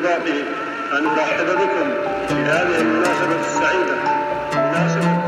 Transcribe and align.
استحبابي 0.00 0.40
أن 0.98 1.06
أرحب 1.06 1.46
بكم 1.46 1.88
في 2.28 2.34
هذه 2.34 2.80
المناسبة 2.80 3.40
السعيدة. 3.40 3.96
مناسبة. 4.54 5.20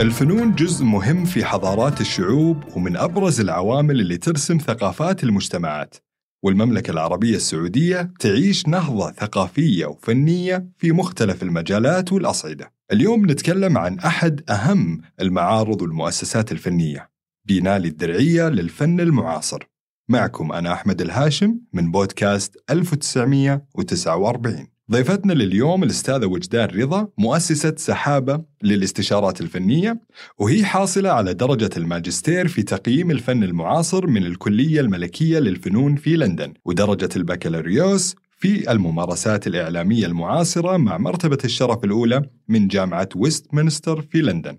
الفنون 0.00 0.54
جزء 0.54 0.84
مهم 0.84 1.24
في 1.24 1.44
حضارات 1.44 2.00
الشعوب 2.00 2.64
ومن 2.76 2.96
أبرز 2.96 3.40
العوامل 3.40 4.00
اللي 4.00 4.16
ترسم 4.16 4.58
ثقافات 4.58 5.24
المجتمعات. 5.24 5.94
والمملكة 6.42 6.90
العربية 6.90 7.36
السعودية 7.36 8.10
تعيش 8.20 8.68
نهضة 8.68 9.12
ثقافية 9.12 9.86
وفنية 9.86 10.66
في 10.78 10.92
مختلف 10.92 11.42
المجالات 11.42 12.12
والأصعدة. 12.12 12.72
اليوم 12.92 13.30
نتكلم 13.30 13.78
عن 13.78 13.98
أحد 13.98 14.50
أهم 14.50 15.00
المعارض 15.20 15.82
والمؤسسات 15.82 16.52
الفنية. 16.52 17.15
بينالي 17.46 17.88
الدرعية 17.88 18.48
للفن 18.48 19.00
المعاصر. 19.00 19.68
معكم 20.08 20.52
أنا 20.52 20.72
أحمد 20.72 21.00
الهاشم 21.00 21.58
من 21.72 21.90
بودكاست 21.90 22.56
1949 22.70 24.66
ضيفتنا 24.90 25.32
لليوم 25.32 25.82
الأستاذة 25.82 26.26
وجدان 26.26 26.68
رضا 26.68 27.08
مؤسسة 27.18 27.74
سحابة 27.76 28.44
للاستشارات 28.62 29.40
الفنية 29.40 30.00
وهي 30.38 30.64
حاصلة 30.64 31.10
على 31.10 31.34
درجة 31.34 31.70
الماجستير 31.76 32.48
في 32.48 32.62
تقييم 32.62 33.10
الفن 33.10 33.44
المعاصر 33.44 34.06
من 34.06 34.26
الكلية 34.26 34.80
الملكية 34.80 35.38
للفنون 35.38 35.96
في 35.96 36.16
لندن 36.16 36.54
ودرجة 36.64 37.08
البكالوريوس 37.16 38.16
في 38.38 38.72
الممارسات 38.72 39.46
الإعلامية 39.46 40.06
المعاصرة 40.06 40.76
مع 40.76 40.98
مرتبة 40.98 41.38
الشرف 41.44 41.84
الأولى 41.84 42.22
من 42.48 42.68
جامعة 42.68 43.08
ويستمنستر 43.16 44.02
في 44.02 44.22
لندن. 44.22 44.58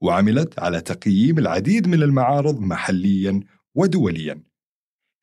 وعملت 0.00 0.58
على 0.58 0.80
تقييم 0.80 1.38
العديد 1.38 1.88
من 1.88 2.02
المعارض 2.02 2.60
محليا 2.60 3.40
ودوليا. 3.74 4.42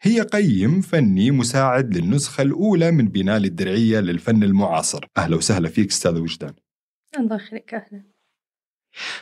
هي 0.02 0.22
قيم 0.22 0.82
فني 0.82 1.32
مساعد 1.32 1.98
للنسخة 1.98 2.42
الأولى 2.42 2.92
من 2.92 3.08
بنال 3.08 3.46
الدرعية 3.46 4.00
للفن 4.00 4.44
المعاصر. 4.44 5.06
أهلا 5.18 5.36
وسهلا 5.36 5.70
فيك 5.70 5.90
أستاذ 5.90 6.20
وجدان. 6.20 6.54
الله 7.20 7.36
يخليك 7.36 7.74
أهلا. 7.74 8.04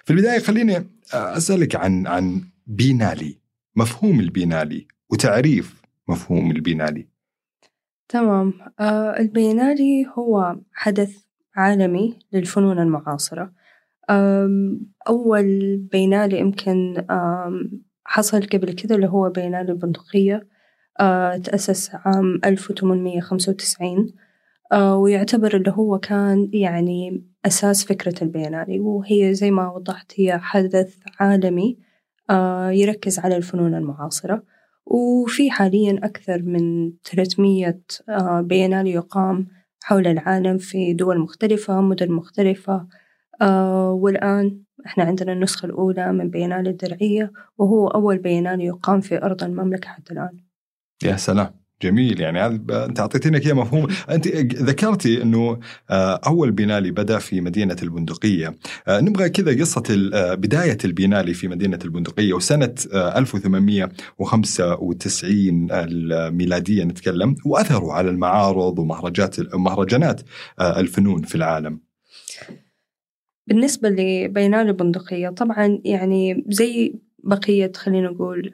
في 0.05 0.13
البداية 0.13 0.39
خليني 0.39 0.88
أسألك 1.13 1.75
عن 1.75 2.08
عن 2.08 2.41
بينالي 2.67 3.38
مفهوم 3.75 4.19
البينالي 4.19 4.88
وتعريف 5.09 5.81
مفهوم 6.08 6.52
البينالي. 6.52 7.08
تمام. 8.09 8.53
آه 8.80 9.19
البينالي 9.19 10.06
هو 10.17 10.56
حدث 10.73 11.23
عالمي 11.56 12.19
للفنون 12.31 12.80
المعاصرة. 12.80 13.62
أول 15.08 15.78
بينالي 15.92 16.40
يمكن 16.40 17.06
حصل 18.06 18.42
قبل 18.42 18.73
كذا 18.73 18.96
اللي 18.96 19.08
هو 19.08 19.30
بينالي 19.30 19.72
البندقية 19.72 20.48
تأسس 21.44 21.92
عام 21.94 22.40
1895 22.46 24.14
آه، 24.72 24.98
ويعتبر 24.98 25.56
اللي 25.56 25.72
هو 25.72 26.00
كان 26.00 26.50
يعني 26.54 27.26
أساس 27.46 27.86
فكرة 27.86 28.24
البينالي 28.24 28.80
وهي 28.80 29.34
زي 29.34 29.52
ما 29.52 29.72
وضحت 29.72 30.12
هي 30.16 30.40
حدث 30.40 30.96
عالمي 31.20 31.78
يركز 32.72 33.20
على 33.20 33.38
الفنون 33.38 33.76
المعاصرة 33.76 34.44
وفي 34.86 35.52
حاليا 35.52 36.00
أكثر 36.04 36.42
من 36.42 36.94
300 37.04 37.81
آه، 38.09 38.42
بينالي 38.42 38.92
يقام 38.92 39.48
حول 39.84 40.08
العالم 40.08 40.58
في 40.58 40.94
دول 40.94 41.20
مختلفة 41.20 41.81
مدن 41.81 42.12
مختلفة 42.12 42.88
والآن 43.42 44.59
إحنا 44.86 45.03
عندنا 45.03 45.34
النسخة 45.34 45.66
الأولى 45.66 46.14
من 46.14 46.30
بينالي 46.30 46.70
الدرعية 46.70 47.31
وهو 47.58 47.88
أول 47.88 48.17
بينالي 48.17 48.66
يقام 48.66 49.02
في 49.02 49.23
أرض 49.23 49.44
المملكة 49.44 49.90
حتى 49.90 50.13
الآن. 50.13 50.38
يا 51.03 51.16
سلام. 51.16 51.63
جميل. 51.81 52.22
يعني 52.22 52.46
أنت 52.46 53.00
اعطيتينا 53.00 53.40
كذا 53.40 53.53
مفهوم. 53.53 53.88
أنت 54.09 54.28
ذكرتي 54.57 55.22
إنه 55.22 55.59
آه، 55.90 56.19
أول 56.28 56.52
بينالي 56.52 56.91
بدأ 56.91 57.19
في 57.19 57.41
مدينة 57.41 57.75
البندقية. 57.84 58.56
آه، 58.88 59.00
نبغى 59.02 59.30
كذا 59.30 59.59
قصة 59.62 59.84
آه، 60.13 60.34
بداية 60.34 60.78
البينالي 60.86 61.34
في 61.34 61.47
مدينة 61.47 61.80
البندقية 61.86 62.34
وسنة 62.34 62.75
آه، 62.94 63.18
1895 63.18 65.68
الميلادية 65.72 66.84
نتكلم 66.84 67.36
واثره 67.46 67.94
على 67.94 68.09
المعارض 68.09 68.80
ومهرجات 68.80 69.56
مهرجانات 69.56 70.22
آه، 70.59 70.80
الفنون 70.80 71.22
في 71.22 71.36
العالم. 71.36 71.93
بالنسبة 73.48 73.90
لبينالي 73.90 74.70
البندقية 74.70 75.30
طبعا 75.30 75.81
يعني 75.86 76.46
زي 76.48 76.96
بقية 77.24 77.72
خلينا 77.76 78.09
نقول 78.09 78.52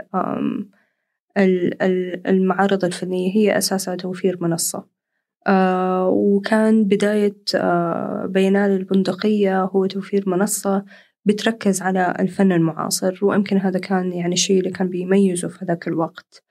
المعارض 2.28 2.86
الفنية 2.86 3.36
هي 3.36 3.58
أساسها 3.58 3.96
توفير 3.96 4.38
منصة. 4.42 5.00
آه، 5.48 6.08
وكان 6.10 6.84
بداية 6.86 7.38
آه، 7.56 8.26
بينالي 8.30 8.76
البندقية 8.76 9.64
هو 9.64 9.86
توفير 9.86 10.30
منصة 10.30 10.86
بتركز 11.26 11.82
على 11.82 12.16
الفن 12.20 12.52
المعاصر 12.52 13.20
ويمكن 13.22 13.58
هذا 13.58 13.80
كان 13.80 14.14
يعني 14.14 14.34
الشيء 14.34 14.60
اللي 14.60 14.72
كان 14.72 14.90
بيميزه 14.90 15.48
في 15.48 15.66
ذاك 15.66 15.88
الوقت. 15.88 16.44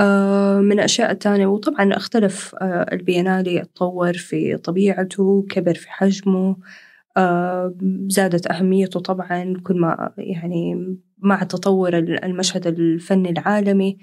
آه، 0.00 0.60
من 0.60 0.72
الأشياء 0.72 1.10
الثانية 1.12 1.46
وطبعا 1.46 1.96
اختلف 1.96 2.54
البينالي 2.62 3.62
اتطور 3.62 4.12
في 4.12 4.56
طبيعته 4.56 5.46
كبر 5.50 5.74
في 5.74 5.90
حجمه. 5.90 6.56
زادت 8.08 8.46
أهميته 8.46 9.00
طبعا 9.00 9.54
كل 9.62 9.80
ما 9.80 10.12
يعني 10.18 10.96
مع 11.18 11.42
تطور 11.42 11.98
المشهد 11.98 12.66
الفني 12.66 13.30
العالمي. 13.30 13.98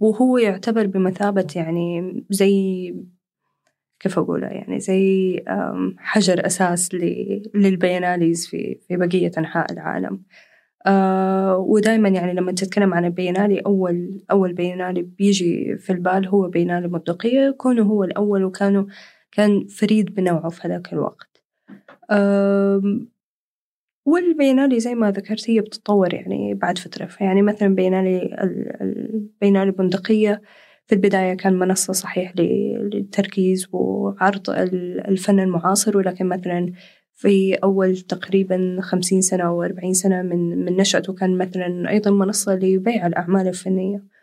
وهو 0.00 0.38
يعتبر 0.38 0.86
بمثابة 0.86 1.46
يعني 1.56 2.24
زي 2.30 2.94
كيف 4.00 4.18
أقولها 4.18 4.50
يعني 4.50 4.80
زي 4.80 5.40
حجر 5.98 6.46
أساس 6.46 6.94
ل- 6.94 7.42
للبياناليز 7.54 8.46
في 8.46 8.78
في 8.88 8.96
بقية 8.96 9.30
أنحاء 9.38 9.72
العالم. 9.72 10.22
آه 10.86 11.56
ودائما 11.58 12.08
يعني 12.08 12.32
لما 12.34 12.52
تتكلم 12.52 12.94
عن 12.94 13.04
البينالي 13.04 13.58
أول 13.60 14.24
أول 14.30 14.52
بينالي 14.52 15.02
بيجي 15.02 15.76
في 15.78 15.90
البال 15.92 16.28
هو 16.28 16.48
بينالي 16.48 16.88
مبدقية 16.88 17.50
كونه 17.50 17.82
هو 17.82 18.04
الأول 18.04 18.44
وكانوا 18.44 18.84
كان 19.36 19.66
فريد 19.66 20.14
بنوعه 20.14 20.48
في 20.48 20.60
هذاك 20.68 20.92
الوقت. 20.92 21.42
والبينالي 24.06 24.80
زي 24.80 24.94
ما 24.94 25.10
ذكرت 25.10 25.50
هي 25.50 25.60
بتتطور 25.60 26.14
يعني 26.14 26.54
بعد 26.54 26.78
فترة. 26.78 27.08
يعني 27.20 27.42
مثلا 27.42 27.74
بينالي 27.74 28.16
ال- 28.22 28.82
ال- 28.82 29.28
بينالي 29.40 29.70
البندقية 29.70 30.42
في 30.86 30.94
البداية 30.94 31.34
كان 31.34 31.58
منصة 31.58 31.92
صحيح 31.92 32.32
للتركيز 32.36 33.66
وعرض 33.72 34.50
ال- 34.50 35.06
الفن 35.08 35.40
المعاصر 35.40 35.96
ولكن 35.96 36.26
مثلا 36.26 36.72
في 37.14 37.54
أول 37.54 37.96
تقريبا 37.96 38.78
خمسين 38.80 39.20
سنة 39.20 39.44
أو 39.44 39.62
أربعين 39.62 39.94
سنة 39.94 40.22
من 40.22 40.64
من 40.64 40.76
نشأته 40.76 41.12
كان 41.14 41.38
مثلا 41.38 41.90
أيضا 41.90 42.10
منصة 42.10 42.54
لبيع 42.54 43.06
الأعمال 43.06 43.48
الفنية. 43.48 44.13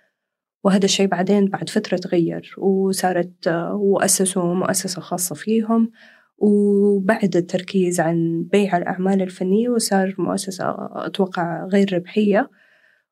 وهذا 0.64 0.86
الشيء 0.86 1.08
بعدين 1.08 1.46
بعد 1.46 1.70
فترة 1.70 1.98
تغير 1.98 2.56
وصارت 2.58 3.48
وأسسوا 3.74 4.54
مؤسسة 4.54 5.02
خاصة 5.02 5.36
فيهم 5.36 5.92
وبعد 6.38 7.36
التركيز 7.36 8.00
عن 8.00 8.48
بيع 8.52 8.78
الأعمال 8.78 9.22
الفنية 9.22 9.70
وصار 9.70 10.16
مؤسسة 10.18 10.76
أتوقع 10.92 11.66
غير 11.66 11.94
ربحية 11.94 12.50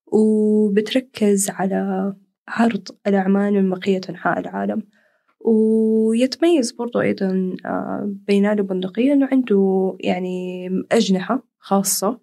وبتركز 0.07 1.49
على 1.49 2.13
عرض 2.47 2.87
الأعمال 3.07 3.53
من 3.53 3.69
بقية 3.69 4.01
أنحاء 4.09 4.39
العالم. 4.39 4.83
ويتميز 5.39 6.71
برضو 6.71 7.01
أيضا 7.01 7.55
آه، 7.66 8.13
بينالي 8.27 8.61
البندقية 8.61 9.13
إنه 9.13 9.27
عنده 9.31 9.95
يعني 9.99 10.67
أجنحة 10.91 11.43
خاصة 11.59 12.19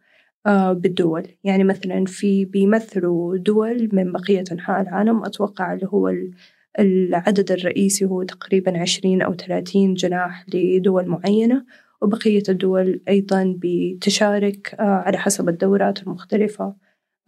بالدول. 0.73 1.27
يعني 1.45 1.65
مثلا 1.65 2.05
في 2.05 2.45
بيمثلوا 2.45 3.37
دول 3.37 3.89
من 3.93 4.13
بقية 4.13 4.45
أنحاء 4.53 4.81
العالم. 4.83 5.25
أتوقع 5.25 5.73
اللي 5.73 5.87
هو 5.87 6.09
ال- 6.09 6.31
العدد 6.79 7.53
الرئيسي 7.53 8.05
هو 8.05 8.23
تقريبا 8.23 8.79
عشرين 8.79 9.23
أو 9.23 9.35
ثلاثين 9.35 9.95
جناح 9.95 10.45
لدول 10.55 11.07
معينة. 11.07 11.65
وبقية 12.03 12.43
الدول 12.49 13.01
أيضا 13.09 13.55
بتشارك 13.59 14.75
آه، 14.75 14.83
على 14.83 15.19
حسب 15.19 15.49
الدورات 15.49 16.03
المختلفة 16.03 16.75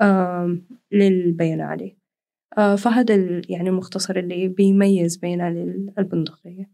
آم، 0.02 0.62
للبينالي 0.92 1.96
آه، 2.58 2.76
فهذا 2.76 3.14
يعني 3.48 3.68
المختصر 3.68 4.16
اللي 4.16 4.48
بيميز 4.48 5.16
بينالي 5.16 5.62
البندقية. 5.98 6.70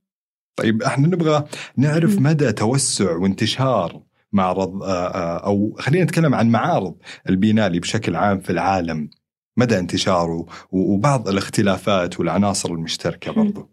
طيب 0.56 0.82
إحنا 0.82 1.06
نبغى 1.08 1.44
نعرف. 1.76 2.18
مدى 2.20 2.52
توسع 2.52 3.16
وانتشار 3.16 4.02
معرض 4.34 4.82
آه، 4.82 5.06
آه، 5.06 5.46
أو 5.46 5.76
خلينا 5.78 6.04
نتكلم 6.04 6.34
عن 6.34 6.50
معارض 6.50 6.96
البينالي 7.28 7.80
بشكل 7.80 8.16
عام 8.16 8.40
في 8.40 8.50
العالم. 8.50 9.10
مدى 9.56 9.78
انتشاره 9.78 10.46
وبعض 10.70 11.28
الاختلافات 11.28 12.20
والعناصر 12.20 12.72
المشتركة. 12.72 13.32
برضو. 13.32 13.70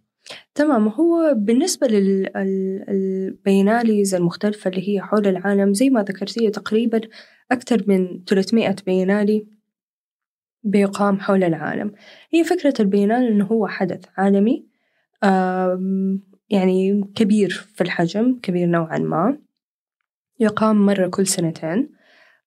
تمام. 0.55 0.87
هو 0.87 1.33
بالنسبة 1.37 1.87
للبيناليز 2.87 4.15
المختلفة 4.15 4.69
اللي 4.69 4.89
هي 4.89 5.01
حول 5.01 5.27
العالم 5.27 5.73
زي 5.73 5.89
ما 5.89 6.03
ذكرت 6.03 6.39
هي 6.39 6.49
تقريبا 6.49 7.01
أكثر 7.51 7.83
من 7.87 8.23
300 8.27 8.75
بينالي 8.85 9.47
بيقام 10.63 11.19
حول 11.19 11.43
العالم. 11.43 11.91
هي 12.33 12.43
فكرة 12.43 12.73
البينال 12.79 13.27
إنه 13.27 13.45
هو 13.45 13.67
حدث 13.67 14.05
عالمي 14.17 14.65
يعني 16.49 17.11
كبير 17.15 17.49
في 17.73 17.81
الحجم 17.81 18.39
كبير 18.43 18.67
نوعا 18.67 18.97
ما. 18.97 19.37
يقام 20.41 20.85
مرة 20.85 21.07
كل 21.07 21.27
سنتين. 21.27 21.89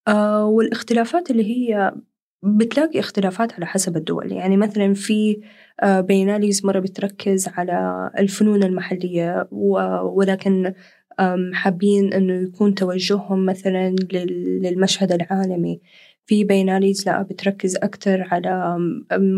آه، 0.09 0.45
والاختلافات 0.47 1.31
اللي 1.31 1.45
هي 1.45 1.95
بتلاقي 2.43 3.01
اختلافات 3.01 3.53
على 3.53 3.67
حسب 3.67 3.97
الدول. 3.97 4.33
يعني 4.33 4.57
مثلا 4.57 4.95
في 4.95 5.41
آه، 5.83 6.01
بيناليز 6.01 6.67
مرة 6.67 6.79
بتركز 6.81 7.49
على 7.49 8.11
الفنون 8.19 8.63
المحلية 8.63 9.49
ولكن 10.03 10.75
حابين 11.53 12.13
إنه 12.13 12.35
يكون 12.35 12.75
توجههم 12.75 13.47
مثلا 13.47 13.97
للمشهد 14.63 15.13
العالمي. 15.13 15.81
في 16.27 16.45
بيناليز 16.45 17.07
لا 17.07 17.23
بتركز 17.23 17.77
أكتر 17.77 18.29
على 18.31 18.77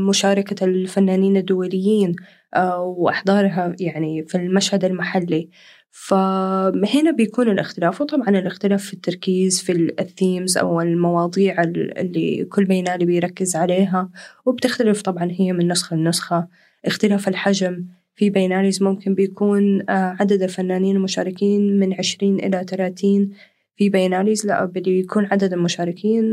مشاركة 0.09 0.65
الفنانين 0.65 1.37
الدوليين 1.37 2.17
آه، 2.55 2.81
وإحضارها 2.83 3.75
يعني 3.81 4.25
في 4.27 4.35
المشهد 4.35 4.85
المحلي. 4.85 5.51
فهنا 5.91 7.11
بيكون 7.11 7.49
الاختلاف 7.49 8.01
وطبعا 8.01 8.29
الاختلاف 8.29 8.85
في 8.85 8.95
التركيز 8.95 9.61
في 9.63 9.73
الثيمز 10.01 10.59
أو 10.59 10.81
المواضيع 10.81 11.63
اللي 11.63 12.45
كل 12.45 12.65
بينالي 12.65 13.05
بيركز 13.05 13.57
عليها 13.57 14.11
وبتختلف 14.47 15.03
طبعا 15.03 15.29
هي 15.31 15.53
من 15.53 15.69
نسخة 15.69 15.97
لنسخة. 15.97 16.49
اختلاف 16.85 17.29
الحجم 17.29 17.85
في 18.15 18.31
بيناليز 18.31 18.83
ممكن 18.83 19.15
بيكون 19.15 19.91
آه، 19.91 20.17
عدد 20.21 20.43
الفنانين 20.43 20.97
المشاركين 20.97 21.79
من 21.79 21.95
عشرين 21.95 22.39
إلى 22.39 22.65
ثلاثين 22.69 23.31
في 23.77 23.89
بيناليز 23.89 24.47
لا 24.47 24.65
بيكون 24.65 25.27
عدد 25.27 25.53
المشاركين 25.53 26.25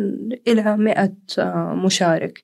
إلى 0.47 0.77
مئة 0.77 1.13
آه، 1.39 1.73
مشارك. 1.85 2.44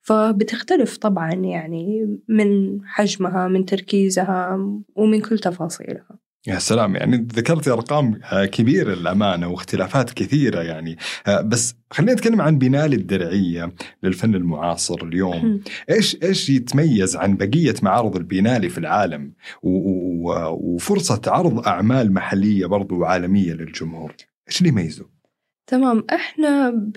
فبتختلف 0.00 0.96
طبعا 0.96 1.32
يعني 1.32 2.18
من 2.28 2.80
حجمها 2.84 3.48
من 3.48 3.64
تركيزها 3.64 4.58
ومن 4.96 5.20
كل 5.20 5.38
تفاصيلها. 5.38 6.19
يا 6.46 6.58
سلام 6.58 6.96
يعني 6.96 7.26
ذكرت 7.34 7.68
أرقام 7.68 8.20
آه، 8.32 8.44
كبيرة 8.44 8.94
للأمانة 8.94 9.48
واختلافات 9.48 10.10
كثيرة 10.10 10.62
يعني. 10.62 10.96
آه، 11.26 11.40
بس 11.40 11.74
خلينا 11.90 12.12
نتكلم 12.12 12.40
عن 12.40 12.58
بنال 12.58 12.92
الدرعية 12.92 13.72
للفن 14.02 14.34
المعاصر 14.34 15.02
اليوم. 15.02 15.60
إيش 15.90 16.16
إيش 16.22 16.50
يتميز 16.50 17.16
عن 17.16 17.36
بقية 17.36 17.74
معارض 17.82 18.16
البينالي 18.16 18.68
في 18.68 18.78
العالم؟ 18.78 19.32
وفرصة 19.62 21.20
عرض 21.26 21.66
أعمال 21.66 22.12
محلية 22.12 22.66
برضو 22.66 22.98
وعالميه 22.98 23.52
للجمهور. 23.52 24.14
إيش 24.48 24.58
اللي 24.58 24.68
يميزه؟ 24.68 25.06
تمام 25.66 26.04
إحنا 26.12 26.70
ب... 26.70 26.92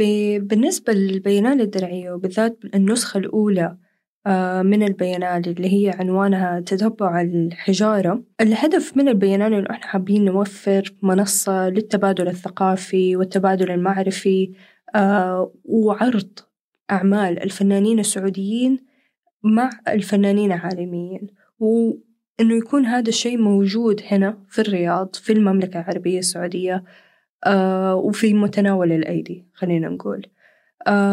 بالنسبة 0.47 0.93
للبينالي 0.93 1.63
الدرعية 1.63 2.11
وبالذات 2.11 2.59
النسخة 2.75 3.17
الأولى 3.17 3.77
من 4.63 4.83
البيانات 4.83 5.47
اللي 5.47 5.73
هي 5.73 5.89
عنوانها 5.99 6.59
تتبع 6.59 7.21
الحجارة. 7.21 8.23
الهدف 8.41 8.97
من 8.97 9.07
البيانات 9.07 9.51
إنه 9.51 9.69
إحنا 9.71 9.87
حابين 9.87 10.25
نوفر 10.25 10.93
منصة 11.01 11.69
للتبادل 11.69 12.27
الثقافي 12.27 13.15
والتبادل 13.15 13.71
المعرفي 13.71 14.51
آه، 14.95 15.51
وعرض 15.65 16.39
أعمال 16.91 17.43
الفنانين 17.43 17.99
السعوديين 17.99 18.79
مع 19.43 19.69
الفنانين 19.87 20.51
العالميين. 20.51 21.27
وإنه 21.59 22.55
يكون 22.55 22.85
هذا 22.85 23.09
الشيء 23.09 23.37
موجود 23.37 24.01
هنا 24.11 24.37
في 24.49 24.61
الرياض 24.61 25.15
في 25.15 25.33
المملكة 25.33 25.79
العربية 25.79 26.19
السعودية 26.19 26.83
آه، 27.45 27.95
وفي 27.95 28.33
متناول 28.33 28.91
الأيدي 28.91 29.45
خلينا 29.53 29.89
نقول. 29.89 30.25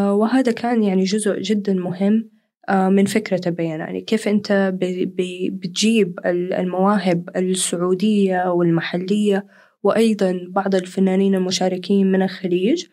وهذا 0.09 0.51
كان 0.51 0.83
يعني 0.83 1.03
جزء 1.03 1.39
جدا 1.39 1.73
مهم 1.73 2.13
آه، 2.13 2.40
من 2.69 3.05
فكرة 3.05 3.41
البيان 3.47 3.79
يعني 3.79 4.01
كيف 4.01 4.27
أنت 4.27 4.73
بتجيب 5.53 6.19
المواهب 6.25 7.29
السعودية 7.35 8.51
والمحلية 8.51 9.45
وأيضا 9.83 10.39
بعض 10.49 10.75
الفنانين 10.75 11.35
المشاركين 11.35 12.11
من 12.11 12.21
الخليج 12.21 12.85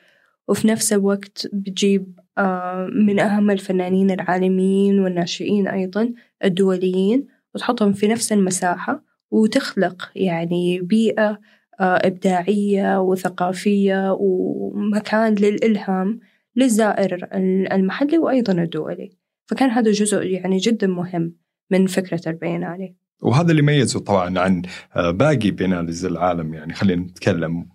وفي 0.49 0.69
نفس 0.69 0.93
الوقت 0.93 1.47
بتجيب 1.53 2.21
آه، 2.39 2.89
من 2.93 3.21
أهم 3.21 3.51
الفنانين 3.51 4.11
العالميين 4.11 5.01
والناشئين 5.01 5.69
أيضا 5.69 6.13
الدوليين 6.45 7.27
وتحطهم 7.55 7.93
في 7.93 8.09
نفس 8.09 8.33
المساحة 8.33 9.05
وتخلق 9.31 10.11
يعني 10.15 10.81
بيئة 10.81 11.39
آه، 11.81 11.97
إبداعية 12.05 13.01
وثقافية 13.01 14.17
ومكان 14.21 15.35
للإلهام 15.35 16.21
للزائر 16.57 17.29
المحلي 17.73 18.19
وأيضا 18.19 18.53
الدولي. 18.53 19.18
فكان 19.49 19.71
هذا 19.71 19.91
جزء 19.91 20.23
يعني 20.23 20.57
جدا 20.57 20.87
مهم 20.87 21.35
من 21.71 21.87
فكرة 21.87 22.21
البينالي 22.27 22.95
وهذا 23.23 23.51
اللي 23.51 23.63
يميزه 23.63 24.01
طبعا 24.01 24.39
عن 24.39 24.63
آه، 24.97 25.11
باقي 25.11 25.51
بيناليز 25.51 26.05
العالم 26.05 26.55
يعني 26.55 26.75
خلينا 26.75 27.03
نتكلم. 27.03 27.69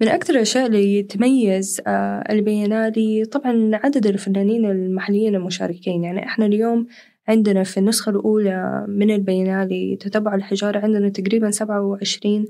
من 0.00 0.08
أكثر 0.08 0.34
الأشياء 0.34 0.66
اللي 0.66 1.02
تميز 1.02 1.80
آه، 1.86 2.24
البينالي 2.30 3.24
طبعا 3.24 3.70
عدد 3.74 4.06
الفنانين 4.06 4.64
المحليين 4.64 5.34
المشاركين. 5.34 6.04
يعني 6.04 6.26
إحنا 6.26 6.46
اليوم 6.46 6.86
عندنا 7.28 7.64
في 7.64 7.76
النسخة 7.76 8.10
الأولى 8.10 8.84
من 8.88 9.10
البينالي 9.10 9.96
تتبع 9.96 10.34
الحجارة 10.34 10.78
عندنا 10.78 11.08
تقريبا 11.08 11.50
سبعة 11.50 11.82
وعشرين 11.82 12.46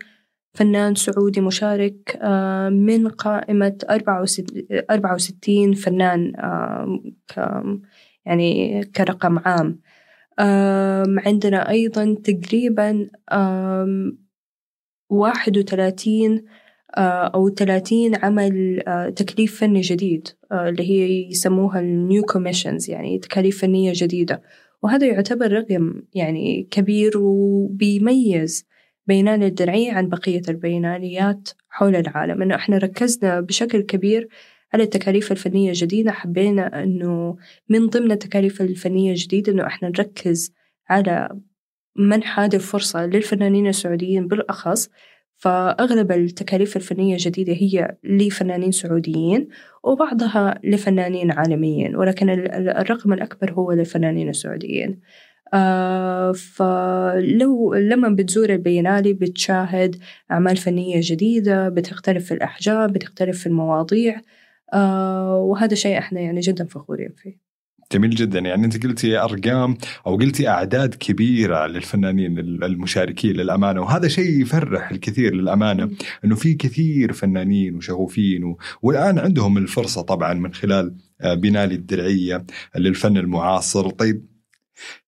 فنان 0.54 0.94
سعودي 0.94 1.40
مشارك 1.40 2.18
آه، 2.22 2.68
من 2.68 3.08
قائمة 3.08 3.78
أربعة 4.90 5.14
وستين 5.14 5.72
فنان 5.72 6.32
يعني 8.26 8.84
كرقم 8.84 9.38
عام. 9.38 9.80
عندنا 11.26 11.70
أيضا 11.70 12.16
تقريبا 12.24 13.08
واحد 15.10 15.58
وثلاثين 15.58 16.44
آه، 16.96 17.30
أو 17.34 17.50
ثلاثين 17.50 18.16
عمل 18.16 18.82
آه، 18.88 19.08
تكليف 19.08 19.60
فني 19.60 19.80
جديد 19.80 20.28
آه، 20.52 20.68
اللي 20.68 20.90
هي 20.90 21.28
يسموها 21.30 21.80
ال 21.80 21.91
new 21.91 22.22
commissions 22.22 22.90
يعني 22.90 23.18
تكاليف 23.18 23.60
فنية 23.60 23.92
جديدة. 23.94 24.42
وهذا 24.82 25.06
يعتبر 25.06 25.52
رقم 25.52 26.02
يعني 26.14 26.68
كبير 26.70 27.12
وبيميز 27.18 28.66
بينالي 29.06 29.42
الدرعية 29.42 29.92
عن 29.92 30.08
بقية 30.08 30.42
البيناليات 30.48 31.48
حول 31.68 31.96
العالم. 31.96 32.42
إنه 32.42 32.54
إحنا 32.54 32.78
ركزنا 32.78 33.40
بشكل 33.40 33.80
كبير 33.80 34.28
على 34.74 34.82
التكاليف 34.82 35.32
الفنية 35.32 35.68
الجديدة 35.68 36.12
حبينا 36.12 36.82
إنه 36.82 37.36
من 37.68 37.86
ضمن 37.86 38.12
التكاليف 38.12 38.60
الفنية 38.60 39.10
الجديدة 39.10 39.52
إنه 39.52 39.66
إحنا 39.66 39.88
نركز 39.88 40.52
على 40.88 41.28
منح 41.96 42.40
هذه 42.40 42.54
الفرصة 42.54 43.06
للفنانين 43.06 43.66
السعوديين 43.66 44.28
بالأخص. 44.28 44.88
فأغلب 45.36 46.12
التكاليف 46.12 46.76
الفنية 46.76 47.14
الجديدة 47.14 47.52
هي 47.52 47.96
لفنانين 48.04 48.70
سعوديين 48.72 49.48
وبعضها 49.84 50.60
لفنانين 50.64 51.30
عالميين 51.32 51.96
ولكن 51.96 52.30
الرقم 52.30 53.12
الأكبر 53.12 53.52
هو 53.52 53.72
للفنانين 53.72 54.28
السعوديين. 54.28 55.00
آه 55.54 56.32
فلو 56.32 57.74
لما 57.74 58.08
بتزور 58.08 58.50
البينالي 58.50 59.12
بتشاهد 59.12 59.96
أعمال 60.30 60.56
فنية 60.56 61.00
جديدة 61.02 61.68
بتختلف 61.68 62.26
في 62.26 62.34
الأحجام 62.34 62.86
بتختلف 62.86 63.38
في 63.40 63.46
المواضيع. 63.46 64.20
وهذا 65.36 65.74
شيء 65.74 65.98
إحنا 65.98 66.20
يعني 66.20 66.40
جدا 66.40 66.64
فخورين 66.64 67.12
فيه. 67.16 67.44
جميل 67.92 68.10
جدا. 68.10 68.38
يعني 68.38 68.64
أنت 68.64 68.86
قلتي 68.86 69.18
أرقام 69.18 69.76
أو 70.06 70.16
قلتي 70.16 70.48
أعداد 70.48 70.94
كبيرة 70.94 71.66
للفنانين 71.66 72.38
المشاركين 72.38 73.36
للأمانة 73.36 73.80
وهذا 73.80 74.08
شيء 74.08 74.40
يفرح 74.42 74.90
الكثير 74.90 75.34
للأمانة 75.34 75.90
إنه 76.24 76.34
في 76.34 76.54
كثير 76.54 77.12
فنانين 77.12 77.76
وشغوفين 77.76 78.44
و... 78.44 78.58
والآن 78.82 79.18
عندهم 79.18 79.58
الفرصة 79.58 80.02
طبعا 80.02 80.34
من 80.34 80.54
خلال 80.54 80.94
آه، 81.20 81.34
بنالي 81.34 81.74
الدرعية 81.74 82.44
للفن 82.76 83.16
المعاصر. 83.16 83.90
طيب 83.90 84.33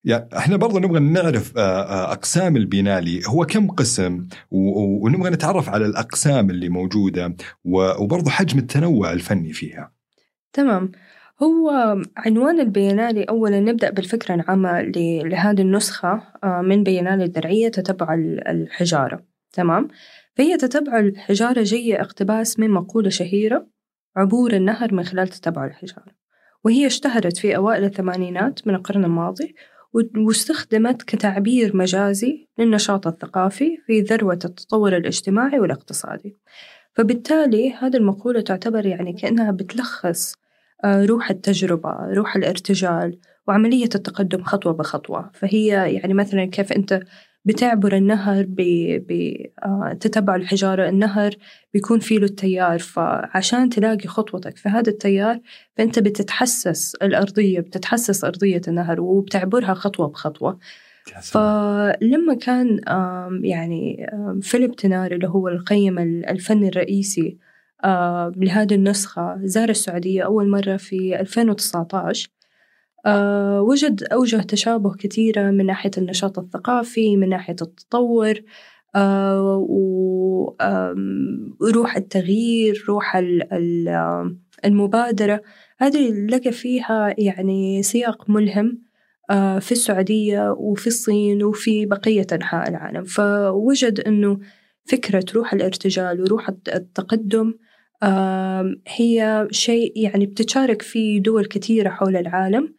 يعني 0.03 0.29
إحنا 0.37 0.57
برضه 0.57 0.79
نبغى 0.79 0.99
نعرف 0.99 1.57
آه، 1.57 1.61
آه، 1.61 2.11
أقسام 2.11 2.57
البينالي 2.57 3.21
هو 3.27 3.45
كم 3.45 3.67
قسم؟ 3.67 4.27
ونبغى 4.51 5.29
نتعرف 5.29 5.69
على 5.69 5.85
الأقسام 5.85 6.49
اللي 6.49 6.69
موجودة 6.69 7.35
وبرضه 7.65 8.31
حجم 8.31 8.59
التنوع 8.59 9.11
الفني 9.11 9.53
فيها. 9.53 9.91
تمام. 10.53 10.91
هو 11.43 11.69
عنوان 12.17 12.59
البينالي 12.59 13.23
أولا 13.23 13.59
نبدأ 13.59 13.89
بالفكرة 13.89 14.35
العامة 14.35 14.81
لهذه 15.25 15.61
النسخة 15.61 16.23
آه، 16.43 16.61
من 16.61 16.83
بينالي 16.83 17.23
الدرعية 17.23 17.69
تتبع 17.69 18.13
الحجارة. 18.47 19.23
تمام؟ 19.53 19.87
فهي 20.35 20.57
تتبع 20.57 20.99
الحجارة 20.99 21.63
جاية 21.63 22.01
اقتباس 22.01 22.59
من 22.59 22.69
مقولة 22.69 23.09
شهيرة 23.09 23.67
عبور 24.15 24.53
النهر 24.53 24.93
من 24.93 25.03
خلال 25.03 25.27
تتبع 25.27 25.65
الحجارة. 25.65 26.16
وهي 26.65 26.85
اشتهرت 26.87 27.37
في 27.37 27.55
أوائل 27.55 27.83
الثمانينات 27.83 28.67
من 28.67 28.75
القرن 28.75 29.05
الماضي 29.05 29.55
واستخدمت 30.17 31.01
كتعبير 31.01 31.77
مجازي 31.77 32.47
للنشاط 32.57 33.07
الثقافي 33.07 33.77
في 33.87 34.01
ذروة 34.01 34.39
التطور 34.45 34.97
الاجتماعي 34.97 35.59
والاقتصادي. 35.59 36.35
فبالتالي 36.93 37.73
هذه 37.73 37.97
المقولة 37.97 38.41
تعتبر 38.41 38.85
يعني 38.85 39.13
كأنها 39.13 39.51
بتلخص 39.51 40.33
آه، 40.83 41.05
روح 41.05 41.29
التجربة 41.29 41.89
روح 42.13 42.35
الارتجال 42.35 43.19
وعملية 43.47 43.89
التقدم 43.95 44.43
خطوة 44.43 44.73
بخطوة. 44.73 45.31
فهي 45.33 45.67
يعني 45.93 46.13
مثلا 46.13 46.45
كيف 46.45 46.73
أنت 46.73 46.99
بتعبر 47.47 47.95
النهر 47.95 48.45
بتتبع 48.49 50.33
آه، 50.33 50.37
الحجارة. 50.37 50.89
النهر 50.89 51.35
بيكون 51.73 51.99
فيه 51.99 52.19
له 52.19 52.25
التيار 52.25 52.79
فعشان 52.79 53.69
تلاقي 53.69 54.07
خطوتك 54.07 54.57
في 54.57 54.69
هذا 54.69 54.89
التيار 54.89 55.39
فأنت 55.77 55.99
بتتحسس 55.99 56.95
الأرضية 56.95 57.59
بتتحسس 57.59 58.23
أرضية 58.23 58.61
النهر 58.67 59.01
وبتعبرها 59.01 59.73
خطوة 59.73 60.07
بخطوة. 60.07 60.59
فلما 61.21 62.33
كان 62.41 62.79
يعني 63.43 64.07
فيليب 64.41 64.75
تنار 64.75 65.11
اللي 65.11 65.27
هو 65.27 65.47
القيم 65.47 65.99
الفني 66.29 66.67
الرئيسي 66.67 67.37
لهذه 68.35 68.73
النسخة 68.73 69.39
زار 69.43 69.69
السعودية 69.69 70.23
أول 70.23 70.49
مرة 70.49 70.77
في 70.77 71.19
2019 71.19 72.29
آه، 72.29 72.36
وجد 73.61 74.03
أوجه 74.03 74.37
تشابه 74.37 74.93
كثيرة 74.95 75.51
من 75.51 75.65
ناحية 75.65 75.91
النشاط 75.97 76.39
الثقافي 76.39 77.17
من 77.17 77.29
ناحية 77.29 77.55
التطور 77.61 78.41
آه، 78.95 79.65
وروح 81.59 81.97
التغيير 81.97 82.85
روح 82.89 83.21
المبادرة. 84.65 85.41
هذه 85.79 86.11
لقى 86.11 86.51
فيها 86.51 87.15
يعني 87.17 87.83
سياق 87.83 88.29
ملهم 88.29 88.81
آه، 89.29 89.59
في 89.59 89.71
السعودية 89.71 90.51
وفي 90.57 90.87
الصين 90.87 91.43
وفي 91.43 91.85
بقية 91.85 92.27
أنحاء 92.33 92.69
العالم. 92.69 93.03
فوجد 93.03 93.99
أنه 93.99 94.39
فكرة 94.85 95.25
روح 95.35 95.53
الارتجال 95.53 96.21
وروح 96.21 96.49
التقدم 96.49 97.53
هي 98.87 99.47
شيء 99.51 99.93
يعني 99.95 100.25
بتشارك 100.25 100.81
فيه 100.81 101.21
دول 101.21 101.45
كثيرة 101.45 101.89
حول 101.89 102.15
العالم. 102.15 102.73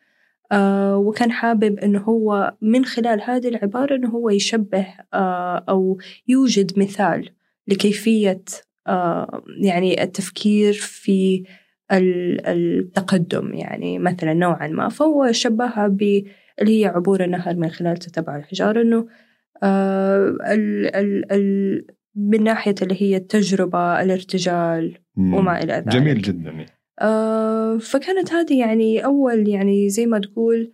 آه 0.52 0.96
وكان 0.96 1.32
حابب 1.32 1.78
أنه 1.78 2.00
هو 2.00 2.54
من 2.62 2.84
خلال 2.84 3.22
هذه 3.22 3.48
العبارة 3.48 3.94
أنه 3.96 4.08
هو 4.08 4.30
يشبه 4.30 4.86
آه 5.14 5.64
أو 5.68 5.98
يوجد 6.28 6.78
مثال 6.78 7.30
لكيفية 7.68 8.42
آه 8.86 9.42
يعني 9.60 10.02
التفكير 10.02 10.72
في 10.72 11.44
التقدم. 11.92 13.54
يعني 13.54 13.98
مثلا 13.98 14.34
نوعا 14.34 14.68
ما. 14.68 14.88
فهو 14.88 15.32
شبهها 15.32 15.88
ب 15.88 16.22
اللي 16.60 16.80
هي 16.80 16.86
عبور 16.86 17.24
النهر 17.24 17.56
من 17.56 17.70
خلال 17.70 17.96
تتبع 17.96 18.36
الحجارة 18.36 18.82
أنه 18.82 19.08
آه 19.62 20.36
ال 20.46 20.96
ال 20.96 21.32
ال 21.32 21.86
من 22.16 22.42
ناحية 22.44 22.74
اللي 22.82 23.02
هي 23.02 23.16
التجربة 23.16 24.02
الارتجال 24.02 24.98
وما 25.16 25.62
إلى 25.62 25.72
ذلك. 25.72 25.88
جميل 25.88 26.22
جدا. 26.22 26.66
فكانت 27.78 28.32
هذه 28.32 28.58
يعني 28.60 29.04
أول 29.04 29.48
يعني 29.48 29.88
زي 29.88 30.06
ما 30.06 30.18
تقول 30.18 30.72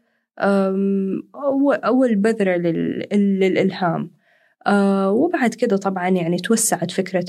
أول, 1.84 2.14
بذرة 2.16 2.56
للإلهام. 2.56 4.10
آه 4.66 5.10
وبعد 5.12 5.54
كده 5.54 5.76
طبعا 5.76 6.08
يعني 6.08 6.36
توسعت 6.36 6.90
فكرة 6.90 7.24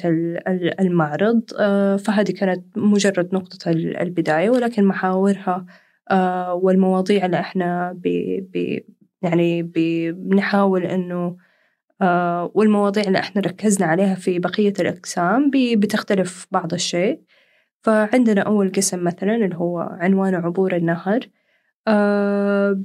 المعرض. 0.79 1.41
آه 1.59 1.95
فهذه 1.97 2.31
كانت 2.31 2.77
مجرد 2.77 3.35
نقطة 3.35 3.71
البداية 3.71 4.49
ولكن 4.49 4.85
محاورها 4.85 5.65
آه 6.11 6.53
والمواضيع 6.53 7.25
اللي 7.25 7.39
إحنا 7.39 7.93
بي 7.93 8.41
بي 8.53 8.85
يعني 9.21 9.63
بنحاول 10.13 10.83
إنه 10.85 11.37
آه 12.01 12.51
والمواضيع 12.55 13.03
اللي 13.03 13.19
إحنا 13.19 13.41
ركزنا 13.41 13.87
عليها 13.87 14.15
في 14.15 14.39
بقية 14.39 14.73
الأقسام 14.79 15.51
بتختلف 15.53 16.47
بعض 16.51 16.73
الشيء. 16.73 17.21
فعندنا 17.85 18.41
أول 18.41 18.71
قسم 18.71 19.03
مثلا 19.03 19.35
اللي 19.35 19.55
هو 19.55 19.79
عنوان 19.79 20.35
عبور 20.35 20.75
النهر. 20.75 21.19
آه 21.87 22.83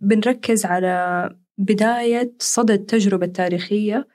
بنركز 0.00 0.66
على 0.66 1.30
بداية 1.58 2.32
صدى 2.38 2.74
التجربة 2.74 3.26
التاريخية 3.26 4.08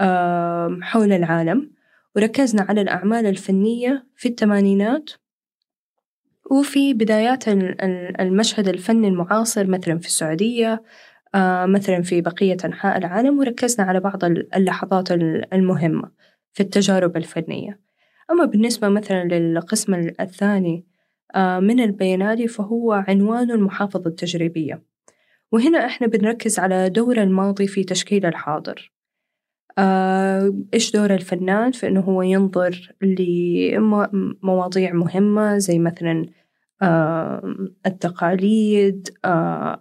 آه 0.00 0.78
حول 0.82 1.12
العالم. 1.12 1.70
وركزنا 2.16 2.62
على 2.62 2.80
الأعمال 2.80 3.26
الفنية 3.26 4.06
في 4.16 4.28
الثمانينات. 4.28 5.10
وفي 6.50 6.94
بدايات 6.94 7.48
المشهد 8.20 8.68
الفني 8.68 9.08
المعاصر 9.08 9.66
مثلا 9.66 9.98
في 9.98 10.06
السعودية 10.06 10.82
آه 11.34 11.66
مثلا 11.66 12.02
في 12.02 12.20
بقية 12.20 12.56
أنحاء 12.64 12.98
العالم. 12.98 13.38
وركزنا 13.38 13.86
على 13.86 14.00
بعض 14.00 14.24
اللحظات 14.24 15.12
المهمة 15.52 16.10
في 16.52 16.62
التجارب 16.62 17.16
الفنية. 17.16 17.89
أما 18.30 18.44
بالنسبة 18.44 18.88
مثلا 18.88 19.24
للقسم 19.24 19.94
الثاني 20.20 20.86
آه، 21.34 21.60
من 21.60 21.80
البيانات 21.80 22.42
فهو 22.42 22.92
عنوان 22.92 23.50
المحافظة 23.50 24.06
التجريبية. 24.06 24.82
وهنا 25.52 25.86
إحنا 25.86 26.06
بنركز 26.06 26.58
على 26.58 26.88
دور 26.90 27.22
الماضي 27.22 27.66
في 27.66 27.84
تشكيل 27.84 28.26
الحاضر. 28.26 28.92
آه، 29.78 30.54
إيش 30.74 30.92
دور 30.92 31.14
الفنان؟ 31.14 31.72
في 31.72 31.88
إنه 31.88 32.00
هو 32.00 32.22
ينظر 32.22 32.94
لمواضيع 33.02 34.92
مهمة 34.92 35.58
زي 35.58 35.78
مثلا 35.78 36.26
آه، 36.82 37.54
التقاليد 37.86 39.08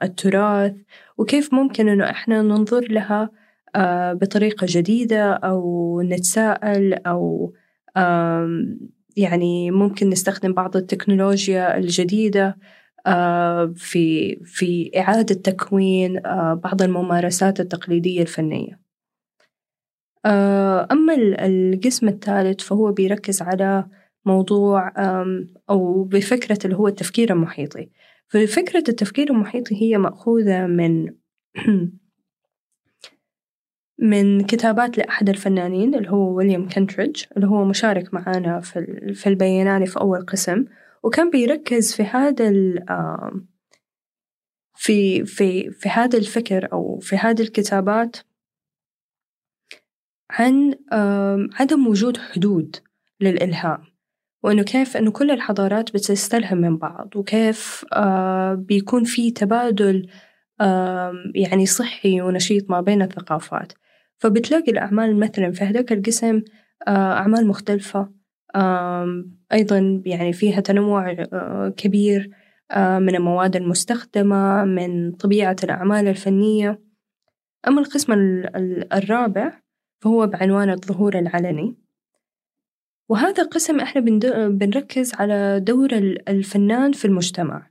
التراث 0.04 0.76
وكيف 1.18 1.54
ممكن 1.54 1.90
إنه 1.90 2.10
إحنا 2.10 2.42
ننظر 2.42 2.92
لها 2.92 3.30
بطريقة 4.14 4.68
جديدة 4.70 5.34
أو 5.34 6.02
نتساءل 6.02 6.94
أو 6.94 7.54
يعني 9.18 9.72
ممكن 9.72 10.10
نستخدم 10.10 10.54
بعض 10.54 10.78
التكنولوجيا 10.78 11.78
الجديدة 11.78 12.58
في 13.76 14.36
في 14.46 14.92
إعادة 14.98 15.36
تكوين 15.36 16.20
بعض 16.64 16.82
الممارسات 16.82 17.60
التقليدية 17.60 18.22
الفنية. 18.22 18.80
أما 20.92 21.14
القسم 21.40 22.08
الثالث 22.08 22.62
فهو 22.64 22.92
بيركز 22.92 23.42
على 23.42 23.86
موضوع 24.26 24.94
أو 25.70 26.04
بفكرة 26.04 26.60
اللي 26.66 26.76
هو 26.76 26.88
التفكير 26.88 27.34
المحيطي. 27.34 27.90
ففكرة 28.28 28.84
التفكير 28.90 29.30
المحيطي 29.32 29.82
هي 29.82 29.98
مأخوذة 29.98 30.66
من 30.68 31.14
من 34.02 34.42
كتابات 34.42 34.98
لأحد 34.98 35.30
الفنانين 35.30 35.96
اللي 35.96 36.10
هو 36.10 36.36
ويليام 36.36 36.70
كنتريدج 36.70 37.24
اللي 37.36 37.48
هو 37.48 37.66
مشارك 37.66 38.14
معانا 38.14 38.60
في 38.60 39.12
في 39.14 39.28
البياناني 39.30 39.86
في 39.86 40.00
أول 40.00 40.26
قسم. 40.26 40.66
وكان 41.04 41.30
بيركز 41.30 41.96
في 41.96 42.04
هذا 42.04 42.52
في 44.76 45.26
في 45.26 45.72
في 45.72 45.90
هذا 45.90 46.18
الفكر 46.18 46.72
أو 46.74 47.00
في 47.00 47.16
هذه 47.16 47.42
الكتابات 47.42 48.18
عن 50.32 50.76
عدم 51.54 51.88
وجود 51.88 52.18
حدود 52.18 52.76
للإلهام. 53.22 53.84
وإنه 54.44 54.64
كيف 54.64 54.98
إنه 54.98 55.12
كل 55.12 55.32
الحضارات 55.32 55.94
بتستلهم 55.94 56.58
من 56.58 56.78
بعض 56.78 57.16
وكيف 57.16 57.86
بيكون 58.56 59.04
في 59.04 59.32
تبادل 59.32 60.10
يعني 61.36 61.66
صحي 61.66 62.22
ونشيط 62.22 62.70
ما 62.70 62.82
بين 62.82 63.02
الثقافات. 63.02 63.74
فبتلاقي 64.20 64.72
الأعمال 64.72 65.20
مثلا 65.20 65.52
في 65.52 65.64
هذاك 65.64 65.92
القسم 65.92 66.42
آه، 66.88 67.14
أعمال 67.14 67.48
مختلفة. 67.48 68.20
أيضا 69.54 70.02
يعني 70.06 70.34
فيها 70.34 70.62
تنوع 70.62 71.12
آه، 71.34 71.74
كبير 71.78 72.30
آه، 72.72 73.00
من 73.00 73.16
المواد 73.16 73.56
المستخدمة 73.56 74.66
من 74.66 75.12
طبيعة 75.12 75.56
الأعمال 75.64 76.08
الفنية. 76.08 76.80
أما 77.68 77.82
القسم 77.82 78.14
الرابع 78.94 79.60
فهو 80.02 80.28
بعنوان 80.28 80.70
الظهور 80.70 81.20
العلني. 81.20 81.76
وهذا 83.10 83.44
قسم 83.44 83.80
إحنا 83.80 84.02
بنركز 84.48 85.14
على 85.16 85.60
دور 85.60 85.94
الفنان 86.28 86.92
في 86.92 87.06
المجتمع. 87.06 87.68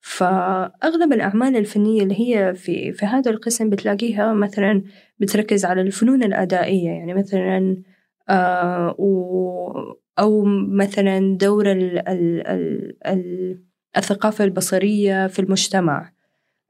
فأغلب 0.00 1.12
الأعمال 1.12 1.56
الفنية 1.56 2.02
اللي 2.02 2.20
هي 2.20 2.54
في 2.54 2.92
في 2.92 3.06
هذا 3.06 3.30
القسم 3.30 3.70
بتلاقيها 3.70 4.32
مثلا 4.32 4.82
بتركز 5.18 5.64
على 5.64 5.80
الفنون 5.80 6.22
الأدائية 6.22 6.88
يعني 6.90 7.14
مثلا 7.14 7.82
آه 8.28 8.96
أو 10.18 10.44
مثلا 10.68 11.36
دور 11.36 11.72
ال 11.72 12.08
ال 12.08 12.46
ال 12.46 12.96
ال 13.06 13.58
الثقافة 13.96 14.44
البصرية 14.44 15.26
في 15.26 15.38
المجتمع. 15.38 16.12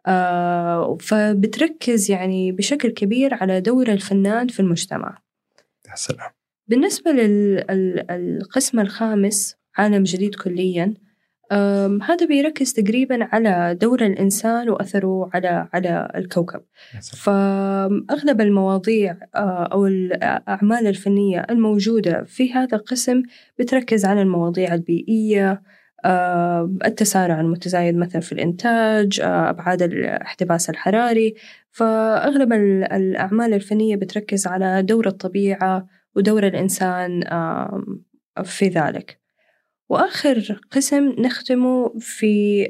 آه 0.06 0.96
فبتركز 1.00 2.10
يعني 2.10 2.52
بشكل 2.52 2.90
كبير 2.90 3.34
على 3.34 3.60
دور 3.60 3.88
الفنان 3.88 4.48
في 4.48 4.60
المجتمع. 4.60 5.18
يا 5.90 5.94
سلام. 5.94 6.30
بالنسبة 6.68 7.10
للقسم 7.10 8.80
الخامس 8.80 9.56
عالم 9.76 10.02
جديد 10.02 10.34
كليا 10.34 10.94
هذا 12.02 12.26
بيركز 12.28 12.72
تقريبا 12.72 13.24
على 13.32 13.78
دور 13.80 14.06
الإنسان 14.06 14.70
وأثره 14.70 15.30
على 15.34 15.68
على 15.74 16.12
الكوكب. 16.14 16.60
فأغلب 17.16 18.40
المواضيع 18.40 19.16
أو 19.34 19.86
الأعمال 19.86 20.86
الفنية 20.86 21.46
الموجودة 21.50 22.24
في 22.24 22.52
هذا 22.52 22.76
القسم 22.76 23.22
بتركز 23.58 24.04
على 24.04 24.22
المواضيع 24.22 24.74
البيئية 24.74 25.62
آه، 26.04 26.76
التسارع 26.84 27.40
المتزايد 27.40 27.96
مثلا 27.96 28.20
في 28.20 28.32
الإنتاج 28.32 29.20
آه، 29.20 29.50
أبعاد 29.50 29.82
الاحتباس 29.82 30.70
الحراري. 30.70 31.34
فأغلب 31.70 32.52
الأعمال 32.52 33.54
الفنية 33.54 33.96
بتركز 33.96 34.46
على 34.46 34.82
دور 34.82 35.06
الطبيعة 35.06 35.86
ودور 36.16 36.46
الإنسان 36.46 37.24
في 38.44 38.68
ذلك. 38.68 39.27
وآخر 39.88 40.60
قسم 40.70 41.14
نختمه 41.18 41.92
في 41.98 42.66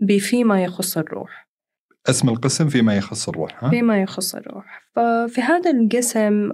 بفيما 0.00 0.64
يخص 0.64 0.98
الروح. 0.98 1.48
اسم 2.08 2.28
القسم 2.28 2.68
فيما 2.68 2.96
يخص 2.96 3.28
الروح 3.28 3.64
ها؟ 3.64 3.70
فيما 3.70 4.02
يخص 4.02 4.34
الروح. 4.34 4.82
ففي 4.96 5.40
هذا 5.40 5.70
القسم 5.70 6.50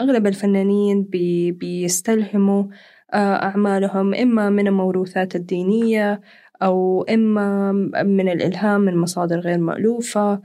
أغلب 0.00 0.26
الفنانين 0.26 1.02
بي 1.02 1.52
بيستلهموا 1.52 2.64
أعمالهم 3.14 4.14
إما 4.14 4.50
من 4.50 4.66
الموروثات 4.66 5.36
الدينية 5.36 6.20
أو 6.62 7.02
إما 7.02 7.72
من 8.02 8.28
الإلهام 8.28 8.80
من 8.80 8.96
مصادر 8.96 9.38
غير 9.38 9.58
مألوفة. 9.58 10.42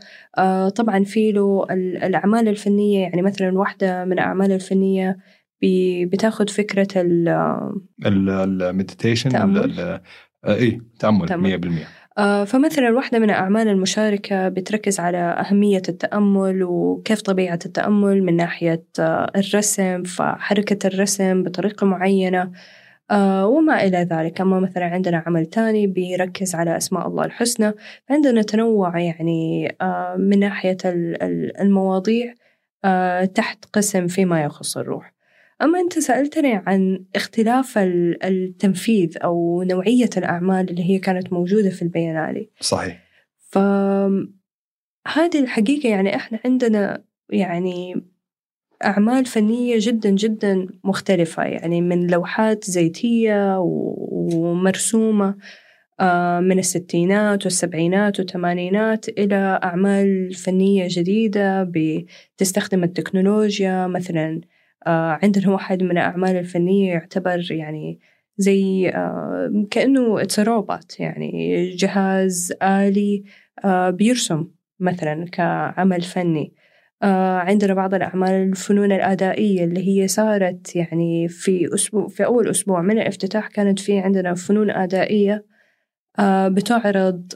طبعا 0.75 1.03
في 1.03 1.32
له 1.32 1.65
الأعمال 2.03 2.48
الفنية 2.48 3.00
يعني 3.01 3.22
مثلا 3.22 3.58
واحدة 3.58 4.06
من 4.06 4.13
الأعمال 4.13 4.51
الفنية 4.51 5.18
بتاخذ 6.06 6.48
فكرة 6.48 6.88
ال 6.96 7.30
المديتيشن 8.06 9.36
اي 10.48 10.82
تأمل؟ 11.00 11.28
100% 11.28 12.00
آه، 12.20 12.44
فمثلا 12.44 12.92
واحدة 12.92 13.20
من 13.20 13.30
الأعمال 13.30 13.68
المشاركة 13.68 14.50
بتركز 14.50 15.00
على 15.00 15.18
أهمية 15.18 15.82
التأمل 15.89 16.63
وكيف 16.63 17.22
طبيعة 17.22 17.60
التأمل 17.66 18.24
من 18.24 18.36
ناحية 18.36 18.84
آه، 19.00 19.32
الرسم 19.36 20.04
فحركة 20.04 20.88
الرسم 20.88 21.44
بطريقة 21.44 21.86
معينة 21.88 22.51
آه، 23.12 23.48
وما 23.48 23.84
إلى 23.84 23.98
ذلك. 23.98 24.42
أما 24.42 24.60
مثلا 24.60 24.86
عندنا 24.86 25.24
عمل 25.28 25.46
تاني 25.46 25.88
بيركز 25.88 26.56
على 26.56 26.78
أسماء 26.78 27.08
الله 27.08 27.25
الحسنى 27.25 27.74
عندنا 28.10 28.42
تنوع 28.42 29.00
يعني 29.00 29.75
من 30.18 30.39
ناحية 30.39 30.78
المواضيع 31.62 32.34
تحت 33.36 33.66
قسم 33.74 34.08
فيما 34.08 34.44
يخص 34.44 34.78
الروح. 34.78 35.19
أما 35.62 35.80
أنت 35.80 36.00
سألتني 36.00 36.54
عن 36.54 37.06
اختلاف 37.16 37.78
التنفيذ 37.78 39.18
أو 39.24 39.63
نوعية 39.63 40.10
الأعمال 40.18 40.70
اللي 40.70 40.89
هي 40.89 41.00
كانت 41.00 41.34
موجودة 41.34 41.70
في 41.70 41.82
البيانالي. 41.82 42.50
صحيح. 42.60 43.04
فهذه 43.39 44.20
الحقيقة 45.36 45.89
يعني 45.89 46.16
إحنا 46.16 46.39
عندنا 46.46 47.04
يعني 47.30 48.04
أعمال 48.86 49.25
فنية 49.25 49.75
جدا 49.80 50.10
جدا 50.10 50.68
مختلفة 50.84 51.44
يعني 51.44 51.82
من 51.82 52.08
لوحات 52.08 52.63
زيتية 52.63 53.58
ومرسومة 53.60 55.36
آه، 56.00 56.39
من 56.39 56.60
الستينات 56.60 57.46
والسبعينات 57.46 58.20
والثمانينات 58.20 59.10
إلى 59.10 59.60
أعمال 59.63 60.34
فنية 60.34 60.88
جديدة 60.89 61.72
بتستخدم 61.74 62.84
التكنولوجيا 62.84 63.88
مثلا 63.88 64.42
عندنا 64.88 65.50
واحد 65.50 65.83
من 65.83 65.91
الأعمال 65.91 66.36
الفنية 66.36 66.91
يعتبر 66.91 67.51
يعني 67.51 68.00
زي 68.38 68.89
آه، 68.89 69.65
كأنه 69.71 70.21
اتس 70.21 70.39
روبوت 70.39 71.00
يعني 71.00 71.65
جهاز 71.75 72.53
آلي 72.63 73.24
آه، 73.65 73.89
بيرسم 73.89 74.48
مثلا 74.79 75.25
كعمل 75.31 76.01
فني. 76.01 76.53
عندنا 77.01 77.74
بعض 77.74 77.93
الأعمال 77.93 78.31
الفنون 78.31 78.91
الأدائية 78.91 79.63
اللي 79.63 79.88
هي 79.88 80.07
صارت 80.07 80.75
يعني 80.75 81.27
في 81.27 81.74
أسبوع 81.74 82.07
في 82.07 82.25
أول 82.25 82.50
أسبوع 82.50 82.81
من 82.81 83.00
الافتتاح 83.00 83.48
كانت 83.48 83.79
في 83.79 84.00
عندنا 84.00 84.33
فنون 84.33 84.70
أدائية 84.70 85.46
بتعرض 86.48 87.33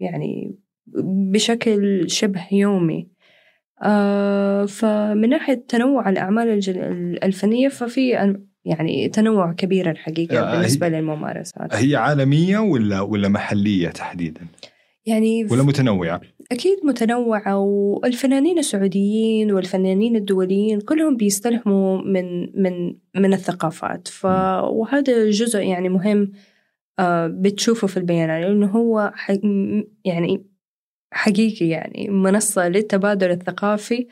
يعني 0.00 0.54
بشكل 1.32 2.10
شبه 2.10 2.46
يومي. 2.52 3.08
آه 3.08 3.19
فمن 4.66 5.28
ناحية 5.28 5.64
تنوع 5.68 6.08
الأعمال 6.08 6.48
الفنية 7.24 7.68
ففي 7.68 8.36
يعني 8.64 9.08
تنوع 9.08 9.52
كبير 9.52 9.90
الحقيقة 9.90 10.38
آه 10.40 10.56
بالنسبة 10.56 10.86
هي 10.86 10.90
للممارسات 10.90 11.74
هي 11.74 11.96
عالمية 11.96 12.58
ولا 12.58 13.00
ولا 13.00 13.28
محلية 13.28 13.88
تحديدا؟ 13.88 14.40
يعني 15.06 15.44
ولا 15.44 15.62
متنوعة؟ 15.62 16.20
أكيد 16.52 16.78
متنوعة 16.84 17.58
والفنانين 17.58 18.58
السعوديين 18.58 19.52
والفنانين 19.52 20.16
الدوليين 20.16 20.80
كلهم 20.80 21.16
بيستلهموا 21.16 22.02
من 22.02 22.40
من 22.62 22.94
من 23.16 23.32
الثقافات 23.32 24.08
ف 24.08 24.24
وهذا 24.24 25.30
جزء 25.30 25.58
يعني 25.58 25.88
مهم 25.88 26.32
آه 26.98 27.26
بتشوفه 27.26 27.86
في 27.86 27.96
البيانات 27.96 28.44
لأنه 28.44 28.66
هو 28.66 29.12
يعني 30.04 30.49
حقيقي 31.10 31.68
يعني 31.68 32.08
منصة 32.10 32.68
للتبادل 32.68 33.30
الثقافي. 33.30 34.06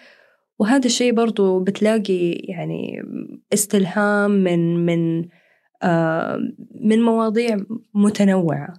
وهذا 0.58 0.86
الشيء 0.86 1.12
برضو 1.14 1.60
بتلاقي 1.60 2.30
يعني 2.30 3.02
استلهام 3.54 4.30
من 4.30 4.86
من 4.86 5.28
آه 5.82 6.38
من 6.80 7.02
مواضيع 7.02 7.56
متنوعة. 7.94 8.74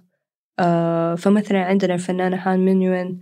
آه 0.58 1.14
فمثلا 1.14 1.64
عندنا 1.64 1.94
الفنانة 1.94 2.36
هان 2.36 2.64
مينيوين 2.64 3.20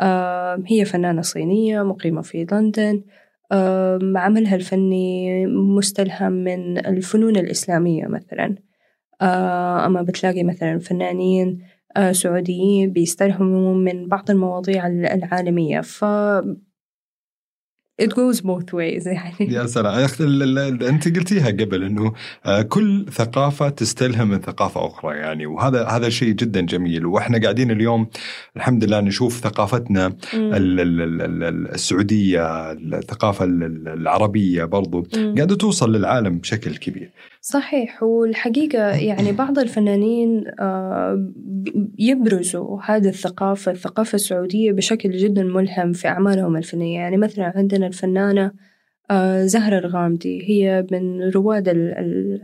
آه 0.00 0.62
هي 0.66 0.84
فنانة 0.84 1.22
صينية 1.22 1.82
مقيمة 1.82 2.22
في 2.22 2.46
لندن. 2.52 3.04
آه 3.52 3.98
عملها 4.16 4.56
الفني 4.56 5.46
مستلهم 5.46 6.32
من 6.32 6.78
الفنون 6.78 7.36
الإسلامية 7.36 8.06
مثلا. 8.06 8.56
آه 9.22 9.86
أما 9.86 10.02
بتلاقي 10.02 10.44
مثلا 10.44 10.78
فنانين 10.78 11.58
سعوديين 12.12 12.92
بيستلهموا 12.92 13.74
من 13.74 14.08
بعض 14.08 14.30
المواضيع 14.30 14.86
العالمية. 14.86 15.80
ف 15.80 16.04
it 18.02 18.08
goes 18.08 18.40
both 18.40 18.72
ways 18.72 19.06
يعني. 19.06 19.52
يا 19.54 19.66
سلام. 19.66 19.94
أنت 20.82 21.16
قلتيها 21.16 21.46
قبل 21.46 21.84
إنه 21.84 22.12
آه، 22.46 22.62
كل 22.62 23.06
ثقافة 23.12 23.68
تستلهم 23.68 24.28
من 24.28 24.40
ثقافة 24.40 24.86
أخرى 24.86 25.16
يعني. 25.16 25.46
وهذا 25.46 25.84
هذا 25.86 26.08
شيء 26.08 26.32
جدا 26.32 26.60
جميل. 26.60 27.06
وإحنا 27.06 27.40
قاعدين 27.42 27.70
اليوم 27.70 28.06
الحمد 28.56 28.84
لله 28.84 29.00
نشوف 29.00 29.40
ثقافتنا 29.40 30.16
السعودية 31.74 32.72
الثقافه 32.72 33.44
العربية 33.44 34.64
برضو 34.64 35.06
قاعدة 35.14 35.56
توصل 35.56 35.92
للعالم 35.92 36.38
بشكل 36.38 36.76
كبير. 36.76 37.10
صحيح. 37.48 38.02
والحقيقة 38.02 38.96
يعني 38.96 39.32
بعض 39.42 39.58
الفنانين 39.58 40.44
آه، 40.60 41.32
يبرزوا 41.98 42.80
هذه 42.82 43.08
الثقافة 43.08 43.72
الثقافة 43.72 44.16
السعودية 44.16 44.72
بشكل 44.72 45.10
جدا 45.10 45.42
ملهم 45.42 45.92
في 45.92 46.08
أعمالهم 46.08 46.56
الفنية. 46.56 46.98
يعني 46.98 47.16
مثلا 47.16 47.52
عندنا 47.56 47.86
الفنانة 47.86 48.52
آه، 49.10 49.44
زهرة 49.44 49.78
الغامدي. 49.78 50.50
هي 50.50 50.86
من 50.92 51.22
رواد 51.22 51.68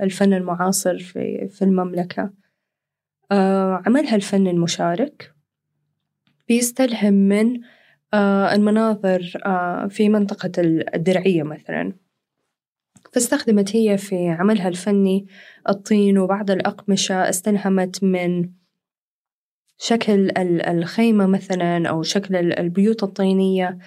الفن 0.03 0.33
المعاصر 0.33 0.99
في, 0.99 1.49
في 1.49 1.63
المملكة. 1.63 2.31
آه، 3.33 3.83
عملها 3.87 4.17
الفن 4.17 4.47
المشارك. 4.47 5.35
بيستلهم 6.49 7.15
من 7.15 7.61
المناظر 8.55 9.21
في 9.91 10.09
منطقة 10.09 10.53
الدرعية 10.95 11.43
مثلا. 11.43 12.02
فاستخدمت 13.13 13.77
هي 13.77 13.99
في 13.99 14.29
عملها 14.29 14.69
الفني 14.69 15.27
الطين 15.69 16.19
وبعض 16.19 16.51
الأقمشة 16.51 17.29
استلهمت 17.29 18.05
من 18.05 18.49
شكل 19.79 20.31
الخيمة 20.69 21.27
مثلا 21.27 21.89
أو 21.89 22.03
شكل 22.03 22.37
البيوت 22.37 23.03
الطينية 23.03 23.79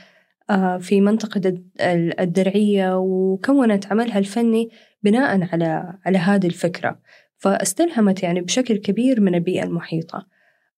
آه، 0.49 0.77
في 0.77 1.01
منطقة 1.01 1.53
الدرعية 2.19 2.97
وكونت 2.97 3.87
عملها 3.91 4.19
الفني 4.19 4.69
بناء 5.03 5.49
على 5.53 5.97
على 6.05 6.17
هذه 6.17 6.47
الفكرة. 6.47 6.99
فاستلهمت 7.37 8.23
يعني 8.23 8.41
بشكل 8.41 8.77
كبير 8.77 9.21
من 9.21 9.35
البيئة 9.35 9.63
المحيطة. 9.63 10.27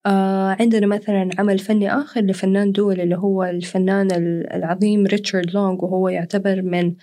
آه 0.05 0.55
عندنا 0.59 0.87
مثلا 0.87 1.29
عمل 1.39 1.59
فني 1.59 1.93
آخر 1.93 2.21
لفنان 2.21 2.71
دولي 2.71 3.03
اللي 3.03 3.17
هو 3.17 3.43
الفنان 3.43 4.07
العظيم 4.53 5.05
ريتشارد 5.05 5.51
لونغ 5.51 5.85
وهو 5.85 6.09
يعتبر 6.09 6.61
من 6.61 6.95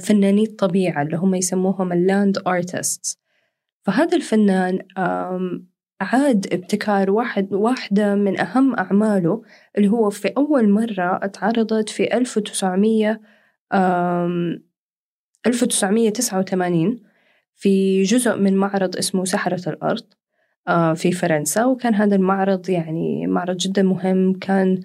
فناني 0.00 0.42
الطبيعة 0.42 1.02
اللي 1.02 1.16
هم 1.16 1.34
يسموهم 1.34 1.92
ال 1.92 2.01
land 2.01 2.38
artist 2.46 3.18
فهذا 3.82 4.16
الفنان 4.16 4.78
عاد 6.00 6.46
ابتكار 6.52 7.10
واحد 7.10 7.52
واحدة 7.52 8.14
من 8.14 8.40
أهم 8.40 8.74
أعماله 8.74 9.42
اللي 9.78 9.88
هو 9.88 10.10
في 10.10 10.28
أول 10.28 10.68
مرة 10.68 11.20
اتعرضت 11.22 11.88
في 11.88 12.16
1900 12.16 13.20
1989 15.46 17.00
في 17.54 18.02
جزء 18.02 18.36
من 18.36 18.56
معرض 18.56 18.96
اسمه 18.96 19.24
سحرة 19.24 19.68
الأرض 19.68 20.04
آه، 20.68 20.94
في 20.94 21.12
فرنسا. 21.12 21.64
وكان 21.64 21.94
هذا 21.94 22.16
المعرض 22.16 22.70
يعني 22.70 23.26
معرض 23.26 23.56
جدا 23.56 23.82
مهم. 23.82 24.38
كان 24.38 24.80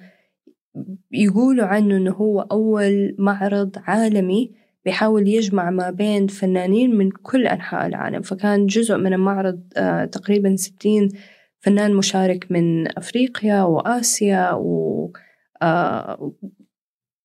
يقولوا 1.12 1.66
عنه 1.66 1.98
أنه 1.98 2.12
هو 2.12 2.42
أول 2.42 3.16
معرض 3.20 3.76
عالمي 3.78 4.52
بيحاول 4.86 5.28
يجمع 5.28 5.70
ما 5.70 5.90
بين 5.90 6.28
فنانين 6.28 6.96
من 6.96 7.12
كل 7.12 7.48
أنحاء 7.48 7.88
العالم. 7.88 8.22
فكان 8.22 8.66
جزء 8.66 8.98
من 8.98 9.14
المعرض 9.14 9.60
آه، 9.78 10.06
تقريبا 10.06 10.56
ستين 10.56 11.10
فنان 11.60 11.94
مشارك 11.94 12.52
من 12.52 12.98
أفريقيا 12.98 13.64
وآسيا 13.64 14.52
و 14.52 15.12
آه، 15.62 16.34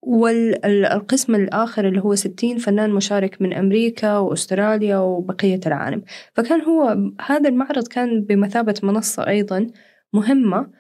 والقسم 0.03 1.35
الآخر 1.35 1.89
اللي 1.89 2.01
هو 2.01 2.15
60 2.15 2.59
فنان 2.59 2.91
مشارك 2.91 3.43
من 3.43 3.53
أمريكا 3.53 4.19
وأستراليا 4.19 4.99
وبقية 4.99 5.61
العالم. 5.67 6.03
فكان 6.35 6.63
هو 6.63 7.11
هذا 7.21 7.49
المعرض 7.49 7.89
كان 7.89 8.23
بمثابة 8.25 8.75
منصة 8.83 9.27
أيضا 9.29 9.67
مهمة 10.13 10.71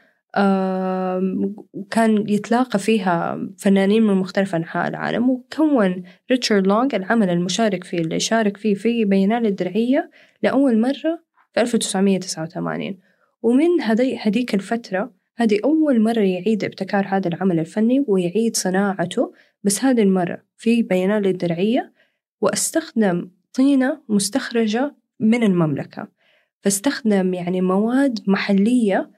وكان 1.72 2.28
يتلاقى 2.28 2.78
فيها 2.78 3.48
فنانين 3.58 4.02
من 4.02 4.14
مختلف 4.14 4.54
أنحاء 4.54 4.88
العالم 4.88 5.30
وكون 5.30 6.02
ريتشارد 6.30 6.66
لونغ 6.66 6.96
العمل 6.96 7.30
المشارك 7.30 7.84
فيه 7.84 7.98
اللي 7.98 8.20
شارك 8.20 8.56
فيه 8.56 8.74
في 8.74 9.04
بينال 9.04 9.46
الدرعية 9.46 10.10
لأول 10.42 10.80
مرة 10.80 11.22
في 11.54 11.60
1989 11.60 12.98
ومن 13.42 13.80
هذيك 14.20 14.54
الفترة 14.54 15.12
هذه 15.36 15.58
أول 15.64 16.00
مرة 16.00 16.20
يعيد 16.20 16.64
ابتكار 16.64 17.06
هذا 17.08 17.28
العمل 17.28 17.58
الفني 17.58 18.04
ويعيد 18.08 18.56
صناعته 18.56 19.32
بس 19.64 19.84
هذه 19.84 20.02
المرة 20.02 20.42
في 20.56 20.82
بينال 20.82 21.26
الدرعية 21.26 21.92
واستخدم 22.40 23.30
طينة 23.54 24.02
مستخرجة 24.08 24.96
من 25.20 25.42
المملكة. 25.42 26.08
فاستخدم 26.60 27.34
يعني 27.34 27.60
مواد 27.60 28.18
محلية 28.26 29.10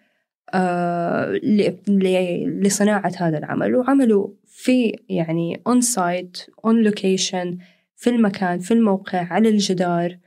لصناعة 2.63 3.13
هذا 3.17 3.39
العمل. 3.39 3.77
وعملوا 3.77 4.29
في 4.47 4.97
يعني 5.09 5.63
on 5.67 5.81
site 5.81 6.39
on 6.65 6.83
location 6.83 7.59
في 7.97 8.11
المكان 8.11 8.59
في 8.59 8.75
الموقع 8.75 9.19
على 9.33 9.49
الجدار. 9.49 10.19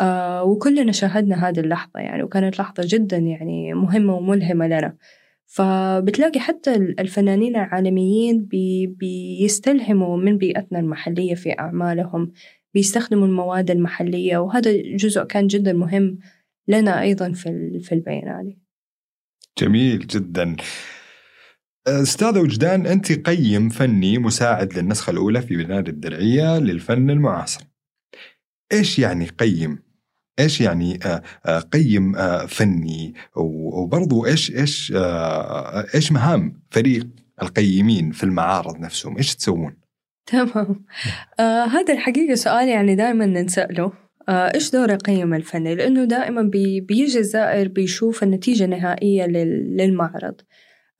آه 0.00 0.44
وكلنا 0.44 0.92
شاهدنا 0.92 1.48
هذه 1.48 1.60
اللحظة 1.60 2.00
يعني 2.00 2.22
وكانت 2.22 2.58
لحظة 2.58 2.82
جدا 2.86 3.16
يعني 3.16 3.74
مهمة 3.74 4.14
وملهمة 4.16 4.66
لنا. 4.66 4.96
فبتلاقي 5.46 6.40
حتى 6.40 6.74
الفنانين 6.74 7.56
العالميين 7.56 8.44
بي 8.44 8.86
بيستلهموا 8.86 10.16
من 10.16 10.38
بيئتنا 10.38 10.78
المحلية 10.78 11.34
في 11.34 11.58
أعمالهم 11.58 12.32
بيستخدموا 12.74 13.26
المواد 13.26 13.70
المحلية. 13.70 14.38
وهذا 14.38 14.72
جزء 14.96 15.24
كان 15.24 15.46
جدا 15.46 15.72
مهم 15.72 16.18
لنا 16.68 17.02
أيضا 17.02 17.32
في 17.32 17.78
في 17.80 17.92
البينالي 17.92 18.65
جميل 19.58 20.06
جدا 20.06 20.56
أستاذ 21.86 22.38
وجدان 22.38 22.86
أنت 22.86 23.12
قيم 23.12 23.68
فني 23.68 24.18
مساعد 24.18 24.78
للنسخة 24.78 25.10
الأولى 25.10 25.42
في 25.42 25.56
بناء 25.56 25.78
الدرعية 25.78 26.58
للفن 26.58 27.10
المعاصر. 27.10 27.64
إيش 28.72 28.98
يعني 28.98 29.28
قيم؟ 29.28 29.78
إيش 30.38 30.60
يعني 30.60 30.98
آه، 31.04 31.22
آه، 31.46 31.58
قيم 31.58 32.16
آه، 32.16 32.46
فني 32.46 33.14
وبرضو 33.36 34.26
إيش 34.26 34.50
إيش 34.50 34.92
إيش 35.94 36.12
مهام 36.12 36.62
فريق 36.70 37.06
القيمين 37.42 38.10
في 38.12 38.24
المعارض 38.24 38.80
نفسهم؟ 38.80 39.16
إيش 39.16 39.36
تسوون؟ 39.36 39.76
تمام 40.26 40.84
آه 41.40 41.64
هذا 41.64 41.94
الحقيقة 41.94 42.34
سؤال 42.34 42.68
يعني 42.68 42.94
دائما 42.94 43.26
نسأله 43.26 43.84
آه 43.84 44.05
إيش 44.28 44.70
دور 44.70 44.90
القيم 44.92 45.34
الفني؟ 45.34 45.74
لأنه 45.74 46.04
دائما 46.04 46.42
بي 46.42 46.80
بيجي 46.80 47.18
الزائر 47.18 47.68
بيشوف 47.68 48.22
النتيجة 48.22 48.64
النهائية 48.64 49.26
للمعرض. 49.26 50.40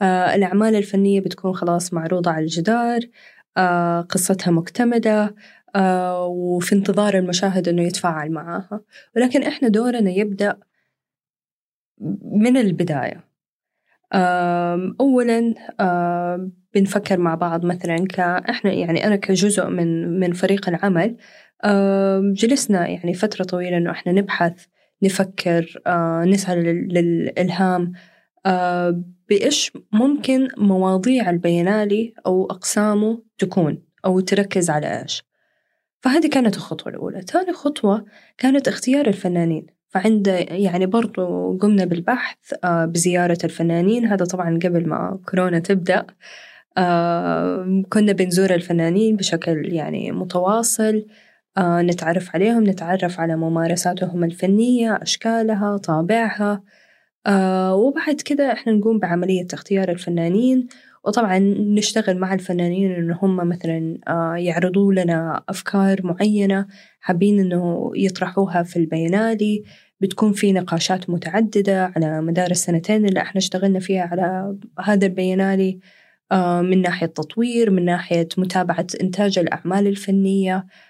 آه 0.02 0.34
الأعمال 0.34 0.74
الفنية 0.74 1.20
بتكون 1.20 1.54
خلاص 1.54 1.94
معروضة 1.94 2.30
على 2.30 2.42
الجدار 2.44 3.00
آه 3.56 4.00
قصتها 4.00 4.50
مكتملة 4.50 5.34
آه 5.76 6.26
وفي 6.26 6.74
انتظار 6.74 7.18
المشاهد 7.18 7.68
أنه 7.68 7.82
يتفاعل 7.82 8.30
معها. 8.32 8.80
ولكن 9.16 9.42
إحنا 9.42 9.68
دورنا 9.68 10.10
يبدأ 10.10 10.58
من 12.32 12.56
البداية. 12.56 13.24
آه 14.12 14.94
أولا 15.00 15.54
آه 15.80 16.50
بنفكر 16.74 17.18
مع 17.20 17.34
بعض 17.34 17.64
مثلا 17.66 17.96
كإحنا 18.06 18.72
يعني 18.72 19.06
أنا 19.06 19.16
كجزء 19.16 19.66
من 19.68 20.20
من 20.20 20.32
فريق 20.32 20.68
العمل 20.68 21.16
جلسنا 22.32 22.88
يعني 22.88 23.14
فترة 23.14 23.44
طويلة 23.44 23.76
إنه 23.76 23.90
إحنا 23.90 24.12
نبحث 24.12 24.64
نفكر 25.02 25.82
نسعى 26.26 26.56
للإلهام. 26.62 27.92
بإيش 29.28 29.72
ممكن 29.92 30.48
مواضيع 30.58 31.30
البينالي 31.30 32.14
أو 32.26 32.44
أقسامه 32.44 33.22
تكون 33.38 33.82
أو 34.04 34.20
تركز 34.20 34.70
على 34.70 35.02
إيش؟ 35.02 35.24
فهذه 36.00 36.26
كانت 36.26 36.56
الخطوة 36.56 36.92
الأولى. 36.92 37.22
ثاني 37.22 37.52
خطوة 37.52 38.04
كانت 38.38 38.68
اختيار 38.68 39.06
الفنانين. 39.06 39.66
فعند 39.88 40.26
يعني 40.50 40.86
برضو 40.86 41.56
قمنا 41.58 41.84
بالبحث 41.84 42.54
بزيارة 42.64 43.38
الفنانين. 43.44 44.06
هذا 44.06 44.24
طبعا 44.24 44.58
قبل 44.64 44.88
ما 44.88 45.20
كورونا 45.30 45.58
تبدأ. 45.58 46.06
كنا 47.88 48.12
بنزور 48.12 48.54
الفنانين 48.54 49.16
بشكل 49.16 49.72
يعني 49.72 50.12
متواصل. 50.12 51.06
نتعرف 51.58 52.34
عليهم 52.34 52.64
نتعرف 52.64 53.20
على 53.20 53.36
ممارساتهم 53.36 54.24
الفنية 54.24 54.98
أشكالها 55.02 55.76
طابعها. 55.76 56.62
آه 57.26 57.74
وبعد 57.74 58.14
كده 58.14 58.52
إحنا 58.52 58.72
نقوم 58.72 58.98
بعملية 58.98 59.46
اختيار 59.52 59.88
الفنانين. 59.88 60.66
وطبعا 61.04 61.38
نشتغل 61.58 62.18
مع 62.18 62.34
الفنانين 62.34 62.92
إن 62.92 63.10
هم 63.22 63.36
مثلا 63.48 63.98
آه 64.08 64.34
يعرضوا 64.36 64.92
لنا 64.92 65.42
أفكار 65.48 66.00
معينة 66.06 66.66
حابين 67.00 67.40
إنه 67.40 67.90
يطرحوها 67.96 68.62
في 68.62 68.76
البينالي. 68.78 69.62
بتكون 70.00 70.32
في 70.32 70.52
نقاشات 70.52 71.10
متعددة 71.10 71.92
على 71.96 72.20
مدار 72.20 72.50
السنتين 72.50 73.06
اللي 73.06 73.20
إحنا 73.22 73.38
اشتغلنا 73.38 73.80
فيها 73.80 74.02
على 74.02 74.56
هذا 74.84 75.06
البينالي. 75.06 75.80
آه 76.32 76.62
من 76.62 76.82
ناحية 76.82 77.06
تطوير 77.06 77.70
من 77.70 77.84
ناحية 77.84 78.28
متابعة 78.38 78.86
إنتاج 79.02 79.38
الأعمال 79.38 79.86
الفنية. 79.86 80.56
آه، 80.56 80.85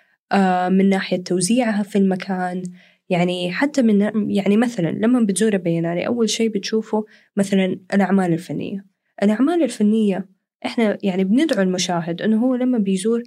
من 0.68 0.88
ناحية 0.88 1.16
توزيعها 1.16 1.82
في 1.82 1.98
المكان. 1.98 2.62
يعني 3.08 3.52
حتى 3.52 3.82
من 3.82 4.30
يعني 4.30 4.56
مثلا 4.56 4.88
لما 4.90 5.20
بتزور 5.20 5.56
بينالي 5.56 6.06
أول 6.06 6.30
شيء 6.30 6.48
بتشوفوا 6.48 7.02
مثلا 7.36 7.80
الأعمال 7.94 8.32
الفنية. 8.32 8.84
الأعمال 9.22 9.62
الفنية 9.62 10.28
إحنا 10.66 10.98
يعني 11.02 11.24
بندعو 11.24 11.62
المشاهد 11.62 12.22
إنه 12.22 12.44
هو 12.44 12.54
لما 12.54 12.78
بيزور 12.78 13.22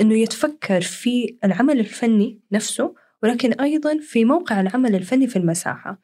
إنه 0.00 0.14
يتفكر 0.14 0.80
في 0.80 1.36
العمل 1.44 1.80
الفني 1.80 2.40
نفسه 2.52 2.94
ولكن 3.22 3.52
أيضا 3.52 3.98
في 4.00 4.24
موقع 4.24 4.60
العمل 4.60 4.94
الفني 4.94 5.26
في 5.26 5.36
المساحة. 5.36 6.00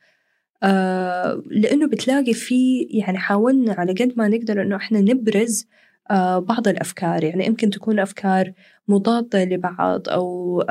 آه 0.63 1.43
لأنه 1.47 1.87
بتلاقي 1.87 2.35
في 2.35 2.81
يعني 2.91 3.19
حاولنا 3.19 3.73
على 3.73 3.93
قد 3.93 4.13
ما 4.17 4.29
نقدر 4.29 4.63
إنه 4.63 4.77
إحنا 4.77 5.01
نبرز 5.01 5.63
آه 5.63 5.69
بعض 6.39 6.69
الأفكار. 6.69 7.25
يعني 7.25 7.47
يمكن 7.47 7.71
تكون 7.71 7.99
أفكار 7.99 8.53
مضادة 8.89 9.45
لبعض 9.45 10.09
أو 10.09 10.63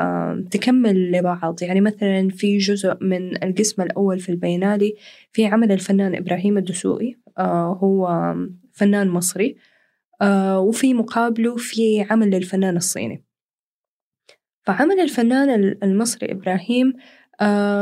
تكمل 0.52 1.12
لبعض. 1.12 1.64
يعني 1.64 1.82
مثلا 1.82 2.30
في 2.30 2.58
جزء 2.58 2.98
من 3.02 3.44
القسم 3.44 3.82
الأول 3.82 4.20
في 4.20 4.30
البينالي 4.30 4.96
في 5.32 5.46
عمل 5.46 5.72
الفنان 5.72 6.16
إبراهيم 6.16 6.58
الدسوقي 6.58 7.16
آه، 7.38 7.80
هو 7.82 8.36
فنان 8.72 9.10
مصري 9.10 9.56
آه، 10.22 10.60
وفي 10.60 10.94
مقابله 10.94 11.56
في 11.56 12.06
عمل 12.10 12.30
للفنان 12.30 12.78
الصيني. 12.78 13.24
فعمل 14.64 15.00
الفنان 15.00 15.50
المصري 15.84 16.32
إبراهيم 16.32 16.94
آه 16.94 17.00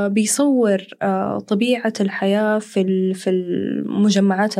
بيصور 0.07 0.83
آه 1.01 1.39
طبيعة 1.39 1.93
الحياة 2.01 2.59
في 2.59 3.13
في 3.13 3.29
المجمعات 3.29 4.55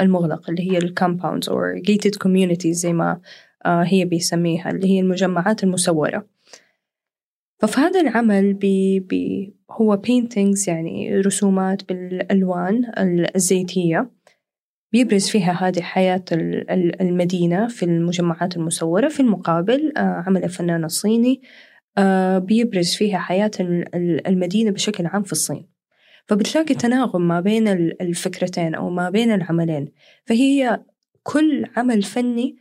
المغلقة 0.00 0.50
اللي 0.50 0.72
هي 0.72 0.78
ال 0.78 0.85
compounds 0.85 1.48
أو 1.48 1.58
gated 1.76 2.12
communities 2.24 2.70
زي 2.70 2.92
ما 2.92 3.20
آه، 3.66 3.82
هي 3.82 4.04
بيسميها 4.04 4.70
اللي 4.70 4.86
هي 4.86 5.00
المجمعات 5.00 5.64
المسورة 5.64 6.26
ففي 7.58 7.80
هذا 7.80 8.00
العمل 8.00 8.54
بي 8.54 9.00
بي 9.00 9.54
هو 9.70 10.02
paintings 10.06 10.68
يعني 10.68 11.20
رسومات 11.20 11.88
بالألوان 11.88 12.92
الزيتية. 13.36 14.10
بيبرز 14.92 15.28
فيها 15.28 15.52
هذه 15.52 15.80
حياة 15.80 16.24
المدينة 17.00 17.68
في 17.68 17.84
المجمعات 17.84 18.56
المسورة 18.56 19.08
في 19.08 19.20
المقابل 19.20 19.92
آه، 19.96 20.24
عمل 20.26 20.44
الفنان 20.44 20.84
الصيني 20.84 21.42
آه، 21.42 21.46
بيبرز 22.38 22.94
فيها 22.94 23.18
حياة 23.18 23.50
المدينة 24.26 24.70
بشكل 24.70 25.06
عام 25.06 25.22
في 25.22 25.32
الصين. 25.32 25.68
فبتلاقي 26.26 26.74
تناغم 26.74 27.28
ما 27.28 27.40
بين 27.40 27.68
الفكرتين 28.00 28.74
أو 28.74 28.90
ما 28.90 29.10
بين 29.10 29.32
العملين. 29.32 29.92
فهي 30.26 30.80
كل 31.22 31.66
عمل 31.76 32.02
فني 32.02 32.56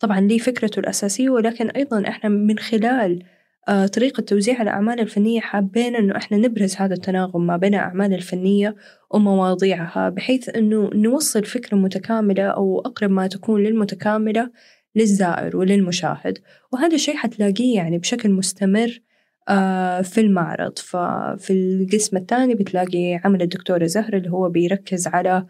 طبعا 0.00 0.20
لي 0.20 0.38
فكرته 0.38 0.80
الأساسية 0.80 1.30
ولكن 1.30 1.70
أيضا 1.70 2.08
إحنا 2.08 2.30
من 2.30 2.58
خلال 2.58 3.24
آه، 3.68 3.86
طريقة 3.86 4.20
توزيع 4.20 4.62
الأعمال 4.62 5.00
الفنية 5.00 5.40
حابين 5.40 5.96
إنه 5.96 6.16
إحنا 6.16 6.36
نبرز 6.36 6.76
هذا 6.76 6.94
التناغم 6.94 7.46
ما 7.46 7.56
بين 7.56 7.74
الأعمال 7.74 8.14
الفنية 8.14 8.76
ومواضيعها 9.10 10.08
بحيث 10.08 10.56
إنه 10.56 10.90
نوصل 10.94 11.44
فكرة 11.44 11.76
متكاملة 11.76 12.42
أو 12.42 12.80
أقرب 12.80 13.10
ما 13.10 13.26
تكون 13.26 13.62
للمتكاملة 13.62 14.50
للزائر 14.98 15.56
وللمشاهد 15.56 16.38
وهذا 16.72 16.94
الشيء 16.94 17.16
حتلاقيه 17.16 17.76
يعني 17.76 17.98
بشكل 17.98 18.30
مستمر 18.30 19.00
آه، 19.48 20.00
في 20.02 20.20
المعرض. 20.20 20.78
ففي 20.78 21.50
القسم 21.50 22.16
الثاني 22.16 22.54
بتلاقي 22.54 23.20
عمل 23.24 23.42
الدكتورة 23.42 23.86
زهرة 23.86 24.16
اللي 24.16 24.30
هو 24.30 24.48
بيركز 24.48 25.06
على 25.06 25.46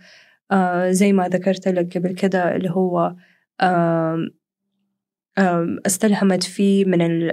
آه، 0.51 0.91
زي 0.91 1.13
ما 1.13 1.29
ذكرت 1.29 1.69
لك 1.69 1.99
قبل 1.99 2.15
كده 2.15 2.57
اللي 2.57 2.71
هو 2.71 3.15
استلهمت 5.87 6.43
فيه 6.43 6.85
من 6.85 7.31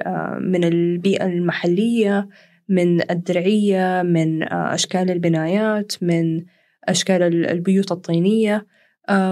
من 0.51 0.63
البيئة 0.63 1.25
المحلية 1.25 2.29
من 2.69 3.11
الدرعية 3.11 4.01
من 4.01 4.43
أشكال 4.53 5.11
البنايات 5.11 5.93
من 6.01 6.45
أشكال 6.83 7.45
البيوت 7.49 7.91
الطينية. 7.91 8.65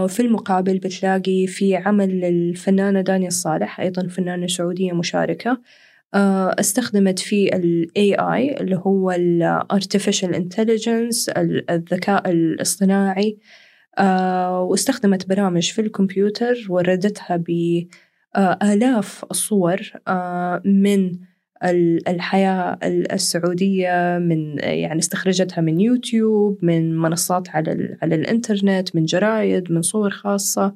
في 0.08 0.20
المقابل 0.20 0.78
بتلاقي 0.78 1.48
في 1.48 1.76
عمل 1.76 2.10
للفنانة 2.20 3.02
دانيا 3.02 3.28
الصالح 3.28 3.80
أيضا 3.80 4.08
فنانة 4.08 4.48
سعودية 4.48 4.92
مشاركة 4.94 5.62
استخدمت 6.60 7.20
فيه 7.20 7.50
ال 7.54 7.88
AI 7.98 8.62
اللي 8.62 8.76
هو 8.76 9.12
ال 9.12 9.62
Artificial 9.74 10.36
Intelligence 10.36 11.34
الذكاء 11.70 12.32
الاصطناعي 12.32 13.38
واستخدمت 14.70 15.30
برامج 15.30 15.72
في 15.72 15.82
الكمبيوتر 15.82 16.56
وردتها 16.70 17.38
بآلاف 18.36 19.26
الصور 19.32 19.80
من 20.66 21.12
الحياة 21.63 22.80
السعودية 22.84 24.17
من 24.21 24.58
يعني 24.60 24.99
استخرجتها 24.99 25.62
من 25.62 25.80
يوتيوب 25.80 26.60
من 26.62 26.97
منصات 26.97 27.49
على, 27.49 27.97
على 28.02 28.15
الإنترنت 28.15 28.95
من 28.95 29.06
جرايد 29.06 29.71
من 29.71 29.82
صور 29.82 30.10
خاصة 30.10 30.76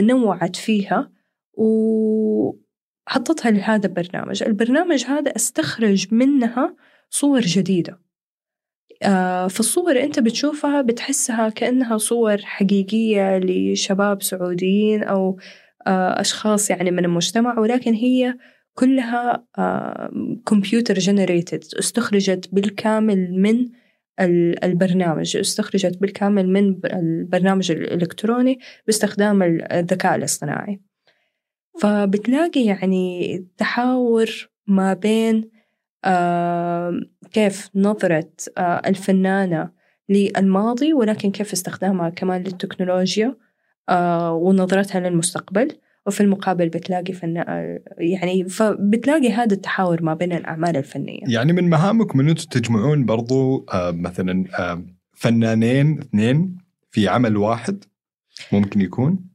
نوعت 0.00 0.56
فيها 0.56 1.10
وحطتها 1.54 3.50
لهذا 3.50 3.86
البرنامج. 3.86 4.42
البرنامج 4.42 5.04
هذا 5.04 5.36
استخرج 5.36 6.14
منها 6.14 6.76
صور 7.10 7.40
جديدة. 7.40 8.00
في 9.48 9.60
الصور 9.60 10.00
أنت 10.00 10.20
بتشوفها 10.20 10.82
بتحسها 10.82 11.48
كأنها 11.48 11.98
صور 11.98 12.38
حقيقية 12.38 13.38
لشباب 13.38 14.22
سعوديين 14.22 15.02
أو 15.02 15.38
أشخاص 15.86 16.70
يعني 16.70 16.90
من 16.90 17.04
المجتمع 17.04 17.58
ولكن 17.58 17.94
هي 17.94 18.34
كلها 18.74 19.46
كمبيوتر 20.46 20.94
جنريتد 20.94 21.64
استخرجت 21.78 22.48
بالكامل 22.52 23.40
من 23.40 23.68
البرنامج 24.64 25.36
استخرجت 25.36 25.98
بالكامل 25.98 26.48
من 26.48 26.80
البرنامج 26.84 27.70
الإلكتروني 27.70 28.58
باستخدام 28.86 29.42
الذكاء 29.42 30.14
الاصطناعي. 30.14 30.80
فبتلاقي 31.80 32.64
يعني 32.64 33.46
تحاور 33.56 34.50
ما 34.66 34.94
بين 34.94 35.50
كيف 37.32 37.70
نظرة 37.74 38.30
الفنانة 38.58 39.70
للماضي 40.08 40.92
ولكن 40.92 41.30
كيف 41.30 41.52
استخدامها 41.52 42.10
كمان 42.10 42.42
للتكنولوجيا 42.42 43.36
ونظرتها 44.30 45.00
للمستقبل. 45.00 45.76
وفي 46.06 46.20
المقابل 46.20 46.68
بتلاقي 46.68 47.12
فن 47.12 47.44
يعني 47.98 48.44
فبتلاقي 48.48 49.32
هذا 49.32 49.54
التحاور 49.54 50.02
ما 50.02 50.14
بين 50.14 50.32
الأعمال 50.32 50.76
الفنية. 50.76 51.20
يعني 51.28 51.52
من 51.52 51.70
مهامكم 51.70 52.20
أن 52.20 52.28
أنتم 52.28 52.60
تجمعون 52.60 53.04
برضو 53.04 53.66
آه 53.72 53.90
مثلا 53.90 54.44
آه 54.58 54.82
فنانين 55.12 55.98
اثنين 55.98 56.58
في 56.90 57.08
عمل 57.08 57.36
واحد 57.36 57.84
ممكن 58.52 58.80
يكون؟ 58.80 59.30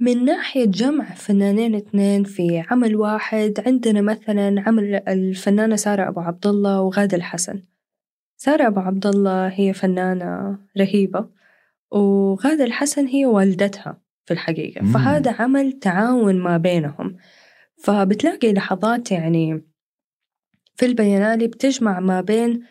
من 0.00 0.24
ناحية 0.24 0.64
جمع 0.64 1.14
فنانين 1.14 1.74
اثنين 1.74 2.24
في 2.24 2.64
عمل 2.70 2.96
واحد 2.96 3.62
عندنا 3.66 4.00
مثلا 4.00 4.62
عمل 4.66 4.94
الفنانة 5.08 5.76
سارة 5.76 6.08
أبو 6.08 6.20
عبد 6.20 6.46
الله 6.46 6.80
وغادة 6.80 7.16
الحسن. 7.16 7.62
سارة 8.36 8.66
أبو 8.66 8.80
عبد 8.80 9.06
الله 9.06 9.48
هي 9.48 9.72
فنانة 9.72 10.58
رهيبة 10.78 11.28
وغادة 11.90 12.64
الحسن 12.64 13.06
هي 13.06 13.26
والدتها. 13.26 14.01
في 14.24 14.34
الحقيقة. 14.34 14.82
مم. 14.82 14.92
فهذا 14.92 15.32
عمل 15.38 15.72
تعاون 15.72 16.38
ما 16.38 16.56
بينهم. 16.56 17.16
فبتلاقي 17.76 18.52
لحظات 18.52 19.12
يعني 19.12 19.64
في 20.74 20.86
البيانالي 20.86 21.46
بتجمع 21.46 22.00
ما 22.00 22.20
بين 22.20 22.62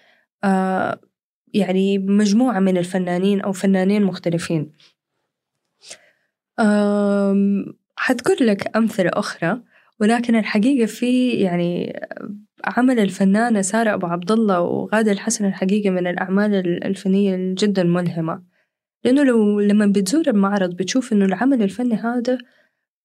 آه 0.44 1.00
يعني 1.54 1.98
مجموعة 1.98 2.60
من 2.60 2.78
الفنانين 2.78 3.42
أو 3.42 3.52
فنانين 3.52 4.04
مختلفين. 4.04 4.72
حذكر 7.96 8.44
لك 8.44 8.78
أمثلة 8.78 9.10
أخرى 9.14 9.62
ولكن 10.00 10.36
الحقيقة 10.36 10.86
في 10.86 11.30
يعني 11.30 12.00
عمل 12.66 13.00
الفنانة 13.00 13.62
سارة 13.62 13.94
أبو 13.94 14.08
عبد 14.08 14.32
الله 14.32 14.62
وغادة 14.62 15.12
الحسن 15.12 15.46
الحقيقة 15.46 15.90
من 15.90 16.08
الأعمال 16.08 16.84
الفنية 16.86 17.56
جدا 17.58 17.84
ملهمة. 17.84 18.44
لأنه 19.04 19.24
لو 19.24 19.60
لما 19.60 19.86
بتزور 19.86 20.28
المعرض 20.28 20.76
بتشوف 20.76 21.14
إنه 21.14 21.26
العمل 21.26 21.64
الفني 21.64 21.96
هذا 21.96 22.38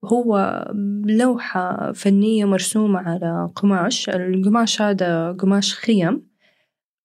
هو 0.04 0.64
لوحة 1.06 1.92
فنية 1.92 2.44
مرسومة 2.44 2.98
على 2.98 3.50
قماش 3.56 4.08
القماش 4.08 4.82
هذا 4.82 5.32
قماش 5.32 5.74
خيم 5.74 6.26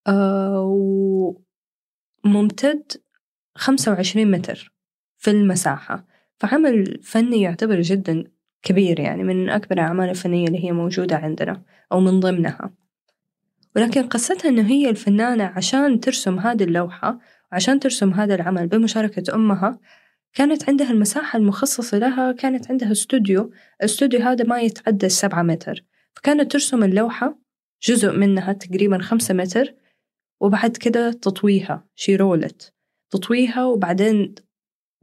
آه 0.07 1.35
وممتد 2.25 2.91
خمسة 3.55 3.91
وعشرين 3.91 4.31
متر 4.31 4.73
في 5.17 5.31
المساحة. 5.31 6.05
فعمل 6.37 7.01
فني 7.03 7.41
يعتبر 7.41 7.81
جدا 7.81 8.23
كبير 8.63 8.99
يعني 8.99 9.23
من 9.23 9.49
أكبر 9.49 9.75
الأعمال 9.75 10.09
الفنية 10.09 10.47
اللي 10.47 10.65
هي 10.65 10.71
موجودة 10.71 11.15
عندنا 11.17 11.61
أو 11.91 11.99
من 11.99 12.19
ضمنها. 12.19 12.73
ولكن 13.75 14.07
قصتها 14.07 14.49
إنه 14.49 14.67
هي 14.67 14.89
الفنانة 14.89 15.43
عشان 15.43 15.99
ترسم 15.99 16.39
هذه 16.39 16.63
اللوحة 16.63 17.19
عشان 17.51 17.79
ترسم 17.79 18.13
هذا 18.13 18.35
العمل 18.35 18.67
بمشاركة 18.67 19.35
أمها 19.35 19.79
كانت 20.33 20.69
عندها 20.69 20.91
المساحة 20.91 21.39
المخصصة 21.39 21.97
لها 21.97 22.31
كانت 22.31 22.71
عندها 22.71 22.91
استوديو. 22.91 23.51
الاستوديو 23.81 24.19
هذا 24.19 24.45
ما 24.45 24.61
يتعدى 24.61 25.05
السبعة 25.05 25.41
متر. 25.41 25.83
فكانت 26.13 26.51
ترسم 26.51 26.83
اللوحة 26.83 27.39
جزء 27.83 28.11
منها 28.11 28.53
تقريبا 28.53 28.97
خمسة 28.97 29.33
متر 29.33 29.73
وبعد 30.39 30.77
كده 30.77 31.11
تطويها 31.11 31.85
شي 31.95 32.15
رولت 32.15 32.73
تطويها 33.09 33.65
وبعدين 33.65 34.35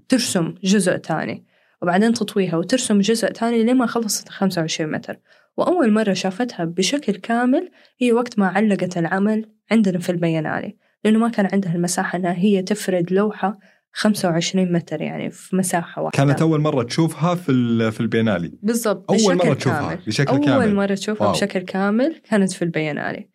ترسم 0.09 0.55
جزء 0.65 0.97
تاني 0.97 1.47
وبعدين 1.83 2.13
تطويها 2.13 2.57
وترسم 2.57 3.01
جزء 3.01 3.29
تاني 3.29 3.65
لما 3.65 3.87
خلصت 3.87 4.29
خمسة 4.29 4.61
وعشرين 4.61 4.91
متر. 4.91 5.19
وأول 5.57 5.93
مرة 5.93 6.13
شافتها 6.13 6.65
بشكل 6.65 7.13
كامل 7.13 7.71
هي 7.99 8.13
وقت 8.13 8.39
ما 8.39 8.47
علقت 8.47 8.99
العمل 8.99 9.51
عندنا 9.71 9.99
في 9.99 10.13
البيانالي 10.13 10.77
لأنه 11.09 11.19
ما 11.19 11.29
كان 11.29 11.49
عندها 11.53 11.75
المساحة 11.75 12.19
أنها 12.19 12.33
هي 12.33 12.63
تفرد 12.63 13.13
لوحة 13.13 13.59
25 13.93 14.73
متر 14.73 15.01
يعني 15.01 15.31
في 15.31 15.57
مساحة 15.57 16.03
واحدة. 16.03 16.25
كانت 16.25 16.43
أول 16.43 16.61
مرة 16.61 16.83
تشوفها 16.83 17.35
في 17.35 17.91
في 17.91 18.01
البيانالي. 18.01 18.53
بالضبط 18.63 19.11
أول 19.11 19.37
مرة 19.37 19.55
تشوفها 19.55 19.89
كامل. 19.89 20.01
بشكل 20.07 20.31
أول 20.31 20.45
كامل. 20.45 20.63
أول 20.63 20.75
مرة 20.75 20.95
تشوفها 20.95 21.27
واو. 21.27 21.37
بشكل 21.37 21.61
كامل 21.61 22.21
كانت 22.31 22.53
في 22.53 22.63
البيانالي. 22.63 23.29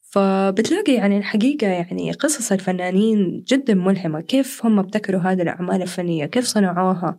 فبتلاقي 0.00 0.92
يعني 0.92 1.18
الحقيقة 1.18 1.66
يعني 1.66 2.12
قصص 2.12 2.52
الفنانين 2.52 3.44
جدا 3.48 3.74
ملهمة. 3.74 4.20
كيف 4.20 4.66
هم 4.66 4.78
ابتكروا 4.78 5.20
هذه 5.20 5.42
الأعمال 5.42 5.82
الفنية؟ 5.82 6.26
كيف 6.26 6.44
صنعوها؟ 6.44 7.18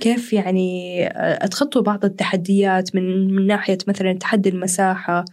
كيف 0.00 0.32
يعني 0.32 1.00
أتخطوا 1.16 1.82
بعض 1.82 2.04
التحديات 2.04 2.94
من, 2.94 3.34
من 3.34 3.46
ناحية 3.46 3.78
مثلا 3.88 4.12
تحدي 4.12 4.48
المساحة؟ 4.48 5.24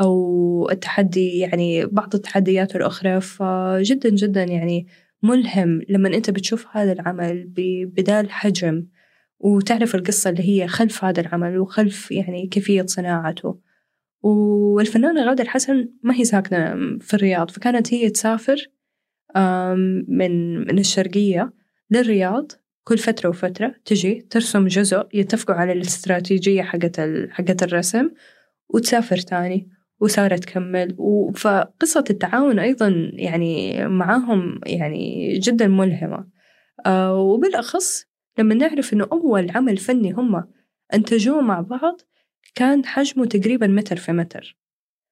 أو 0.00 0.68
التحدي 0.70 1.38
يعني 1.38 1.86
بعض 1.86 2.14
التحديات 2.14 2.76
الأخرى. 2.76 3.20
فجدا 3.20 4.10
جدا 4.10 4.44
يعني 4.44 4.86
ملهم 5.22 5.80
لما 5.88 6.08
أنت 6.08 6.30
بتشوف 6.30 6.66
هذا 6.76 6.92
العمل 6.92 7.44
بذا 7.96 8.20
الحجم 8.20 8.86
وتعرف 9.38 9.94
القصة 9.94 10.30
اللي 10.30 10.42
هي 10.48 10.68
خلف 10.68 11.04
هذا 11.04 11.20
العمل 11.20 11.58
وخلف 11.58 12.10
يعني 12.10 12.46
كيفية 12.46 12.86
صناعته. 12.86 13.60
والفنانة 14.22 15.24
غادة 15.24 15.42
الحسن 15.44 15.88
ما 16.02 16.14
هي 16.14 16.24
ساكنة 16.24 16.98
في 17.00 17.14
الرياض 17.14 17.50
فكانت 17.50 17.94
هي 17.94 18.10
تسافر 18.10 18.56
من 20.08 20.58
من 20.58 20.78
الشرقية 20.78 21.52
للرياض. 21.90 22.52
كل 22.84 22.98
فترة 22.98 23.28
وفترة 23.28 23.74
تجي 23.84 24.26
ترسم 24.30 24.66
جزء 24.66 25.06
يتفقوا 25.14 25.54
على 25.54 25.72
الاستراتيجية 25.72 26.62
حقت 26.62 27.00
حقت 27.30 27.62
الرسم 27.62 28.10
وتسافر 28.68 29.16
تاني. 29.16 29.68
وسارة 30.04 30.36
تكمل. 30.36 30.96
فقصة 31.36 32.04
التعاون 32.10 32.58
أيضا 32.58 33.10
يعني 33.12 33.78
معاهم 33.88 34.60
يعني 34.66 35.32
جدا 35.38 35.68
ملهمة. 35.68 36.28
آه 36.86 37.14
وبالأخص 37.16 38.04
لما 38.38 38.54
نعرف 38.54 38.92
إنه 38.92 39.08
أول 39.12 39.50
عمل 39.50 39.76
فني 39.76 40.12
هم 40.12 40.44
أنتجوه 40.94 41.40
مع 41.40 41.60
بعض 41.60 42.00
كان 42.54 42.84
حجمه 42.86 43.26
تقريبا 43.26 43.66
متر 43.66 43.96
في 43.96 44.12
متر. 44.12 44.56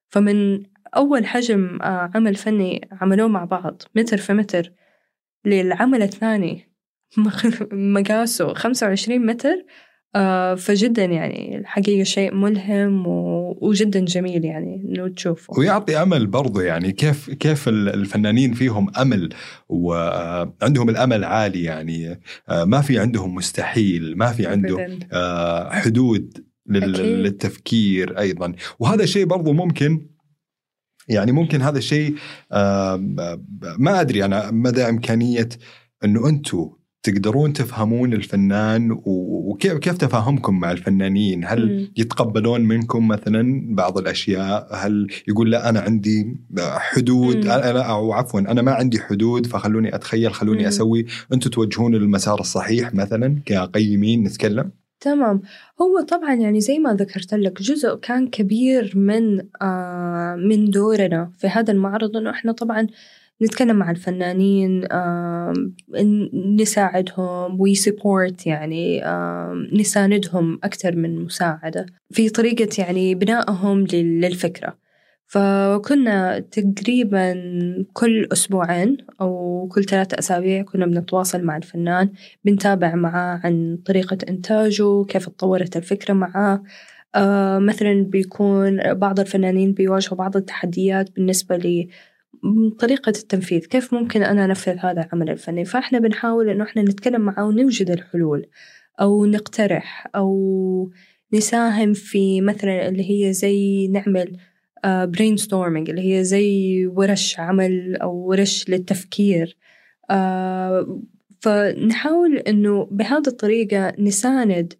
فمن 0.08 0.62
أول 0.96 1.26
حجم 1.26 1.78
آه 1.82 2.10
عمل 2.14 2.34
فني 2.34 2.88
عملوه 3.00 3.28
مع 3.28 3.44
بعض 3.44 3.82
متر 3.96 4.16
في 4.16 4.32
متر 4.32 4.72
للعمل 5.44 6.02
الثاني 6.02 6.72
مقاسه 7.72 8.54
25 8.54 9.26
متر 9.26 9.54
آه 9.56 9.64
فجدا 10.56 11.04
يعني 11.04 11.58
الحقيقة 11.58 12.04
شيء 12.04 12.34
ملهم 12.34 13.04
وجدا 13.62 14.00
جميل 14.00 14.44
يعني 14.44 14.84
إنه 14.84 15.08
تشوفه. 15.08 15.58
ويعطي 15.58 16.02
أمل 16.02 16.26
برضو 16.26 16.60
يعني 16.60 16.92
كيف 16.92 17.30
كيف 17.30 17.68
الفنانين 17.68 18.52
فيهم 18.52 18.90
أمل 18.96 19.28
وعندهم 19.68 20.88
الأمل 20.88 21.24
عالي 21.24 21.62
يعني 21.62 22.20
آه، 22.48 22.64
ما 22.64 22.80
في 22.80 22.98
عندهم 22.98 23.34
مستحيل 23.34 24.18
ما 24.18 24.32
في 24.32 24.46
عنده 24.46 24.98
آه، 25.12 25.70
حدود 25.70 26.44
للتفكير 26.66 28.18
أيضا. 28.18 28.52
وهذا 28.78 29.02
الشيء 29.02 29.24
برضو 29.24 29.52
ممكن 29.52 30.06
يعني 31.08 31.32
ممكن 31.32 31.62
هذا 31.62 31.78
الشيء 31.78 32.14
ما 33.78 34.00
أدري 34.00 34.24
أنا 34.24 34.50
مدى 34.50 34.88
إمكانية 34.88 35.48
إنه 36.04 36.28
أنتم 36.28 36.70
تقدرون 37.02 37.52
تفهمون 37.52 38.12
الفنان 38.12 39.00
وكيف 39.04 39.72
كيف 39.72 39.96
تفاهمكم 39.96 40.60
مع 40.60 40.72
الفنانين؟ 40.72 41.44
هل 41.44 41.82
م. 41.82 41.92
يتقبلون 41.96 42.60
منكم 42.60 43.08
مثلا 43.08 43.74
بعض 43.74 43.98
الأشياء؟ 43.98 44.68
هل 44.72 45.06
يقول 45.28 45.50
لا 45.50 45.68
أنا 45.68 45.80
عندي 45.80 46.36
حدود 46.58 47.46
م. 47.46 47.50
أنا 47.50 47.82
أو 47.82 48.12
عفوا 48.12 48.40
أنا 48.40 48.62
ما 48.62 48.72
عندي 48.72 49.00
حدود 49.00 49.46
فخلوني 49.46 49.94
أتخيل 49.94 50.34
خلوني 50.34 50.64
م. 50.64 50.66
أسوي 50.66 51.06
أنتم 51.32 51.50
توجهون 51.50 51.94
المسار 51.94 52.40
الصحيح 52.40 52.94
مثلا 52.94 53.42
كقيمين 53.46 54.22
نتكلم؟ 54.24 54.70
تمام 55.00 55.42
هو 55.80 56.00
طبعا 56.00 56.34
يعني 56.34 56.60
زي 56.60 56.78
ما 56.78 56.94
ذكرت 56.94 57.34
لك 57.34 57.62
جزء 57.62 57.94
كان 57.96 58.28
كبير 58.28 58.92
من 58.96 59.40
آه 59.62 60.34
من 60.34 60.70
دورنا 60.70 61.30
في 61.38 61.46
هذا 61.46 61.72
المعرض 61.72 62.16
انه 62.16 62.30
إحنا 62.30 62.52
طبعا 62.52 62.86
نتكلم 63.42 63.76
مع 63.76 63.90
الفنانين 63.90 64.84
نساعدهم 66.60 67.60
ويسبورت 67.60 68.46
يعني 68.46 69.02
نساندهم 69.72 70.58
أكثر 70.64 70.96
من 70.96 71.24
مساعدة 71.24 71.86
في 72.10 72.28
طريقة 72.28 72.68
يعني 72.78 73.14
بنائهم 73.14 73.84
للفكرة. 73.92 74.82
فكنا 75.26 76.38
تقريبا 76.38 77.34
كل 77.92 78.28
أسبوعين 78.32 78.96
أو 79.20 79.68
كل 79.72 79.84
ثلاثة 79.84 80.18
أسابيع 80.18 80.62
كنا 80.62 80.86
بنتواصل 80.86 81.44
مع 81.44 81.56
الفنان 81.56 82.12
بنتابع 82.44 82.94
معاه 82.94 83.40
عن 83.44 83.78
طريقة 83.86 84.18
إنتاجه 84.28 85.04
كيف 85.04 85.28
تطورت 85.28 85.76
الفكرة 85.76 86.14
معاه 86.14 86.62
مثلا 87.58 88.04
بيكون 88.04 88.94
بعض 88.94 89.20
الفنانين 89.20 89.72
بيواجهوا 89.72 90.18
بعض 90.18 90.36
التحديات 90.36 91.10
بالنسبة 91.16 91.56
طريقة 92.78 93.10
التنفيذ 93.10 93.60
كيف 93.60 93.94
ممكن 93.94 94.22
أنا 94.22 94.44
أنفذ 94.44 94.76
هذا 94.78 95.02
العمل 95.02 95.30
الفني؟ 95.30 95.64
فإحنا 95.64 95.98
بنحاول 95.98 96.48
إنه 96.48 96.64
إحنا 96.64 96.82
نتكلم 96.82 97.20
معه 97.20 97.46
ونوجد 97.46 97.90
الحلول 97.90 98.46
أو 99.00 99.26
نقترح 99.26 100.08
أو 100.16 100.90
نساهم 101.32 101.92
في 101.92 102.40
مثلا 102.40 102.88
اللي 102.88 103.10
هي 103.10 103.32
زي 103.32 103.88
نعمل 103.88 104.36
brain 104.84 105.36
uh, 105.36 105.40
storming 105.40 105.90
اللي 105.90 106.14
هي 106.14 106.24
زي 106.24 106.86
ورش 106.86 107.40
عمل 107.40 107.96
أو 107.96 108.14
ورش 108.14 108.68
للتفكير 108.68 109.56
uh, 110.12 110.86
فنحاول 111.40 112.36
إنه 112.38 112.88
بهذه 112.90 113.26
الطريقة 113.26 113.92
نساند 113.98 114.72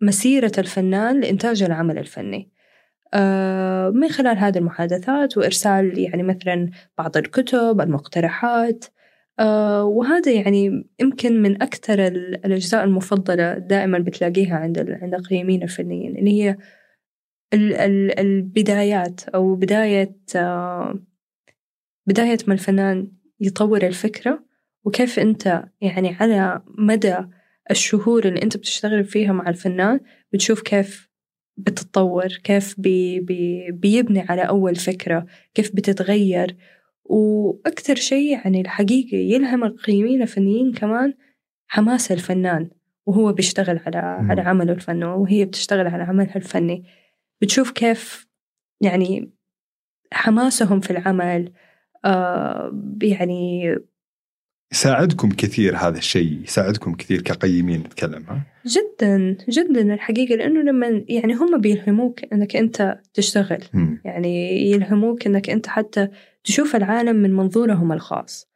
مسيرة 0.00 0.52
الفنان 0.58 1.20
لإنتاج 1.20 1.62
العمل 1.62 1.98
الفني. 1.98 2.38
آه، 2.38 2.55
من 3.90 4.08
خلال 4.08 4.38
هذه 4.38 4.58
المحادثات 4.58 5.38
وإرسال 5.38 5.98
يعني 5.98 6.22
مثلا 6.22 6.70
بعض 6.98 7.16
الكتب 7.16 7.80
المقترحات 7.80 8.84
آه، 9.38 9.84
وهذا 9.84 10.32
يعني 10.32 10.88
يمكن 11.00 11.42
من 11.42 11.62
أكثر 11.62 12.06
الأجزاء 12.06 12.84
المفضلة 12.84 13.58
دائما 13.58 13.98
بتلاقيها 13.98 14.56
عند 14.56 14.98
عند 15.02 15.14
القيمين 15.14 15.62
الفنيين 15.62 16.16
اللي 16.16 16.42
هي 16.42 16.56
البدايات 18.18 19.28
أو 19.28 19.54
بداية 19.54 20.16
آه، 20.36 21.00
بداية 22.06 22.38
ما 22.46 22.54
الفنان 22.54 23.12
يطور 23.40 23.82
الفكرة 23.82 24.44
وكيف 24.84 25.18
أنت 25.18 25.64
يعني 25.80 26.16
على 26.20 26.62
مدى 26.78 27.16
الشهور 27.70 28.24
اللي 28.24 28.42
أنت 28.42 28.56
بتشتغل 28.56 29.04
فيها 29.04 29.32
مع 29.32 29.48
الفنان 29.48 30.00
بتشوف 30.32 30.62
كيف 30.62 31.05
بتتطور 31.56 32.28
كيف 32.44 32.80
بي 32.80 33.20
بي 33.20 33.70
بيبني 33.72 34.20
على 34.20 34.42
أول 34.42 34.76
فكرة 34.76 35.26
كيف 35.54 35.76
بتتغير 35.76 36.56
وأكثر 37.04 37.94
شيء 37.94 38.32
يعني 38.32 38.60
الحقيقة 38.60 39.16
يلهم 39.16 39.64
القيمين 39.64 40.22
الفنيين 40.22 40.72
كمان 40.72 41.14
حماس 41.68 42.12
الفنان 42.12 42.70
وهو 43.06 43.32
بيشتغل 43.32 43.80
على. 43.86 43.98
على 43.98 44.40
عمله 44.40 44.72
الفني 44.72 45.04
وهي 45.04 45.44
بتشتغل 45.44 45.86
على 45.86 46.02
عملها 46.02 46.36
الفني 46.36 46.84
بتشوف 47.40 47.70
كيف 47.70 48.26
يعني 48.80 49.32
حماسهم 50.12 50.80
في 50.80 50.90
العمل 50.90 51.52
آه 52.04 52.96
يعني 53.02 53.74
يساعدكم 54.72 55.28
كثير 55.28 55.76
هذا 55.76 55.98
الشيء 55.98 56.42
يساعدكم 56.42 56.94
كثير 56.94 57.22
كقيمين 57.22 57.80
نتكلم 57.80 58.24
ها؟ 58.28 58.42
جدا 58.66 59.36
جدا 59.48 59.94
الحقيقة 59.94 60.34
لأنه 60.34 60.60
لما 60.60 61.04
يعني 61.08 61.34
هم 61.34 61.60
بيلهموك 61.60 62.20
أنك 62.32 62.56
أنت 62.56 63.00
تشتغل 63.14 63.64
م. 63.74 63.96
يعني 64.04 64.62
يلهموك 64.70 65.26
أنك 65.26 65.50
أنت 65.50 65.66
حتى 65.66 66.08
تشوف 66.44 66.76
العالم 66.76 67.16
من 67.16 67.32
منظورهم 67.32 67.92
الخاص. 67.92 68.48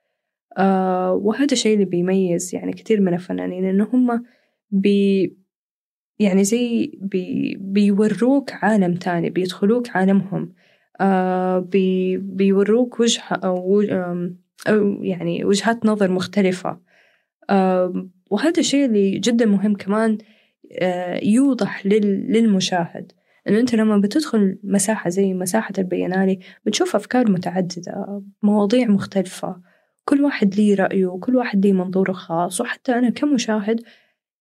آه 0.59 1.13
وهذا 1.13 1.53
الشيء 1.53 1.75
اللي 1.75 1.85
بيميز 1.85 2.55
يعني 2.55 2.73
كثير 2.73 3.01
من 3.01 3.15
الفنانين 3.15 3.65
أنه 3.65 3.89
هم 3.93 4.25
بي 4.71 5.37
يعني 6.19 6.45
زي 6.45 6.93
بي 7.03 7.57
بيوروك 7.61 8.53
عالم 8.53 8.95
تاني 8.95 9.31
بيدخلوك 9.31 9.97
عالمهم. 9.97 10.53
آه 11.01 11.59
بي 11.59 12.17
بيوروك 12.17 13.01
وجه 13.01 13.23
أو 13.31 13.81
أو 13.81 14.31
يعني 15.01 15.45
وجهات 15.45 15.87
نظر 15.87 16.11
مختلفة. 16.11 16.81
وهذا 18.31 18.59
الشيء 18.59 18.85
اللي 18.85 19.19
جدا 19.19 19.47
مهم 19.47 19.75
كمان 19.75 20.19
آه، 20.73 21.21
يوضح 21.25 21.87
للمشاهد. 21.87 23.13
إنه 23.49 23.61
أنت 23.61 23.75
لما 23.75 23.99
بتدخل 23.99 24.59
مساحة 24.65 25.11
زي 25.11 25.35
مساحة 25.35 25.73
البيانالي 25.79 26.39
بتشوف 26.67 26.97
أفكار 26.97 27.31
متعددة 27.31 28.23
مواضيع 28.43 28.89
مختلفة. 28.89 29.61
كل 30.05 30.25
واحد 30.25 30.55
ليه 30.55 30.75
رأيه 30.75 31.07
وكل 31.07 31.37
واحد 31.37 31.67
ليه 31.67 31.73
منظوره 31.73 32.13
خاص 32.13 32.61
وحتى 32.61 32.93
أنا 32.93 33.11
كمشاهد 33.11 33.81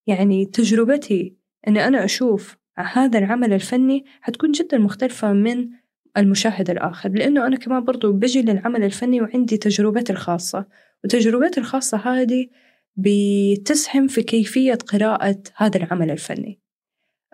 يعني 0.08 0.46
تجربتي 0.46 1.36
إني 1.68 1.88
أنا 1.88 2.06
أشوف 2.06 2.58
هذا 2.78 3.20
العمل 3.20 3.54
الفني 3.54 4.06
حتكون 4.22 4.52
جدا 4.52 4.78
مختلفة 4.78 5.34
من 5.34 5.70
المشاهد 6.18 6.70
الآخر 6.70 7.10
لأنه 7.10 7.48
أنا 7.48 7.58
كمان 7.58 7.84
برضو 7.84 8.12
بجي 8.12 8.42
للعمل 8.42 8.84
الفني 8.84 9.22
وعندي 9.22 9.58
تجربتي 9.58 10.14
الخاصة 10.14 10.66
وتجربتي 11.04 11.60
الخاصة 11.60 11.98
هذه 11.98 12.48
بتسهم 12.96 14.08
في 14.08 14.24
كيفية 14.24 14.74
قراءة 14.74 15.44
هذا 15.56 15.78
العمل 15.78 16.12
الفني. 16.12 16.60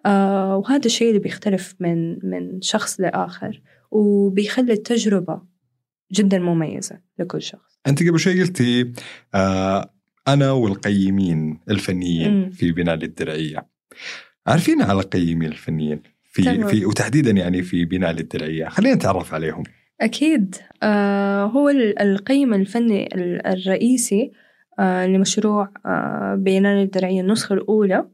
آه 0.06 0.58
وهذا 0.58 0.86
الشيء 0.86 1.10
اللي 1.10 1.20
بيختلف 1.20 1.76
من 1.80 2.12
من 2.30 2.62
شخص 2.62 3.00
لآخر 3.00 3.62
وبيخلي 3.92 4.74
التجربة 4.74 5.42
جدا 6.12 6.40
مميزة 6.40 7.00
لكل 7.20 7.42
شخص. 7.42 7.80
أنت 7.88 8.04
قبل 8.04 8.20
شوي 8.20 8.42
قلتي 8.42 8.94
آه 9.36 9.94
أنا 10.28 10.52
والقيمين 10.52 11.60
الفنيين 11.70 12.46
م. 12.46 12.50
في 12.50 12.72
بناء 12.72 12.96
الدرعية 12.96 13.68
عارفين 14.48 14.82
على 14.82 15.00
القيمين 15.00 15.52
الفنيين؟ 15.52 16.14
في 16.36 16.43
تمام. 16.43 16.67
في 16.67 16.86
وتحديدا 16.86 17.32
يعني 17.32 17.62
في 17.62 17.86
بناء 17.86 18.12
للدرعيه 18.12 18.65
خلينا 18.65 18.95
نتعرف 18.95 19.34
عليهم. 19.34 19.63
أكيد. 20.02 20.56
آه 20.84 21.43
هو 21.43 21.69
القيم 22.02 22.54
الفني 22.54 23.10
الرئيسي 23.48 24.31
آه 24.79 25.08
لمشروع 25.08 25.69
آه 25.86 26.36
بينالي 26.36 26.83
الدرعية 26.83 27.21
النسخة 27.21 27.54
الأولى 27.54 28.08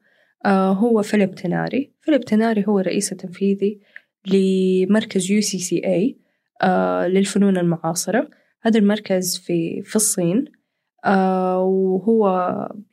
آه 0.45 0.72
هو 0.72 1.01
فيليب 1.01 1.36
تناري. 1.36 1.91
فيليب 2.01 2.22
تناري 2.22 2.63
هو 2.67 2.80
الرئيس 2.80 3.11
التنفيذي 3.11 3.80
لمركز 4.28 5.32
UCCA 5.32 6.17
للفنون 7.07 7.57
المعاصرة. 7.57 8.30
هذا 8.61 8.80
المركز 8.80 9.38
في 9.38 9.82
في 9.82 9.95
الصين. 9.95 10.45
آه 11.05 11.63
وهو 11.63 12.28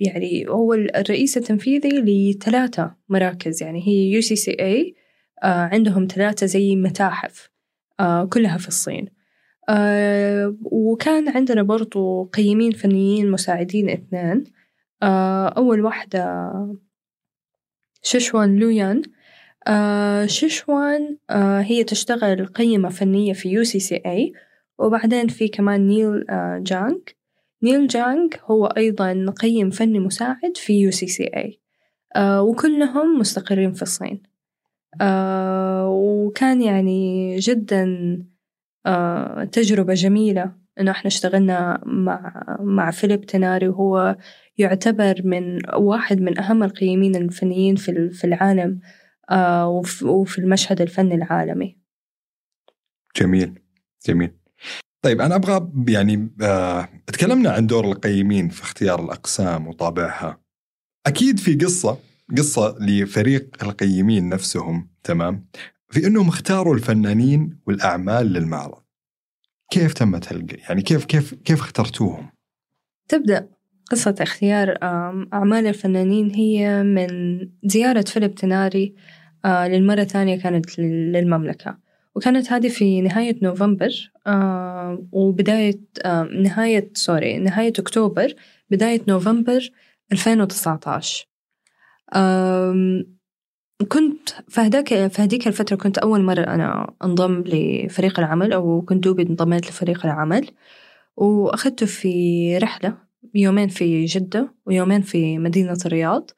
يعني 0.00 0.48
هو 0.48 0.74
الرئيس 0.74 1.36
التنفيذي 1.36 1.88
لثلاثة 1.88 2.94
مراكز. 3.08 3.62
يعني 3.62 3.88
هي 3.88 4.10
UCCA 4.10 4.94
عندهم 5.42 6.06
ثلاثة 6.06 6.46
زي 6.46 6.76
متاحف 6.76 7.50
آه، 8.00 8.24
كلها 8.24 8.58
في 8.58 8.68
الصين. 8.68 9.08
آه، 9.68 10.56
وكان 10.62 11.28
عندنا 11.28 11.62
برضو 11.62 12.24
قيمين 12.24 12.72
فنيين 12.72 13.30
مساعدين 13.30 13.90
اثنين 13.90 14.44
أول 15.56 15.80
واحدة 15.80 16.52
ششوان 18.02 18.56
لويان. 18.56 19.02
ششوان 20.26 21.16
هي 21.60 21.84
تشتغل 21.84 22.46
قيمة 22.46 22.88
فنية 22.88 23.32
في 23.32 23.48
UCCA 23.48 24.32
وبعدين 24.78 25.28
في 25.28 25.48
كمان 25.48 25.86
نيل 25.86 26.24
جانج 26.64 27.16
نيل 27.62 27.86
جانج 27.86 28.34
هو 28.44 28.66
أيضا 28.66 29.34
قيم 29.40 29.70
فني 29.70 29.98
مساعد 29.98 30.56
في 30.56 30.80
UCCA 30.80 31.60
وكلهم 32.40 33.18
مستقرين 33.18 33.72
في 33.72 33.82
الصين. 33.82 34.22
آه 35.00 35.88
وكان 35.88 36.62
يعني 36.62 37.36
جدا 37.36 37.86
آه 38.86 39.44
تجربة 39.44 39.94
جميلة 39.94 40.52
إنه 40.80 40.90
إحنا 40.90 41.08
اشتغلنا 41.08 41.82
مع 41.86 42.42
مع 42.60 42.90
فيليب 42.90 43.26
تناري 43.26 43.68
وهو 43.68 44.16
يعتبر 44.58 45.22
من 45.24 45.58
واحد 45.74 46.20
من 46.20 46.38
أهم 46.38 46.62
القيمين 46.62 47.16
الفنيين 47.16 47.76
في 47.76 48.10
في 48.10 48.24
العالم 48.26 48.80
آه 49.30 49.68
وفي 50.02 50.38
المشهد 50.38 50.80
الفني 50.80 51.14
العالمي. 51.14 51.78
جميل 53.16 53.60
جميل. 54.06 54.30
طيب 55.02 55.20
أنا 55.20 55.34
أبغى 55.34 55.72
يعني 55.88 56.28
تكلمنا 57.06 57.50
عن 57.50 57.66
دور 57.66 57.84
القيمين 57.84 58.48
في 58.48 58.62
اختيار 58.62 59.04
الأقسام 59.04 59.68
وطابعها. 59.68 60.40
أكيد 61.06 61.38
في 61.38 61.54
قصة 61.54 61.98
قصة 62.36 62.76
لفريق 62.80 63.48
القيمين 63.62 64.28
نفسهم 64.28 64.88
تمام؟ 65.02 65.46
في 65.90 66.06
إنهم 66.06 66.28
اختاروا 66.28 66.74
الفنانين 66.74 67.58
والأعمال 67.66 68.32
للمعرض. 68.32 68.82
كيف 69.70 69.94
تمت 69.94 70.32
هالق 70.32 70.46
يعني 70.68 70.82
كيف 70.82 71.04
كيف 71.04 71.34
كيف 71.34 71.60
اخترتوهم؟ 71.60 72.30
تبدأ 73.08 73.48
قصة 73.90 74.14
اختيار 74.20 74.78
أعمال 75.32 75.66
الفنانين 75.66 76.30
هي 76.30 76.82
من 76.82 77.08
زيارة 77.64 78.00
فيليب 78.00 78.34
تناري 78.34 78.94
للمرة 79.46 80.00
الثانية 80.00 80.36
كانت 80.40 80.78
للمملكة. 80.78 81.78
وكانت 82.14 82.52
هذه 82.52 82.68
في 82.68 83.00
نهاية 83.00 83.36
نوفمبر 83.42 84.12
وبداية 85.12 85.80
نهاية 86.42 86.90
سوري 86.94 87.38
نهاية 87.38 87.72
أكتوبر 87.78 88.34
بداية 88.70 89.00
نوفمبر 89.08 89.70
2019 90.12 91.27
كنت 93.88 94.28
في 94.48 94.70
في 95.08 95.22
هذيك 95.22 95.46
الفترة 95.46 95.76
كنت 95.76 95.98
أول 95.98 96.22
مرة 96.22 96.40
أنا 96.40 96.94
أنضم 97.04 97.44
لفريق 97.46 98.18
العمل 98.18 98.52
أو 98.52 98.82
كنت 98.82 99.04
دوبي 99.04 99.22
انضميت 99.22 99.66
لفريق 99.66 100.06
العمل 100.06 100.50
وأخذته 101.16 101.86
في 101.86 102.58
رحلة 102.58 102.98
يومين 103.34 103.68
في 103.68 104.04
جدة 104.04 104.54
ويومين 104.66 105.02
في 105.02 105.38
مدينة 105.38 105.78
الرياض. 105.86 106.30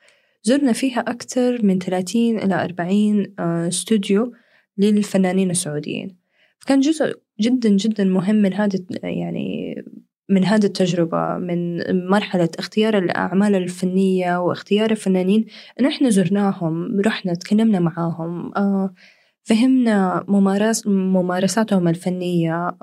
زرنا 0.42 0.72
فيها 0.72 1.00
أكثر 1.00 1.64
من 1.64 1.78
30 1.78 2.38
إلى 2.38 2.64
40 2.64 3.34
آه، 3.38 3.68
استوديو 3.68 4.32
للفنانين 4.78 5.50
السعوديين. 5.50 6.16
فكان 6.58 6.80
جزء 6.80 7.14
جدا 7.40 7.68
جدا 7.68 8.04
مهم 8.04 8.36
من 8.36 8.54
هذه 8.54 8.80
يعني 9.02 9.69
من 10.30 10.44
هذه 10.44 10.64
التجربة 10.64 11.38
من 11.38 11.82
مرحلة 12.08 12.48
اختيار 12.58 12.98
الأعمال 12.98 13.54
الفنية 13.54 14.40
واختيار 14.40 14.90
الفنانين 14.90 15.46
إن 15.80 15.86
إحنا 15.86 16.10
زرناهم 16.10 17.00
رحنا 17.00 17.34
تكلمنا 17.34 17.80
معاهم 17.80 18.52
آه، 18.56 18.94
فهمنا 19.42 20.24
ممارس 20.28 20.86
ممارساتهم 20.86 21.88
الفنية 21.88 22.76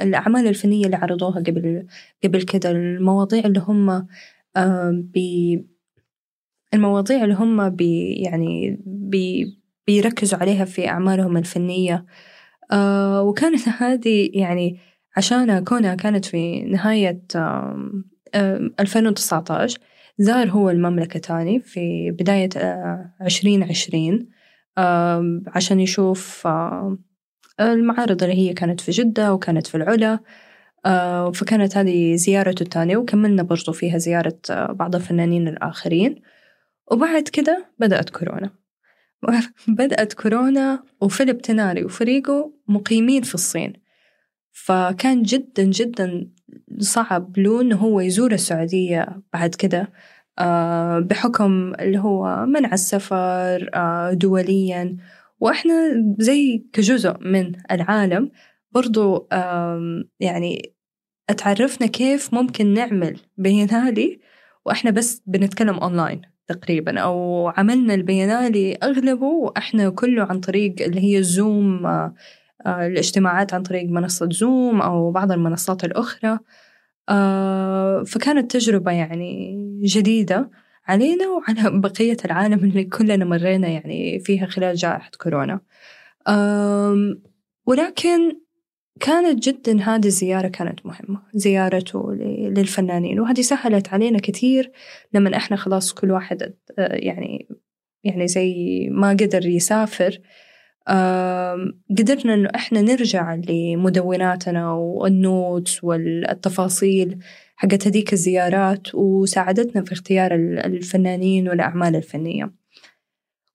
الأعمال 0.00 0.46
الفنية 0.46 0.86
اللي 0.86 0.96
عرضوها 0.96 1.40
قبل 1.40 1.86
قبل 2.24 2.42
كده 2.42 2.70
المواضيع 2.70 3.44
اللي 3.44 3.60
هم 3.60 4.06
بي 4.90 5.64
المواضيع 6.74 7.24
اللي 7.24 7.34
هم 7.34 7.68
بي 7.68 8.12
يعني 8.12 8.80
بي 8.86 9.56
بيركزوا 9.86 10.38
عليها 10.38 10.64
في 10.64 10.88
أعمالهم 10.88 11.36
الفنية 11.36 12.06
آه، 12.72 13.22
وكانت 13.22 13.68
هذه 13.68 14.30
يعني 14.34 14.89
عشان 15.16 15.64
كونها 15.64 15.94
كانت 15.94 16.24
في 16.24 16.62
نهاية 16.62 17.22
2019 18.80 19.78
زار 20.18 20.50
هو 20.50 20.70
المملكة 20.70 21.20
تاني 21.20 21.60
في 21.60 22.10
بداية 22.10 22.48
عشرين 23.20 23.62
عشرين 23.62 24.28
عشان 25.46 25.80
يشوف 25.80 26.48
المعارض 27.60 28.22
اللي 28.22 28.34
هي 28.34 28.52
كانت 28.52 28.80
في 28.80 28.90
جدة 28.90 29.34
وكانت 29.34 29.66
في 29.66 29.74
العلا 29.74 30.20
فكانت 31.34 31.76
هذه 31.76 32.14
زيارته 32.14 32.62
الثانية 32.62 32.96
وكملنا 32.96 33.42
برضو 33.42 33.72
فيها 33.72 33.98
زيارة 33.98 34.38
بعض 34.50 34.94
الفنانين 34.94 35.48
الآخرين. 35.48 36.22
وبعد 36.92 37.22
كده 37.22 37.66
بدأت 37.78 38.10
كورونا. 38.10 38.50
بدأت 39.78 40.12
كورونا 40.12 40.82
وفيليب 41.00 41.38
تناري 41.38 41.84
وفريقه 41.84 42.52
مقيمين 42.68 43.22
في 43.22 43.34
الصين. 43.34 43.72
فكان 44.52 45.22
جدا 45.22 45.62
جدا 45.64 46.30
صعب 46.78 47.38
له 47.38 47.60
إنه 47.60 47.76
هو 47.76 48.00
يزور 48.00 48.32
السعودية 48.32 49.22
بعد 49.32 49.54
كده 49.54 49.92
آه، 50.38 50.98
بحكم 50.98 51.72
اللي 51.80 51.98
هو 51.98 52.46
منع 52.46 52.72
السفر 52.72 53.70
آه، 53.74 54.12
دوليا. 54.12 54.96
وإحنا 55.40 55.74
زي 56.18 56.64
كجزء 56.72 57.16
من 57.20 57.52
العالم 57.70 58.30
برضو 58.72 59.28
يعني 60.20 60.74
اتعرفنا 61.30 61.86
كيف 61.86 62.34
ممكن 62.34 62.74
نعمل 62.74 63.20
بينالي 63.36 64.20
وإحنا 64.66 64.90
بس 64.90 65.22
بنتكلم 65.26 65.74
أونلاين 65.78 66.22
تقريبا. 66.48 67.00
أو 67.00 67.48
عملنا 67.48 67.94
البينالي 67.94 68.74
أغلبه 68.74 69.26
وإحنا 69.26 69.90
كله 69.90 70.24
عن 70.24 70.40
طريق 70.40 70.74
اللي 70.82 71.16
هي 71.16 71.22
زوم 71.22 71.86
الاجتماعات 72.66 73.54
عن 73.54 73.62
طريق 73.62 73.84
منصة 73.84 74.28
زوم 74.32 74.82
أو 74.82 75.10
بعض 75.10 75.32
المنصات 75.32 75.84
الأخرى. 75.84 76.38
آه، 77.08 78.02
فكانت 78.02 78.52
تجربة 78.52 78.92
يعني 78.92 79.56
جديدة 79.84 80.50
علينا 80.88 81.24
وعلى 81.28 81.70
بقية 81.80 82.16
العالم 82.24 82.64
اللي 82.64 82.84
كلنا 82.84 83.24
مرينا 83.24 83.68
يعني 83.68 84.20
فيها 84.20 84.46
خلال 84.46 84.76
جائحة 84.76 85.10
كورونا. 85.18 85.60
ولكن 87.66 88.40
كانت 89.00 89.48
جدا 89.48 89.82
هذه 89.82 90.06
الزيارة 90.06 90.48
كانت 90.48 90.86
مهمة 90.86 91.22
زيارته 91.34 92.12
للفنانين 92.50 93.20
وهذه 93.20 93.40
سهلت 93.40 93.88
علينا 93.88 94.18
كثير 94.18 94.72
لما 95.12 95.36
إحنا 95.36 95.56
خلاص 95.56 95.92
كل 95.92 96.10
واحد 96.10 96.42
آه، 96.78 96.94
يعني 96.94 97.48
يعني 98.04 98.28
زي 98.28 98.88
ما 98.90 99.10
قدر 99.10 99.46
يسافر 99.46 100.20
قدرنا 101.98 102.34
إنه 102.34 102.48
إحنا 102.54 102.80
نرجع 102.82 103.34
لمدوناتنا 103.34 104.72
والنوتس 104.72 105.84
والتفاصيل 105.84 107.18
حقت 107.56 107.86
هذيك 107.86 108.12
الزيارات 108.12 108.94
وساعدتنا 108.94 109.84
في 109.84 109.92
اختيار 109.92 110.34
الفنانين 110.34 111.48
والأعمال 111.48 111.96
الفنية. 111.96 112.52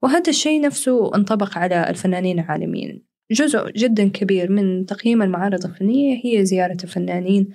وهذا 0.01 0.29
الشيء 0.29 0.61
نفسه 0.61 1.15
انطبق 1.15 1.57
على 1.57 1.89
الفنانين 1.89 2.39
العالميين 2.39 3.03
جزء 3.31 3.71
جدا 3.71 4.09
كبير 4.09 4.51
من 4.51 4.85
تقييم 4.85 5.21
المعارض 5.21 5.65
الفنية 5.65 6.21
هي 6.23 6.45
زيارة 6.45 6.77
الفنانين 6.83 7.49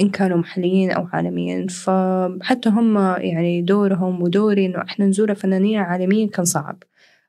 إن 0.00 0.10
كانوا 0.12 0.38
محليين 0.38 0.90
أو 0.90 1.06
عالميين. 1.12 1.66
فحتى 1.66 2.68
هم 2.68 2.98
يعني 2.98 3.62
دورهم 3.62 4.22
ودوري 4.22 4.66
إنه 4.66 4.82
إحنا 4.82 5.06
نزور 5.06 5.30
الفنانين 5.30 5.78
العالميين 5.78 6.28
كان 6.28 6.44
صعب. 6.44 6.82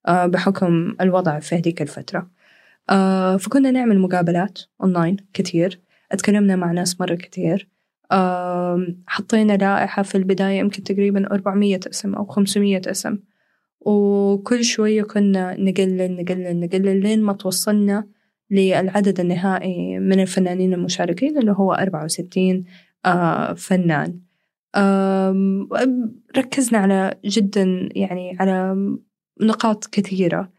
بحكم 0.07 0.95
الوضع 1.01 1.39
في 1.39 1.55
هذيك 1.55 1.81
الفترة. 1.81 2.29
آه، 2.89 3.37
فكنا 3.37 3.71
نعمل 3.71 3.99
مقابلات 3.99 4.59
أونلاين 4.83 5.17
كثير 5.33 5.79
اتكلمنا 6.11 6.55
مع 6.55 6.71
ناس 6.71 7.01
مرة 7.01 7.15
كثير 7.15 7.69
حطينا 9.07 9.53
لائحة 9.53 10.03
في 10.03 10.15
البداية 10.15 10.59
يمكن 10.59 10.83
تقريبا 10.83 11.31
400 11.31 11.79
اسم 11.89 12.15
أو 12.15 12.25
500 12.25 12.81
اسم. 12.85 13.17
وكل 13.81 14.63
شوية 14.63 15.03
كنا 15.03 15.55
نقلل 15.59 16.15
نقلل 16.15 16.59
نقلل 16.59 17.01
لين 17.01 17.23
ما 17.23 17.33
توصلنا 17.33 18.07
للعدد 18.51 19.19
النهائي 19.19 19.99
من 19.99 20.19
الفنانين 20.19 20.73
المشاركين 20.73 21.37
اللي 21.37 21.51
هو 21.51 21.73
64 21.73 22.63
آه، 23.05 23.53
فنان. 23.53 24.19
ركزنا 26.37 26.77
على 26.77 27.13
جدا 27.25 27.89
يعني 27.95 28.37
على 28.39 28.75
نقاط 29.41 29.85
كثيرة 29.85 30.51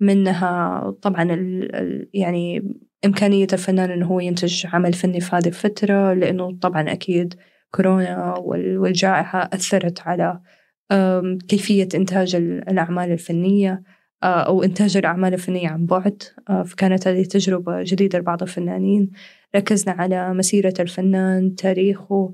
منها 0.00 0.90
طبعا 1.02 1.22
ال 1.22 2.08
يعني 2.14 2.74
إمكانية 3.04 3.46
الفنان 3.52 3.90
إنه 3.90 4.06
هو 4.06 4.20
ينتج 4.20 4.66
عمل 4.66 4.92
فني 4.92 5.20
في 5.20 5.36
هذه 5.36 5.46
الفترة 5.46 6.12
لأنه 6.12 6.58
طبعا 6.58 6.92
أكيد 6.92 7.34
كورونا 7.70 8.34
والجائحة 8.48 9.50
أثرت 9.52 10.00
على 10.00 10.40
كيفية 11.48 11.88
إنتاج 11.94 12.34
الأعمال 12.34 13.12
الفنية 13.12 13.82
أو 14.24 14.62
إنتاج 14.62 14.96
الأعمال 14.96 15.34
الفنية 15.34 15.68
عن 15.68 15.86
بعد. 15.86 16.22
فكانت 16.66 17.08
هذه 17.08 17.22
تجربة 17.24 17.82
جديدة 17.82 18.18
لبعض 18.18 18.42
الفنانين. 18.42 19.10
ركزنا 19.56 19.92
على 19.92 20.34
مسيرة 20.34 20.74
الفنان 20.80 21.54
تاريخه 21.54 22.32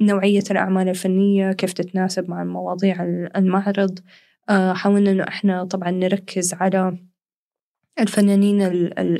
نوعية 0.00 0.44
الأعمال 0.50 0.88
الفنية 0.88 1.52
كيف 1.52 1.72
تتناسب 1.72 2.30
مع 2.30 2.44
مواضيع 2.44 3.02
المعرض. 3.36 3.98
آه، 3.98 4.02
حاولنا 4.48 5.10
إنه 5.10 5.24
إحنا 5.28 5.64
طبعا 5.64 5.90
نركز 5.90 6.54
على 6.54 6.98
الفنانين 8.00 8.62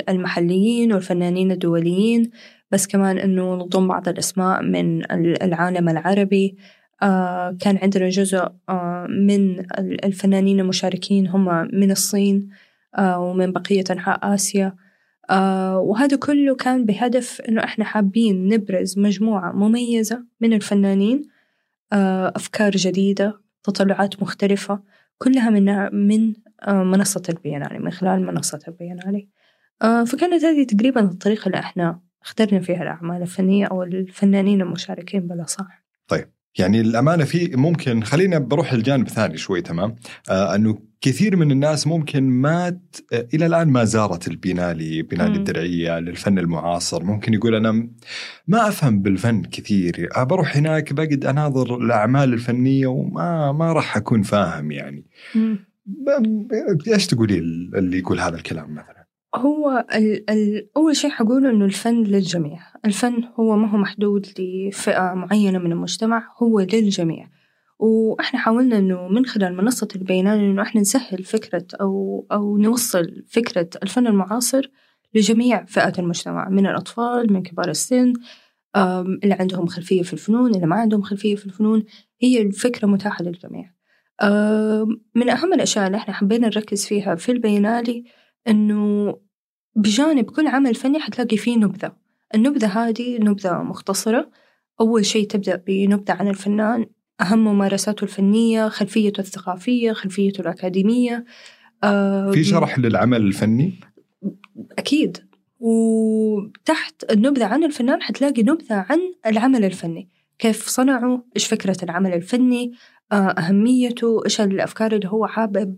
المحليين 0.09 0.93
والفنانين 0.93 1.51
الدوليين 1.51 2.31
بس 2.71 2.87
كمان 2.87 3.17
إنه 3.17 3.55
نضم 3.55 3.87
بعض 3.87 4.07
الأسماء 4.09 4.63
من 4.63 5.11
العالم 5.43 5.89
العربي. 5.89 6.57
آه 7.03 7.57
كان 7.61 7.77
عندنا 7.77 8.09
جزء 8.09 8.47
آه 8.69 9.07
من 9.09 9.65
الفنانين 9.79 10.59
المشاركين 10.59 11.27
هم 11.27 11.67
من 11.73 11.91
الصين 11.91 12.49
آه 12.97 13.19
ومن 13.19 13.51
بقية 13.51 13.83
أنحاء 13.91 14.33
آسيا. 14.33 14.75
آه 15.29 15.79
وهذا 15.79 16.17
كله 16.17 16.55
كان 16.55 16.85
بهدف 16.85 17.41
إنه 17.41 17.63
إحنا 17.63 17.85
حابين 17.85 18.47
نبرز 18.47 18.99
مجموعة 18.99 19.51
مميزة 19.51 20.25
من 20.41 20.53
الفنانين 20.53 21.21
آه 21.93 22.33
أفكار 22.35 22.71
جديدة 22.71 23.41
تطلعات 23.63 24.21
مختلفة. 24.21 24.92
كلها 25.17 25.49
من 25.49 25.95
من 26.07 26.33
آه 26.67 26.83
منصة 26.83 27.23
البيانالي 27.29 27.79
من 27.79 27.91
خلال 27.91 28.25
منصة 28.25 28.59
البيانالي. 28.67 29.29
آه 29.81 30.03
فكانت 30.03 30.43
هذه 30.43 30.63
تقريبا 30.63 31.01
الطريقة 31.01 31.47
اللي 31.47 31.59
إحنا 31.59 32.01
اخترنا 32.21 32.59
فيها 32.59 32.83
الأعمال 32.83 33.21
الفنية 33.21 33.65
أو 33.65 33.83
الفنانين 33.83 34.61
المشاركين 34.61 35.27
بالأصح. 35.27 35.83
طيب. 36.07 36.29
يعني 36.57 36.81
الأمانة 36.81 37.23
في 37.23 37.51
ممكن 37.55 38.03
خلينا 38.03 38.39
بروح 38.39 38.73
الجانب 38.73 39.07
ثاني 39.07 39.37
شوي 39.37 39.61
تمام؟ 39.61 39.95
آه 40.29 40.55
أنه 40.55 40.77
كثير 41.01 41.35
من 41.35 41.51
الناس 41.51 41.87
ممكن 41.87 42.23
ما 42.23 42.69
ت... 42.69 43.05
إلى 43.33 43.45
الآن 43.45 43.67
ما 43.67 43.83
زارت 43.83 44.27
البينالي 44.27 45.01
بينالي 45.01 45.35
الدرعيه 45.37 45.99
للفن 45.99 46.39
المعاصر. 46.39 47.03
ممكن 47.03 47.33
يقول 47.33 47.55
أنا 47.55 47.71
ما 48.47 48.67
أفهم 48.67 49.01
بالفن 49.01 49.41
كثير 49.41 50.09
بروح 50.17 50.57
هناك 50.57 50.93
بقعد 50.93 51.25
أناظر 51.25 51.77
الأعمال 51.77 52.33
الفنية 52.33 52.87
وما 52.87 53.51
ما 53.51 53.73
راح 53.73 53.97
أكون 53.97 54.21
فاهم 54.21 54.71
يعني. 54.71 55.05
إيش 56.87 57.07
تقولي 57.07 57.37
اللي 57.37 57.97
يقول 57.97 58.19
هذا 58.19 58.35
الكلام 58.35 58.71
مثلا؟ 58.71 59.02
هو 59.35 59.85
ال 59.95 60.29
ال 60.29 60.67
أول 60.77 60.95
شيء 60.95 61.09
حقوله 61.09 61.49
إنه 61.49 61.65
الفن 61.65 62.03
للجميع. 62.03 62.59
الفن 62.85 63.23
هو 63.39 63.55
ما 63.55 63.69
هو 63.71 63.77
محدود 63.77 64.27
لفئة 64.39 65.13
معينة 65.13 65.59
من 65.59 65.71
المجتمع 65.71 66.33
هو 66.43 66.59
للجميع. 66.59 67.29
وإحنا 67.79 68.39
حاولنا 68.39 68.77
إنه 68.77 69.07
من 69.07 69.25
خلال 69.25 69.57
منصة 69.57 69.87
البيانات 69.95 70.39
إنه 70.39 70.61
إحنا 70.61 70.81
نسهل 70.81 71.23
فكرة 71.23 71.65
أو 71.81 72.25
أو 72.31 72.57
نوصل 72.57 73.23
فكرة 73.27 73.69
الفن 73.83 74.07
المعاصر 74.07 74.69
لجميع 75.15 75.65
فئات 75.65 75.99
المجتمع 75.99 76.49
من 76.49 76.67
الأطفال 76.67 77.33
من 77.33 77.43
كبار 77.43 77.69
السن 77.69 78.13
اللي 79.23 79.33
عندهم 79.39 79.65
خلفية 79.65 80.01
في 80.01 80.13
الفنون 80.13 80.55
اللي 80.55 80.67
ما 80.67 80.75
عندهم 80.75 81.01
خلفية 81.01 81.35
في 81.35 81.45
الفنون. 81.45 81.83
هي 82.21 82.41
الفكرة 82.41 82.87
متاحة 82.87 83.23
للجميع. 83.23 83.71
من 85.15 85.29
أهم 85.29 85.53
الأشياء 85.53 85.87
اللي 85.87 85.97
إحنا 85.97 86.13
حبينا 86.13 86.47
نركز 86.47 86.85
فيها 86.85 87.15
في 87.15 87.31
البينالي 87.31 88.03
إنه 88.47 89.13
بجانب 89.75 90.25
كل 90.25 90.47
عمل 90.47 90.75
فني 90.75 90.99
حتلاقي 90.99 91.37
فيه 91.37 91.57
نبذة. 91.57 91.95
النبذة 92.35 92.67
هذه 92.67 93.17
نبذة 93.17 93.53
مختصرة. 93.53 94.29
أول 94.81 95.05
شيء 95.05 95.27
تبدأ 95.27 95.55
بنبذة 95.67 96.13
عن 96.13 96.27
الفنان 96.27 96.85
أهم 97.21 97.43
ممارساته 97.43 98.03
الفنية 98.03 98.67
خلفيته 98.67 99.21
الثقافية 99.21 99.91
خلفيته 99.91 100.41
الأكاديمية. 100.41 101.25
في 102.33 102.43
شرح 102.43 102.79
للعمل 102.79 103.21
الفني؟ 103.21 103.73
أكيد. 104.77 105.17
وتحت 105.59 107.11
النبذة 107.11 107.45
عن 107.45 107.63
الفنان 107.63 108.01
حتلاقي 108.01 108.43
نبذة 108.43 108.85
عن 108.89 108.99
العمل 109.25 109.65
الفني. 109.65 110.09
كيف 110.39 110.67
صنعوا 110.67 111.17
إيش 111.35 111.47
فكرة 111.47 111.77
العمل 111.83 112.13
الفني 112.13 112.71
أهميته 113.13 114.21
إيش 114.25 114.41
الأفكار 114.41 114.91
اللي 114.91 115.07
هو 115.07 115.27
حابب 115.27 115.77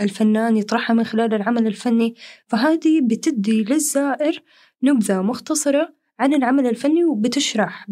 الفنان 0.00 0.56
يطرحها 0.56 0.94
من 0.94 1.04
خلال 1.04 1.34
العمل 1.34 1.66
الفني. 1.66 2.14
فهذه 2.46 3.00
بتدي 3.02 3.64
للزائر 3.64 4.42
نبذة 4.82 5.22
مختصرة 5.22 5.94
عن 6.18 6.34
العمل 6.34 6.66
الفني 6.66 7.04
وبتشرح 7.04 7.86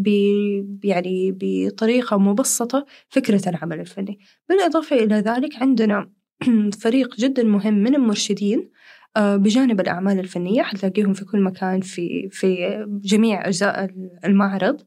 يعني 0.84 1.38
بطريقة 1.40 2.18
مبسطة 2.18 2.86
فكرة 3.09 3.48
العمل 3.48 3.80
الفني. 3.80 4.18
بالإضافة 4.48 4.96
إلى 4.96 5.14
ذلك 5.14 5.57
عندنا 5.62 6.11
فريق 6.82 7.16
جدا 7.16 7.42
مهم 7.42 7.74
من 7.74 7.94
المرشدين 7.94 8.70
آه، 9.16 9.36
بجانب 9.36 9.80
الأعمال 9.80 10.18
الفنية. 10.18 10.62
حتلاقيهم 10.62 11.12
في 11.12 11.24
كل 11.24 11.40
مكان 11.40 11.80
في 11.80 12.28
في 12.30 12.84
جميع 13.03 13.48
أجزاء 13.48 13.90
المعرض. 14.24 14.80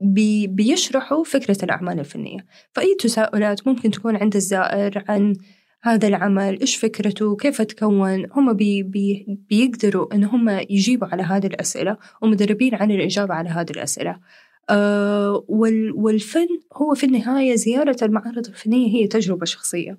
بي 0.00 0.46
بيشرحوا 0.46 1.24
فكرة 1.24 1.64
الأعمال 1.64 2.00
الفنية. 2.00 2.46
فأي 2.72 2.96
تساؤلات 3.00 3.68
ممكن 3.68 3.90
تكون 3.90 4.16
عند 4.16 4.36
الزائر 4.36 5.04
عن 5.08 5.34
هذا 5.82 6.08
العمل 6.08 6.60
إيش 6.60 6.76
فكرته 6.76 7.36
كيف 7.36 7.62
تكون 7.62 8.26
هم 8.32 8.52
بي 8.52 8.82
بي 8.82 9.26
بيقدروا 9.48 10.14
إن 10.14 10.24
هم 10.24 10.48
يجيبوا 10.48 11.08
على 11.08 11.22
هذه 11.22 11.46
الأسئلة 11.46 11.96
ومدربين 12.22 12.74
عن 12.74 12.90
الإجابة 12.90 13.34
على 13.34 13.48
هذه 13.48 13.70
الأسئلة. 13.70 14.20
آه 14.70 15.44
وال 15.48 15.92
والفن 15.92 16.48
هو 16.76 16.94
في 16.94 17.06
النهاية 17.06 17.54
زيارة 17.54 17.96
المعارض 18.02 18.46
الفنية 18.46 18.88
هي 18.94 19.06
تجربة 19.06 19.44
شخصية. 19.44 19.98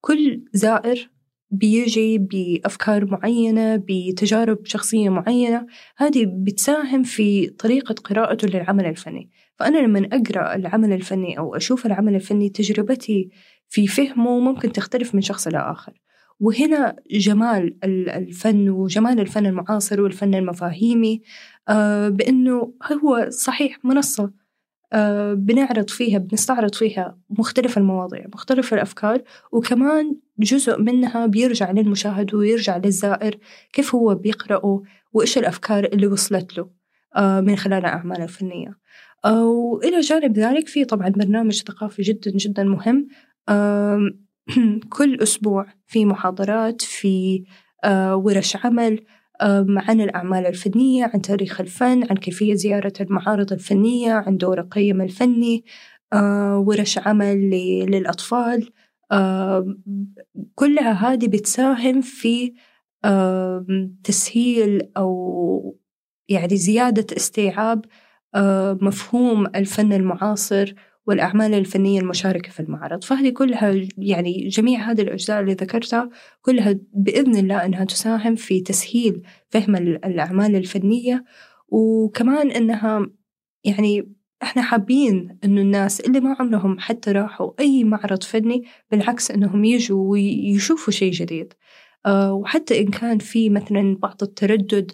كل 0.00 0.44
زائر 0.52 1.10
بيجي 1.50 2.18
بأفكار 2.18 3.04
معينة 3.04 3.76
بتجارب 3.76 4.66
شخصية 4.66 5.08
معينة 5.08 5.66
هذه 5.96 6.26
بتساهم 6.26 7.02
في 7.02 7.46
طريقة 7.46 7.94
قراءته 7.94 8.48
للعمل 8.48 8.86
الفني. 8.86 9.30
فأنا 9.56 9.78
لما 9.78 10.08
أقرأ 10.12 10.54
العمل 10.54 10.92
الفني 10.92 11.38
أو 11.38 11.56
أشوف 11.56 11.86
العمل 11.86 12.14
الفني 12.14 12.48
تجربتي 12.48 13.30
في 13.68 13.86
فهمه 13.86 14.38
ممكن 14.38 14.72
تختلف 14.72 15.14
من 15.14 15.20
شخص 15.20 15.46
إلى 15.46 15.58
آخر. 15.58 15.92
وهنا 16.40 16.96
جمال 17.10 17.76
الفن 17.84 18.68
وجمال 18.70 19.20
الفن 19.20 19.46
المعاصر 19.46 20.00
والفن 20.00 20.34
المفاهيمي 20.34 21.22
آه، 21.68 22.08
بأنه 22.08 22.72
هو 23.04 23.26
صحيح 23.30 23.84
منصة 23.84 24.30
آه، 24.92 25.34
بنعرض 25.34 25.90
فيها 25.90 26.18
بنستعرض 26.18 26.74
فيها 26.74 27.18
مختلف 27.30 27.78
المواضيع 27.78 28.26
مختلف 28.34 28.74
الأفكار 28.74 29.22
وكمان 29.52 30.16
جزء 30.38 30.80
منها 30.80 31.26
بيرجع 31.26 31.70
للمشاهد 31.70 32.34
ويرجع 32.34 32.76
للزائر 32.76 33.38
كيف 33.72 33.94
هو 33.94 34.14
بيقرأه 34.14 34.82
وإيش 35.12 35.38
الأفكار 35.38 35.84
اللي 35.84 36.06
وصلت 36.06 36.58
له 36.58 36.70
آه، 37.16 37.40
من 37.40 37.56
خلال 37.56 37.78
الأعمال 37.78 38.22
الفنية. 38.22 38.78
وإلى 39.26 40.00
جانب 40.00 40.38
ذلك 40.38 40.68
في 40.68 40.84
طبعا 40.84 41.08
برنامج 41.08 41.62
ثقافي 41.62 42.02
جدا 42.02 42.30
جدا 42.30 42.64
مهم 42.64 43.08
كل 44.96 45.18
أسبوع 45.22 45.66
في 45.86 46.04
محاضرات 46.04 46.82
في 46.82 47.44
آه، 47.84 48.16
ورش 48.16 48.56
عمل 48.56 49.04
عن 49.40 50.00
الأعمال 50.00 50.46
الفنية 50.46 51.10
عن 51.14 51.22
تاريخ 51.22 51.60
الفن 51.60 52.02
عن 52.10 52.16
كيفية 52.16 52.54
زيارة 52.54 52.92
المعارض 53.00 53.52
الفنية 53.52 54.12
عن 54.12 54.36
دور 54.36 54.60
القيم 54.60 55.00
الفني 55.00 55.64
آه، 56.12 56.58
ورش 56.58 56.98
عمل 56.98 57.50
للأطفال 57.90 58.70
كلها 60.54 60.92
هذه 60.92 61.26
بتساهم 61.26 62.00
في 62.00 62.54
تسهيل 64.04 64.90
أو 64.96 65.78
يعني 66.28 66.56
زيادة 66.56 67.06
استيعاب 67.16 67.84
مفهوم 68.82 69.46
الفن 69.46 69.92
المعاصر 69.92 70.74
والأعمال 71.06 71.54
الفنية 71.54 72.00
المشاركة 72.00 72.50
في 72.50 72.60
المعرض. 72.60 73.04
فهذه 73.04 73.30
كلها 73.30 73.74
يعني 73.98 74.48
جميع 74.48 74.90
هذه 74.90 75.00
الأجزاء 75.00 75.40
اللي 75.40 75.52
ذكرتها 75.52 76.10
كلها 76.40 76.78
بإذن 76.92 77.36
الله 77.36 77.64
أنها 77.64 77.84
تساهم 77.84 78.34
في 78.34 78.60
تسهيل 78.60 79.22
فهم 79.48 79.76
الأعمال 79.76 80.56
الفنية. 80.56 81.24
وكمان 81.68 82.50
أنها 82.50 83.06
يعني 83.64 84.12
إحنا 84.42 84.62
حابين 84.62 85.38
إنه 85.44 85.60
الناس 85.60 86.00
اللي 86.00 86.20
ما 86.20 86.36
عمرهم 86.40 86.78
حتى 86.78 87.12
راحوا 87.12 87.50
أي 87.60 87.84
معرض 87.84 88.22
فني 88.22 88.64
بالعكس 88.90 89.30
إنهم 89.30 89.64
يجوا 89.64 90.10
ويشوفوا 90.10 90.92
شيء 90.92 91.12
جديد. 91.12 91.52
أه 92.06 92.32
وحتى 92.32 92.80
إن 92.80 92.90
كان 92.90 93.18
في 93.18 93.50
مثلا 93.50 93.96
بعض 94.02 94.16
التردد 94.22 94.92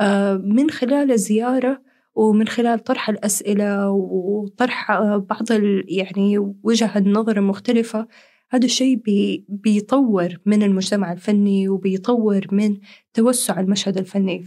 أه 0.00 0.36
من 0.36 0.70
خلال 0.70 1.12
الزيارة 1.12 1.82
ومن 2.14 2.48
خلال 2.48 2.84
طرح 2.84 3.08
الأسئلة 3.08 3.90
وطرح 3.90 4.92
بعض 5.16 5.46
يعني 5.88 6.38
وجه 6.62 6.98
النظر 6.98 7.36
المختلفة 7.36 8.08
هذا 8.50 8.64
الشيء 8.64 8.96
بي 8.96 9.44
بيطور 9.48 10.28
من 10.46 10.62
المجتمع 10.62 11.12
الفني 11.12 11.68
وبيطور 11.68 12.46
من 12.52 12.76
توسع 13.14 13.60
المشهد 13.60 13.98
الفني 13.98 14.42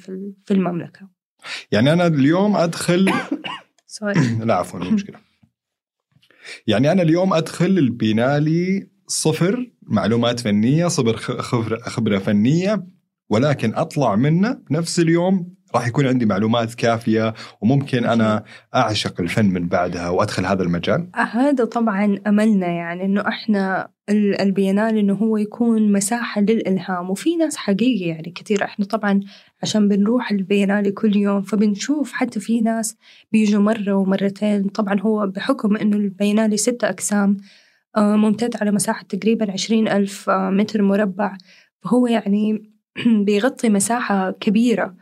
في 0.46 0.52
المملكة. 0.52 1.10
يعني 1.72 1.94
أنا 1.94 2.08
اليوم 2.08 2.58
لا 4.46 4.56
عفوا 4.56 4.80
مشكلة. 4.80 5.20
يعني 6.68 6.92
أنا 6.92 7.02
اليوم 7.02 7.34
أدخل 7.34 7.66
البينالي 7.66 8.90
صفر 9.08 9.72
معلومات 9.82 10.40
فنية 10.40 10.88
صفر 10.88 11.18
خبرة, 11.18 11.80
خبرة 11.80 12.18
فنية 12.18 12.86
ولكن 13.30 13.76
أطلع 13.76 14.16
منه 14.16 14.54
بنفس 14.70 15.00
اليوم 15.00 15.56
راح 15.76 15.88
يكون 15.88 16.08
عندي 16.08 16.26
معلومات 16.26 16.74
كافية 16.74 17.34
وممكن 17.62 18.06
أنا 18.06 18.44
أعشق 18.76 19.22
الفن 19.22 19.46
من 19.46 19.68
بعدها 19.68 20.10
وأدخل 20.10 20.46
هذا 20.46 20.64
المجال. 20.64 21.08
هذا 21.16 21.66
طبعا 21.66 22.18
أملنا 22.28 22.68
يعني 22.68 23.06
إنه 23.06 23.28
إحنا 23.28 23.90
ال- 24.10 24.42
البينال 24.42 24.98
إنه 24.98 25.14
هو 25.14 25.38
يكون 25.38 25.92
مساحة 25.92 26.42
للإلهام 26.42 27.10
وفي 27.10 27.36
ناس 27.36 27.58
حقيقي 27.58 28.06
يعني 28.10 28.32
كثير 28.36 28.64
إحنا 28.64 28.86
طبعا 28.86 29.20
عشان 29.64 29.88
بنروح 29.88 30.32
البينالي 30.32 30.92
كل 30.92 31.16
يوم 31.16 31.42
فبنشوف 31.42 32.12
حتى 32.12 32.40
في 32.40 32.62
ناس 32.62 32.98
بيجوا 33.32 33.62
مرة 33.62 33.94
ومرتين. 33.94 34.64
طبعا 34.68 35.00
هو 35.00 35.28
بحكم 35.28 35.78
إنه 35.78 35.98
البينالي 35.98 36.58
ستة 36.58 36.90
أقسام 36.90 37.38
آه، 37.98 38.16
ممتد 38.16 38.56
على 38.62 38.72
مساحة 38.72 39.04
تقريبا 39.10 39.52
عشرين 39.52 39.88
ألف 39.88 40.30
آه، 40.30 40.50
متر 40.50 40.82
مربع. 40.82 41.38
فهو 41.84 42.08
يعني 42.08 42.72
بيغطي 43.26 43.70
مساحة 43.70 44.32
كبيرة. 44.32 44.96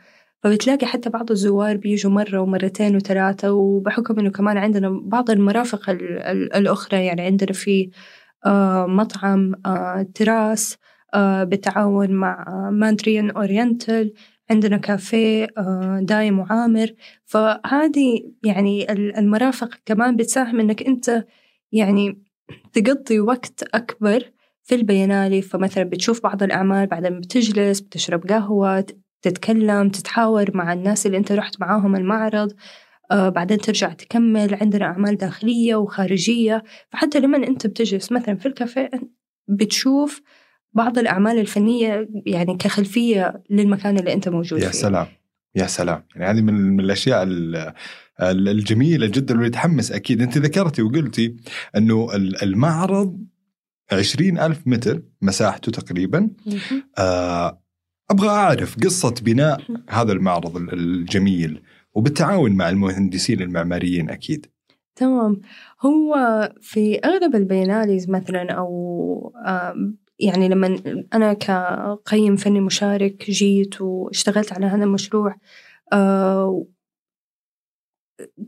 فبتلاقي 0.43 0.87
حتى 0.87 1.09
بعض 1.09 1.31
الزوار 1.31 1.77
بيجوا 1.77 2.11
مرة 2.11 2.39
ومرتين 2.39 2.95
وثلاثة 2.95 3.51
وبحكم 3.51 4.19
إنه 4.19 4.29
كمان 4.31 4.57
عندنا 4.57 4.89
بعض 5.03 5.29
المرافق 5.31 5.89
ال- 5.89 6.19
ال- 6.19 6.53
الأخرى 6.55 7.05
يعني 7.05 7.21
عندنا 7.21 7.53
في 7.53 7.89
آه، 8.45 8.85
مطعم 8.85 9.53
آه، 9.65 10.07
تراس 10.15 10.77
آه، 11.13 11.43
بالتعاون 11.43 12.11
مع 12.11 12.45
آه، 12.47 12.69
Mandarin 12.71 13.29
Oriental 13.31 14.13
عندنا 14.49 14.77
كافيه 14.77 15.47
آه، 15.57 15.99
دايم 16.03 16.39
وعامر. 16.39 16.87
فهذه 17.25 18.31
يعني 18.43 18.91
ال- 18.91 19.17
المرافق 19.17 19.69
كمان 19.85 20.15
بتساهم 20.15 20.59
إنك 20.59 20.83
أنت 20.83 21.25
يعني 21.71 22.21
تقضي 22.73 23.19
وقت 23.19 23.63
أكبر 23.73 24.23
في 24.63 24.75
البينالي 24.75 25.41
فمثلا 25.41 25.83
بتشوف 25.83 26.23
بعض 26.23 26.43
الأعمال 26.43 26.87
بعدين 26.87 27.19
بتجلس 27.19 27.79
بتشرب 27.79 28.27
قهوة 28.27 28.85
تتكلم 29.27 29.89
تتحاور 29.89 30.57
مع 30.57 30.73
الناس 30.73 31.05
اللي 31.05 31.17
أنت 31.17 31.31
رحت 31.31 31.59
معاهم 31.61 31.95
المعرض 31.95 32.51
آه 33.11 33.29
بعدين 33.29 33.57
ترجع 33.57 33.93
تكمل 33.93 34.55
عندنا 34.61 34.85
أعمال 34.85 35.17
داخلية 35.17 35.75
وخارجية. 35.75 36.63
فحتى 36.89 37.19
لما 37.19 37.37
أنت 37.37 37.67
بتجلس 37.67 38.11
مثلا 38.11 38.35
في 38.35 38.45
الكافيه 38.45 38.89
بتشوف 39.47 40.21
بعض 40.73 40.97
الأعمال 40.97 41.39
الفنية 41.39 42.09
يعني 42.25 42.57
كخلفية 42.57 43.43
للمكان 43.49 43.97
اللي 43.97 44.13
أنت 44.13 44.29
موجود 44.29 44.59
يا 44.61 44.65
فيه. 44.69 44.77
سلام 44.79 45.07
يا 45.55 45.67
سلام. 45.67 46.03
يعني 46.15 46.37
هذه 46.39 46.41
من 46.43 46.53
من 46.53 46.79
الأشياء 46.79 47.23
ال- 47.23 47.55
ال- 48.21 48.49
الجميلة 48.49 49.07
جدا 49.07 49.35
واللي 49.35 49.49
تحمس 49.49 49.91
أكيد. 49.91 50.21
أنت 50.21 50.37
ذكرتي 50.37 50.81
وقلتي 50.81 51.35
إنه 51.77 52.15
ال- 52.15 52.43
المعرض 52.43 53.17
عشرين 53.91 54.39
ألف 54.39 54.61
متر 54.65 55.01
مساحته 55.21 55.71
تقريبا. 55.71 56.29
آه، 56.97 57.61
أبغى 58.11 58.29
أعرف 58.29 58.75
قصة 58.83 59.13
بناء 59.21 59.61
هذا 59.89 60.11
المعرض 60.13 60.57
ال- 60.57 60.73
الجميل 60.73 61.61
وبالتعاون 61.93 62.51
مع 62.51 62.69
المهندسين 62.69 63.41
المعماريين 63.41 64.09
أكيد. 64.09 64.45
تمام. 64.95 65.41
هو 65.85 66.15
في 66.61 66.99
أغلب 66.99 67.35
البيناليز 67.35 68.09
مثلا 68.09 68.59
آم، 69.47 69.97
يعني 70.19 70.49
لما 70.49 70.79
أنا 71.13 71.33
كقيم 71.33 72.35
فني 72.35 72.59
مشارك 72.61 73.31
جيت 73.31 73.81
واشتغلت 73.81 74.53
على 74.53 74.65
هذا 74.65 74.83
المشروع 74.83 75.35
آه، 75.93 76.65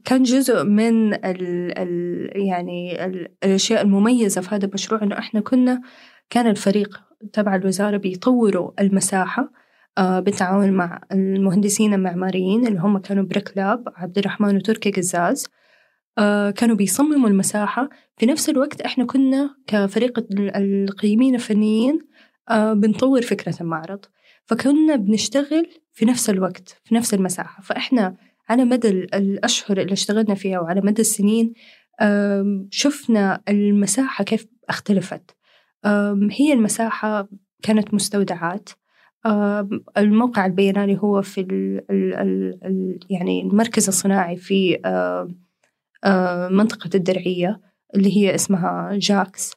كان 0.05 0.23
جزء 0.23 0.63
من 0.63 1.13
ال 1.13 1.77
ال 1.77 2.29
يعني 2.47 3.05
ال 3.05 3.27
الأشياء 3.43 3.81
المميزة 3.81 4.41
في 4.41 4.55
هذا 4.55 4.65
المشروع 4.65 5.03
إنه 5.03 5.17
إحنا 5.17 5.39
كنا 5.41 5.81
كان 6.29 6.47
الفريق 6.47 7.01
تبع 7.33 7.55
الوزارة 7.55 7.97
بيطوروا 7.97 8.71
المساحة 8.81 9.51
آه، 9.97 10.19
بالتعاون 10.19 10.71
مع 10.71 11.01
المهندسين 11.11 11.93
المعماريين 11.93 12.67
اللي 12.67 12.79
هم 12.79 12.97
كانوا 12.97 13.23
بريك 13.23 13.57
لاب 13.57 13.83
عبد 13.95 14.17
الرحمن 14.17 14.55
وتركي 14.55 14.91
قزاز 14.91 15.47
آه، 16.17 16.49
كانوا 16.51 16.75
بيصمموا 16.75 17.29
المساحة. 17.29 17.89
في 18.17 18.25
نفس 18.25 18.49
الوقت 18.49 18.81
إحنا 18.81 19.05
كنا 19.05 19.55
كفريق 19.67 20.19
ال- 20.19 20.55
القيمين 20.55 21.35
الفنيين 21.35 21.99
آه، 22.49 22.73
بنطور 22.73 23.21
فكرة 23.21 23.55
المعرض. 23.61 23.99
فكنا 24.45 24.95
بنشتغل 24.95 25.67
في 25.93 26.05
نفس 26.05 26.29
الوقت 26.29 26.77
في 26.83 26.95
نفس 26.95 27.13
المساحة. 27.13 27.61
فإحنا 27.63 28.15
على 28.49 28.65
مدى 28.65 28.89
ال- 28.89 29.15
الأشهر 29.15 29.77
اللي 29.81 29.93
اشتغلنا 29.93 30.35
فيها 30.35 30.59
وعلى 30.59 30.81
مدى 30.81 31.01
السنين 31.01 31.53
شفنا 32.71 33.41
المساحة 33.49 34.23
كيف 34.23 34.45
اختلفت. 34.69 35.35
هي 36.31 36.53
المساحة 36.53 37.27
كانت 37.63 37.93
مستودعات. 37.93 38.69
الموقع 39.97 40.45
البيانالي 40.45 40.97
هو 40.97 41.21
في 41.21 41.41
ال 41.41 41.81
ال 41.91 42.13
ال 42.13 42.59
ال 42.65 42.99
يعني 43.09 43.41
المركز 43.41 43.87
الصناعي 43.87 44.35
في 44.37 44.79
منطقة 46.51 46.89
الدرعية 46.95 47.61
اللي 47.95 48.17
هي 48.17 48.35
اسمها 48.35 48.89
جاكس. 48.93 49.53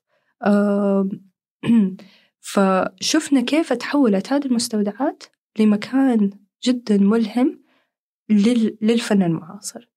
فشفنا 2.41 3.41
كيف 3.41 3.73
تحولت 3.73 4.33
هذه 4.33 4.47
المستودعات 4.47 5.25
لمكان 5.59 6.31
جدا 6.65 6.99
ملهم 6.99 7.63
لل- 8.31 8.79
للفن 8.83 9.23
المعاصر. 9.23 9.92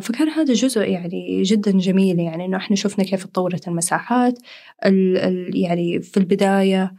فكان 0.00 0.28
هذا 0.28 0.52
جزء 0.54 0.80
يعني 0.80 1.42
جدا 1.42 1.70
جميل 1.70 2.18
يعني 2.18 2.44
إنه 2.44 2.56
إحنا 2.56 2.76
شفنا 2.76 3.04
كيف 3.04 3.24
تطورت 3.24 3.68
المساحات. 3.68 4.38
ال 4.86 5.16
ال 5.16 5.56
يعني 5.56 6.00
في 6.00 6.16
البداية 6.16 6.94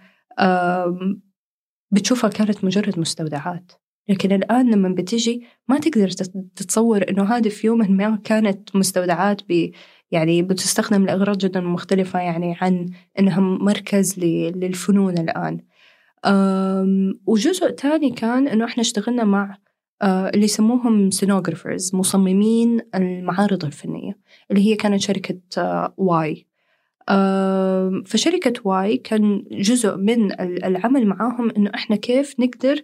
بتشوفها 1.91 2.29
كانت 2.29 2.65
مجرد 2.65 2.99
مستودعات. 2.99 3.71
لكن 4.09 4.31
الآن 4.31 4.71
لما 4.71 4.89
بتجي 4.89 5.43
ما 5.67 5.79
تقدر 5.79 6.09
تت- 6.09 6.45
تتصور 6.55 7.05
إنه 7.09 7.23
هذه 7.23 7.49
في 7.49 7.67
يوم 7.67 7.91
ما 7.91 8.19
كانت 8.23 8.75
مستودعات 8.75 9.41
ب 9.49 9.71
يعني 10.11 10.41
بتستخدم 10.41 11.05
لأغراض 11.05 11.37
جدا 11.37 11.59
مختلفة 11.59 12.19
يعني 12.19 12.57
عن 12.61 12.89
إنها 13.19 13.39
مركز 13.39 14.19
للفنون 14.19 15.17
الآن. 15.17 15.59
وجزء 17.25 17.69
تاني 17.69 18.09
كان 18.09 18.47
إنه 18.47 18.65
إحنا 18.65 18.81
اشتغلنا 18.81 19.23
مع 19.23 19.43
آه، 19.51 19.57
اللي 20.03 20.45
يسموهم 20.45 21.11
سينوغرافرز 21.11 21.95
مصممين 21.95 22.79
المعارض 22.95 23.65
الفنية 23.65 24.17
اللي 24.51 24.65
هي 24.65 24.75
كانت 24.75 25.01
شركة 25.01 25.39
آه، 25.57 25.93
واي. 25.97 26.45
فشركة 28.05 28.53
واي 28.63 28.97
كان 28.97 29.43
جزء 29.51 29.95
من 29.97 30.31
ال- 30.31 30.63
العمل 30.65 31.07
معاهم 31.07 31.49
إنه 31.57 31.71
إحنا 31.75 31.95
كيف 31.95 32.39
نقدر 32.39 32.81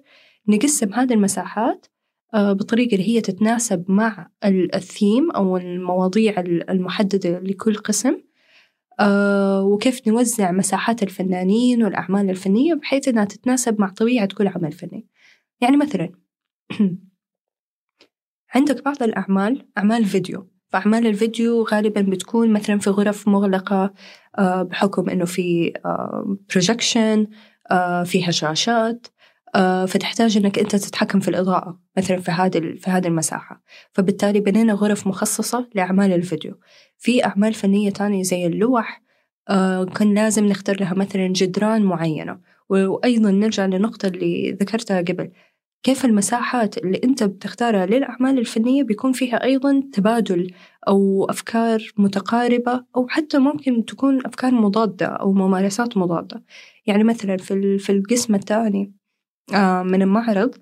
نقسم 0.48 0.94
هذه 0.94 1.14
المساحات 1.14 1.86
آه، 2.34 2.54
بطريقة 2.54 2.96
اللي 2.96 3.10
هي 3.10 3.22
تتناسب 3.22 3.86
مع 3.92 4.30
ال- 4.46 4.76
الثيم 4.76 5.32
أو 5.32 5.58
المواضيع 5.58 6.40
ال- 6.40 6.70
المحددة 6.70 7.40
لكل 7.40 7.76
قسم. 7.76 8.18
آه، 9.00 9.64
وكيف 9.64 10.08
نوزع 10.08 10.52
مساحات 10.52 11.04
الفنانين 11.04 11.84
والأعمال 11.84 12.30
الفنية 12.30 12.74
بحيث 12.74 13.08
إنها 13.08 13.26
تتناسب 13.26 13.82
مع 13.82 13.90
طبيعة 13.90 14.26
كل 14.38 14.48
عمل 14.48 14.72
فني. 14.72 15.08
يعني 15.62 15.78
مثلا 15.78 16.10
عندك 18.56 18.84
بعض 18.86 19.04
الأعمال 19.04 19.68
أعمال 19.78 20.06
فيديو. 20.06 20.48
فأعمال 20.70 21.08
الفيديو 21.08 21.64
غالبا 21.64 22.02
بتكون 22.02 22.54
مثلا 22.54 22.80
في 22.80 22.90
غرف 22.90 23.28
مغلقة 23.28 23.94
آه، 24.38 24.64
بحكم 24.64 25.10
إنه 25.10 25.26
في 25.26 25.74
بروجكشن 26.50 27.28
فيها 28.06 28.32
شاشات 28.32 29.08
آه، 29.56 29.86
فتحتاج 29.86 30.38
إنك 30.38 30.60
أنت 30.60 30.76
تتحكم 30.76 31.20
في 31.20 31.28
الإضاءة 31.28 31.80
مثلا 31.98 32.18
في 32.22 32.32
هذه 32.32 32.76
في 32.78 32.90
هذه 32.92 33.08
المساحة. 33.08 33.64
فبالتالي 33.94 34.40
بنينا 34.40 34.74
غرف 34.74 35.08
مخصصة 35.08 35.70
لأعمال 35.76 36.14
الفيديو. 36.14 36.60
في 36.98 37.26
أعمال 37.26 37.54
فنية 37.54 37.90
تانية 37.90 38.24
زي 38.24 38.46
اللوح 38.46 39.02
آه، 39.50 39.86
كان 39.86 40.14
لازم 40.14 40.46
نختار 40.46 40.80
لها 40.80 40.94
مثلا 40.94 41.28
جدران 41.28 41.84
معينة. 41.84 42.40
وأيضا 42.70 43.32
نرجع 43.32 43.66
للنقطة 43.66 44.08
اللي 44.08 44.52
ذكرتها 44.52 45.02
قبل. 45.02 45.32
كيف 45.84 46.06
المساحات 46.06 46.78
اللي 46.78 47.02
أنت 47.04 47.24
بتختارها 47.24 47.86
للأعمال 47.86 48.40
الفنية 48.40 48.84
بيكون 48.84 49.12
فيها 49.12 49.44
أيضا 49.44 49.84
تبادل 49.94 50.54
أو 50.88 51.26
أفكار 51.30 51.92
متقاربة 51.98 52.86
أو 52.96 53.08
حتى 53.08 53.38
ممكن 53.40 53.86
تكون 53.86 54.26
أفكار 54.26 54.52
مضادة 54.52 55.06
أو 55.06 55.34
ممارسات 55.34 55.98
مضادة. 55.98 56.44
يعني 56.86 57.04
مثلا 57.04 57.38
في 57.38 57.78
في 57.78 57.92
القسم 57.92 58.36
الثاني 58.36 58.94
آه، 59.54 59.84
من 59.84 60.02
المعرض 60.02 60.56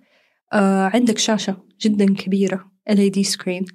آه، 0.53 0.91
عندك 0.93 1.17
شاشة 1.17 1.57
جدا 1.81 2.05
كبيرة 2.15 2.71
LED 2.89 3.25
screen 3.35 3.65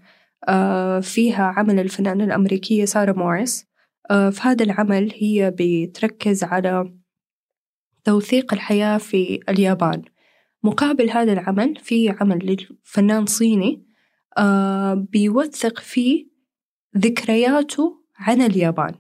آه، 0.48 1.00
فيها 1.00 1.44
عمل 1.44 1.80
الفنانة 1.80 2.24
الأمريكية 2.24 2.84
سارة 2.84 3.12
موريس 3.12 3.66
في 4.08 4.40
هذا 4.40 4.64
العمل 4.64 5.12
هي 5.14 5.54
بتركز 5.58 6.44
على 6.44 6.92
توثيق 8.04 8.52
الحياة 8.54 8.98
في 8.98 9.40
اليابان. 9.48 10.02
مقابل 10.64 11.10
هذا 11.10 11.32
العمل 11.32 11.76
في 11.76 12.10
عمل 12.20 12.56
لفنان 12.84 13.26
صيني 13.26 13.86
آه 14.38 14.94
بيوثق 14.94 15.78
فيه 15.78 16.26
ذكرياته 16.98 18.04
عن 18.16 18.42
اليابان. 18.42 18.94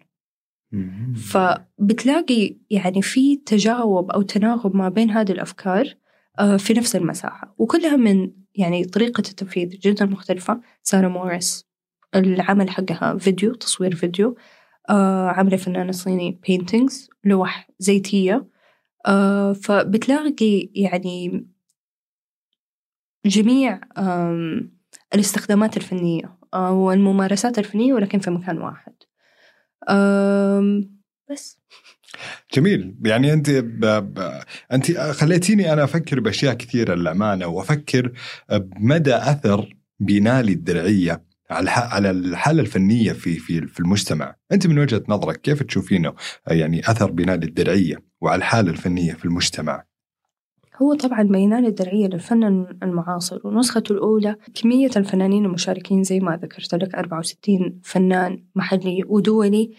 فبتلاقي 1.16 2.56
يعني 2.70 3.02
في 3.02 3.36
تجاوب 3.36 4.10
أو 4.10 4.22
تناغم 4.22 4.78
ما 4.78 4.88
بين 4.88 5.10
هذه 5.10 5.32
الأفكار 5.32 5.94
آه، 6.38 6.56
في 6.56 6.72
نفس 6.74 6.96
المساحة. 6.96 7.54
وكلها 7.58 7.96
من 7.96 8.30
يعني 8.54 8.84
طريقة 8.84 9.20
التنفيذ 9.20 9.68
جدا 9.68 10.06
مختلفة. 10.06 10.60
سارة 10.82 11.08
موريس 11.08 11.66
العمل 12.14 12.70
حقها 12.70 13.18
فيديو 13.18 13.54
تصوير 13.54 13.94
فيديو 13.94 14.36
آه، 14.90 15.28
عاملة 15.28 15.56
فنانة 15.56 15.92
صيني 15.92 16.40
بينتينجز 16.46 17.10
لوح 17.24 17.68
زيتية. 17.78 18.48
آه، 19.06 19.52
فبتلاقي 19.52 20.70
يعني 20.74 21.46
جميع 23.26 23.80
الاستخدامات 25.14 25.76
الفنية 25.76 26.38
آه، 26.54 26.72
والممارسات 26.72 27.58
الفنية 27.58 27.92
ولكن 27.92 28.18
في 28.18 28.30
مكان 28.30 28.58
واحد 28.58 28.94
بس 31.30 31.58
جميل 32.54 32.94
يعني 33.04 33.32
أنت 33.32 33.50
ب... 33.50 33.80
ب... 33.84 34.40
أنت 34.72 34.92
خليتيني 34.98 35.72
أنا 35.72 35.84
أفكر 35.84 36.20
بأشياء 36.20 36.54
كثيرة 36.54 36.94
للأمانة 36.94 37.46
وأفكر 37.46 38.12
بمدى 38.52 39.14
أثر 39.14 39.76
بنالي 40.00 40.52
الدرعية 40.52 41.24
على. 41.50 41.70
على 41.70 42.10
الحالة 42.10 42.62
الفنية 42.62 43.12
في 43.12 43.38
في 43.38 43.66
في 43.66 43.80
المجتمع، 43.80 44.36
أنت 44.52 44.66
من 44.66 44.78
وجهة 44.78 45.02
نظرك 45.08 45.40
كيف 45.40 45.62
تشوفينه 45.62 46.14
يعني 46.46 46.80
أثر 46.80 47.10
بنالي 47.10 47.46
الدرعية 47.46 47.96
وعلى 48.20 48.38
الحالة 48.38 48.70
الفنية 48.70 49.12
في 49.12 49.24
المجتمع؟ 49.24 49.84
هو 50.82 50.94
طبعا 50.94 51.22
بينال 51.22 51.66
الدرعية 51.66 52.06
للفن 52.06 52.44
المعاصر 52.82 53.40
ونسخته 53.44 53.92
الأولى 53.92 54.36
كمية 54.54 54.90
الفنانين 54.96 55.44
المشاركين 55.44 56.02
زي 56.02 56.20
ما 56.20 56.36
ذكرت 56.36 56.74
لك 56.74 56.94
64 56.94 57.80
فنان 57.82 58.44
محلي 58.54 59.04
ودولي 59.06 59.74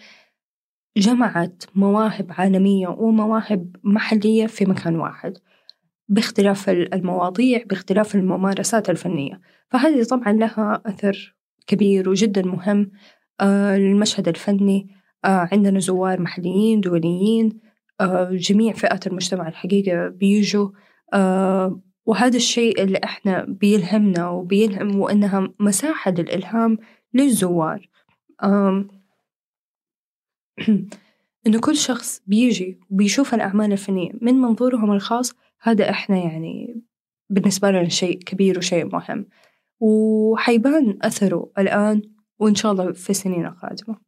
جمعت 0.96 1.64
مواهب 1.74 2.26
عالمية 2.30 2.88
ومواهب 2.88 3.76
محلية 3.84 4.46
في 4.46 4.64
مكان 4.64 4.96
واحد 4.96 5.38
باختلاف 6.08 6.70
المواضيع 6.70 7.62
باختلاف 7.66 8.14
الممارسات 8.14 8.90
الفنية. 8.90 9.40
فهذه 9.70 10.02
طبعا 10.02 10.32
لها 10.32 10.82
أثر 10.86 11.36
كبير 11.66 12.08
وجدا 12.08 12.42
مهم 12.42 12.90
آه، 13.40 13.76
للمشهد 13.76 14.28
الفني 14.28 14.88
آه، 15.24 15.48
عندنا 15.52 15.78
زوار 15.78 16.20
محليين 16.20 16.80
دوليين 16.80 17.60
آه، 18.00 18.30
جميع 18.32 18.72
فئات 18.72 19.06
المجتمع 19.06 19.48
الحقيقة 19.48 20.08
بيجوا 20.08 20.70
وهذا 22.06 22.36
الشيء 22.36 22.82
اللي 22.82 23.00
إحنا 23.04 23.44
بيلهمنا 23.44 24.28
وبيلهم 24.28 25.00
وإنها 25.00 25.48
مساحة 25.60 26.10
للإلهام 26.10 26.78
للزوار. 27.14 27.88
إنه 31.46 31.60
كل 31.60 31.76
شخص 31.76 32.22
بيجي 32.26 32.80
وبيشوف 32.90 33.34
الأعمال 33.34 33.72
الفنية 33.72 34.10
من 34.20 34.34
منظورهم 34.34 34.92
الخاص 34.92 35.34
هذا 35.60 35.90
إحنا 35.90 36.16
يعني 36.16 36.82
بالنسبة 37.30 37.70
لنا 37.70 37.88
شيء 37.88 38.18
كبير 38.18 38.58
وشيء 38.58 38.84
مهم. 38.84 39.26
وحيبان 39.80 40.98
أثره 41.02 41.50
الآن 41.58 42.02
وإن 42.38 42.54
شاء 42.54 42.72
الله 42.72 42.92
في 42.92 43.10
السنين 43.10 43.46
القادمة. 43.46 44.05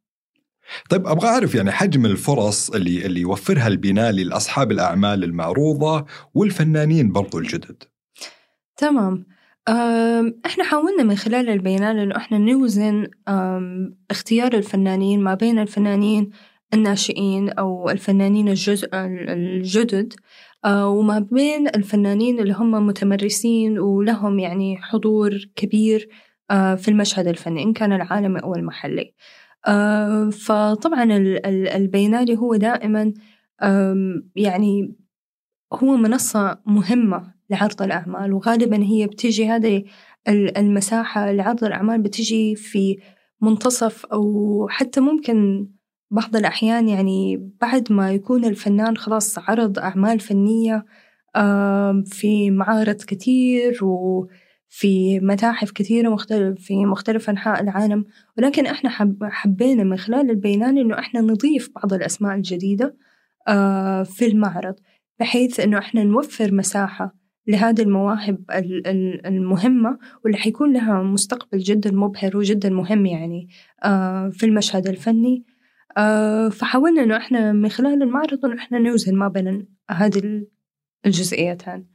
طيب 0.89 1.07
أبغى 1.07 1.27
أعرف 1.27 1.55
يعني 1.55 1.71
حجم 1.71 2.05
الفرص 2.05 2.69
اللي 2.69 3.05
اللي 3.05 3.21
يوفرها 3.21 3.67
البنالي 3.67 4.23
لأصحاب 4.23 4.71
الأعمال 4.71 5.23
المعروضة 5.23 6.05
والفنانين 6.33 7.11
برضو 7.11 7.37
الجدد. 7.37 7.83
تمام 8.77 9.25
إحنا 10.45 10.63
حاولنا 10.63 11.03
من 11.03 11.15
خلال 11.15 11.49
البيانات 11.49 11.95
إنه 11.95 12.17
إحنا 12.17 12.37
نوزن 12.37 13.07
اختيار 14.11 14.53
الفنانين 14.53 15.23
ما 15.23 15.33
بين 15.33 15.59
الفنانين 15.59 16.29
الناشئين 16.73 17.49
أو 17.49 17.89
الفنانين 17.89 18.49
الجزء 18.49 18.89
الجدد 18.93 20.13
أه، 20.65 20.87
وما 20.87 21.19
بين 21.19 21.67
الفنانين 21.67 22.39
اللي 22.39 22.53
هم 22.53 22.87
متمرسين 22.87 23.79
ولهم 23.79 24.39
يعني 24.39 24.77
حضور 24.77 25.37
كبير 25.55 26.09
أه، 26.51 26.75
في 26.75 26.87
المشهد 26.87 27.27
الفني 27.27 27.63
إن 27.63 27.73
كان 27.73 27.93
العالمي 27.93 28.39
أو 28.39 28.55
المحلي 28.55 29.13
فطبعا 30.31 31.03
ال- 31.03 31.45
ال- 31.45 31.67
البينالي 31.67 32.37
هو 32.37 32.55
دائما 32.55 33.13
يعني 34.35 34.95
هو 35.73 35.97
منصة 35.97 36.59
مهمة 36.65 37.33
لعرض 37.49 37.81
الأعمال 37.81 38.33
وغالبا 38.33 38.83
هي 38.83 39.07
بتجي 39.07 39.47
هذه 39.49 39.83
ال- 40.27 40.57
المساحة 40.57 41.31
لعرض 41.31 41.63
الأعمال 41.63 42.01
بتجي 42.01 42.55
في 42.55 42.97
منتصف 43.41 44.05
أو 44.05 44.67
حتى 44.69 44.99
ممكن 45.01 45.67
بعض 46.11 46.35
الأحيان 46.35 46.89
يعني 46.89 47.49
بعد 47.61 47.91
ما 47.91 48.11
يكون 48.13 48.45
الفنان 48.45 48.97
خلاص 48.97 49.39
عرض 49.39 49.79
أعمال 49.79 50.19
فنية 50.19 50.85
في 52.05 52.51
معارض 52.51 52.95
كتير 52.95 53.79
وفي 54.71 55.19
متاحف 55.19 55.71
كثيرة 55.71 56.09
مختلف 56.09 56.59
في 56.61 56.85
مختلف 56.85 57.29
أنحاء 57.29 57.61
العالم. 57.63 58.05
ولكن 58.37 58.65
إحنا 58.65 58.89
حب 58.89 59.23
حبينا 59.23 59.83
من 59.83 59.97
خلال 59.97 60.29
البينان 60.29 60.77
إنه 60.77 60.99
إحنا 60.99 61.21
نضيف 61.21 61.69
بعض 61.75 61.93
الأسماء 61.93 62.35
الجديدة 62.35 62.95
آه، 63.47 64.03
في 64.03 64.25
المعرض 64.25 64.75
بحيث 65.19 65.59
إنه 65.59 65.77
إحنا 65.77 66.03
نوفر 66.03 66.53
مساحة 66.53 67.15
لهذه 67.47 67.81
المواهب 67.81 68.37
ال- 68.51 68.87
ال- 68.87 69.25
المهمة 69.27 69.97
واللي 70.23 70.37
حيكون 70.37 70.73
لها 70.73 71.03
مستقبل 71.03 71.57
جدا 71.59 71.91
مبهر 71.91 72.37
وجدا 72.37 72.69
مهم 72.69 73.05
يعني 73.05 73.47
آه، 73.83 74.29
في 74.29 74.45
المشهد 74.45 74.87
الفني. 74.87 75.45
آه، 75.97 76.49
فحاولنا 76.49 77.03
إنه 77.03 77.17
إحنا 77.17 77.51
من 77.51 77.69
خلال 77.69 78.03
المعرض 78.03 78.45
إنه 78.45 78.55
إحنا 78.57 78.79
نوزن 78.79 79.15
ما 79.15 79.27
بين 79.27 79.67
هذه 79.91 80.17
ال- 80.19 80.47
الجزئيتين. 81.05 81.87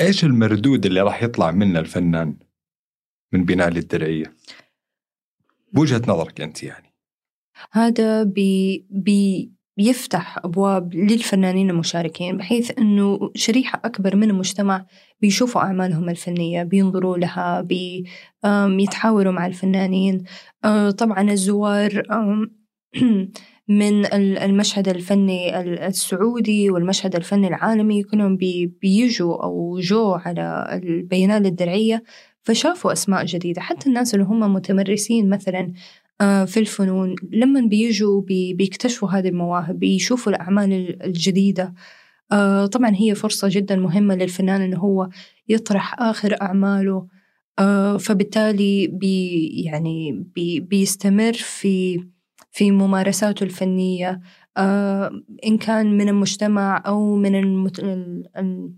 إيش 0.00 0.24
المردود 0.24 0.86
اللي 0.86 1.00
راح 1.00 1.22
يطلع 1.22 1.50
منه 1.50 1.80
الفنان 1.80 2.36
من 3.32 3.44
بنالي 3.44 3.78
الدرعيه؟ 3.78 4.34
بوجهة 5.72 6.02
نظرك 6.08 6.40
أنت 6.40 6.62
يعني. 6.62 6.94
هذا 7.72 8.22
بي 8.22 8.86
بي 8.90 9.52
بيفتح 9.76 10.38
أبواب 10.38 10.94
للفنانين 10.94 11.70
المشاركين 11.70 12.36
بحيث 12.36 12.78
أنه 12.78 13.30
شريحة 13.34 13.80
أكبر 13.84 14.16
من 14.16 14.30
المجتمع 14.30 14.86
بيشوفوا 15.20 15.60
أعمالهم 15.60 16.08
الفنية 16.08 16.62
بينظروا 16.62 17.16
لها 17.16 17.60
بي 17.60 18.04
آم، 18.44 18.80
يتحاوروا 18.80 19.32
مع 19.32 19.46
الفنانين 19.46 20.24
آه، 20.64 20.90
طبعا 20.90 21.30
الزوار 21.30 22.02
من 23.70 24.04
ال- 24.06 24.38
المشهد 24.38 24.88
الفني 24.88 25.60
ال- 25.60 25.78
السعودي 25.78 26.70
والمشهد 26.70 27.16
الفني 27.16 27.48
العالمي 27.48 28.02
كلهم 28.02 28.36
بي 28.36 28.66
بيجوا 28.82 29.44
أو 29.44 29.78
جو 29.80 30.12
على 30.12 30.80
بينالي 30.82 31.46
الدرعية 31.46 32.02
فشافوا 32.42 32.92
أسماء 32.92 33.24
جديدة. 33.24 33.60
حتى 33.60 33.88
الناس 33.88 34.14
اللي 34.14 34.24
هم 34.26 34.54
متمرسين 34.54 35.28
مثلا 35.28 35.72
آه، 36.20 36.44
في 36.44 36.60
الفنون 36.60 37.14
لما 37.32 37.60
بيجوا 37.60 38.20
بي 38.22 38.54
بيكتشفوا 38.54 39.08
هذه 39.08 39.28
المواهب 39.28 39.78
بيشوفوا 39.78 40.32
الأعمال 40.32 40.72
ال- 40.72 41.02
الجديدة. 41.02 41.74
آه، 42.32 42.66
طبعا 42.66 42.90
هي 42.94 43.14
فرصة 43.14 43.48
جدا 43.50 43.76
مهمة 43.76 44.14
للفنان 44.14 44.60
إنه 44.60 44.78
هو 44.78 45.08
يطرح 45.48 46.00
آخر 46.02 46.36
أعماله. 46.42 47.06
آه، 47.58 47.96
فبالتالي 47.96 48.86
بي 48.86 49.46
يعني 49.64 50.24
بي 50.34 50.60
بيستمر 50.60 51.32
في 51.32 52.00
في 52.50 52.70
ممارساته 52.70 53.44
الفنية 53.44 54.20
آه، 54.56 55.10
إن 55.46 55.58
كان 55.58 55.96
من 55.96 56.08
المجتمع 56.08 56.82
أو 56.86 57.16
من 57.16 57.34
المت... 57.34 57.78
ال... 57.78 58.24
ال... 58.36 58.72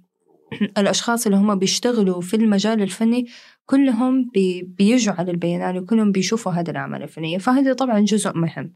الأشخاص 0.79 1.27
اللي 1.27 1.39
هم 1.39 1.55
بيشتغلوا 1.55 2.21
في 2.21 2.37
المجال 2.37 2.83
الفني 2.83 3.27
كلهم 3.67 4.31
بي... 4.35 4.63
بيجوا 4.63 5.15
على 5.15 5.31
البينالي 5.31 5.83
وكلهم 5.83 6.13
بيشوفوا 6.13 6.53
هذه 6.53 6.71
الأعمال 6.71 7.03
الفنية. 7.03 7.39
فهذا 7.39 7.73
طبعا 7.73 8.01
جزء 8.01 8.33
مهم. 8.39 8.75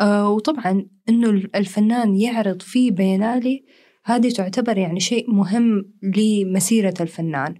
آه 0.00 0.28
وطبعا 0.28 0.86
إنه 1.08 1.30
الفنان 1.54 2.16
يعرض 2.16 2.62
في 2.62 2.90
بيانالي 2.90 3.64
هذه 4.04 4.30
تعتبر 4.30 4.78
يعني 4.78 5.00
شيء 5.00 5.30
مهم 5.30 5.92
لمسيرة 6.02 6.94
الفنان. 7.00 7.54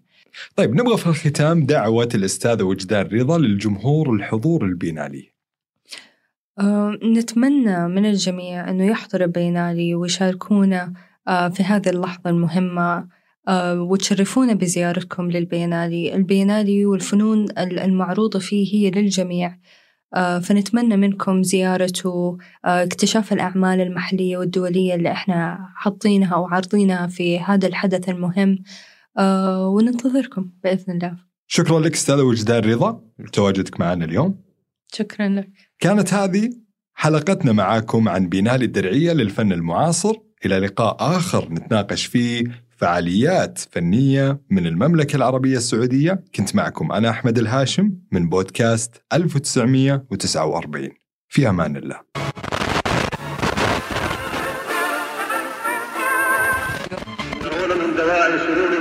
طيب 0.57 0.75
نبغى 0.75 0.97
في 0.97 1.07
الختام 1.07 1.67
دعوة 1.67 2.09
الأستاذة 2.15 2.63
وجدان 2.63 3.07
رضا 3.07 3.39
للجمهور 3.39 4.13
الحضور 4.13 4.65
البنالي. 4.65 5.34
آه، 6.61 6.99
نتمنى 7.05 7.89
من 7.89 8.07
الجميع 8.07 8.71
أنه 8.71 8.85
يحضر 8.85 9.25
البينالي 9.25 9.95
ويشاركونا 9.95 10.93
آه، 11.29 11.49
في 11.49 11.63
هذه 11.63 11.89
اللحظة 11.89 12.31
المهمة 12.31 13.09
آه، 13.49 13.81
وتشرفونا 13.83 14.53
بزيارتكم 14.55 15.31
للبينالي. 15.31 16.15
البينالي 16.15 16.87
والفنون 16.87 17.45
ال- 17.45 17.79
المعروضة 17.79 18.39
فيه 18.39 18.75
هي 18.75 18.91
للجميع. 18.91 19.59
فنتمنى 20.43 20.97
منكم 20.97 21.43
زيارته 21.43 22.39
اكتشاف 22.65 23.33
الأعمال 23.33 23.81
المحلية 23.81 24.37
والدولية 24.37 24.95
اللي 24.95 25.13
إحنا 25.13 25.59
حاطينها 25.77 26.37
وعارضينها 26.37 27.07
في 27.07 27.41
هذا 27.41 27.69
الحدث 27.69 28.09
المهم. 28.09 28.59
وننتظركم 29.75 30.51
بإذن 30.65 30.93
الله. 30.95 31.17
شكرا 31.47 31.81
لك 31.81 31.93
أستاذة 31.93 32.23
وجدان 32.23 32.71
رضا. 32.71 33.01
لتواجدك 33.19 33.81
معنا 33.81 34.05
اليوم. 34.05 34.41
شكرا 34.93 35.29
لك. 35.29 35.51
كانت 35.79 36.15
هذه 36.15 36.51
حلقتنا 36.95 37.53
معاكم 37.53 38.09
عن 38.09 38.29
بنالي 38.29 38.65
الدرعية 38.65 39.13
للفن 39.13 39.53
المعاصر. 39.53 40.15
إلى 40.47 40.59
لقاء 40.59 40.97
آخر 41.01 41.49
نتناقش 41.51 42.07
فيه 42.07 42.45
فعاليات 42.77 43.59
فنية 43.59 44.41
من 44.51 44.67
المملكة 44.67 45.17
العربية 45.17 45.57
السعودية. 45.57 46.25
كنت 46.35 46.57
معكم 46.57 46.93
أنا 46.93 47.11
أحمد 47.11 47.39
الهاشم 47.39 47.93
من 48.13 48.29
بودكاست 48.29 49.05
1949 49.13 50.91
في 51.29 51.49
أمان 51.49 51.77
الله. 51.77 52.01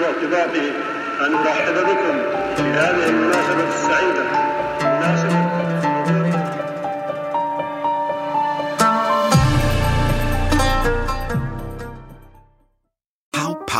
وارتباطي 0.03 0.69
أن 1.25 1.33
أرحب 1.33 1.73
بكم 1.73 2.15
في 2.55 2.63
هذه 2.63 3.09
المناسبة 3.09 3.67
السعيدة. 3.67 4.23
مناسبة 4.81 5.42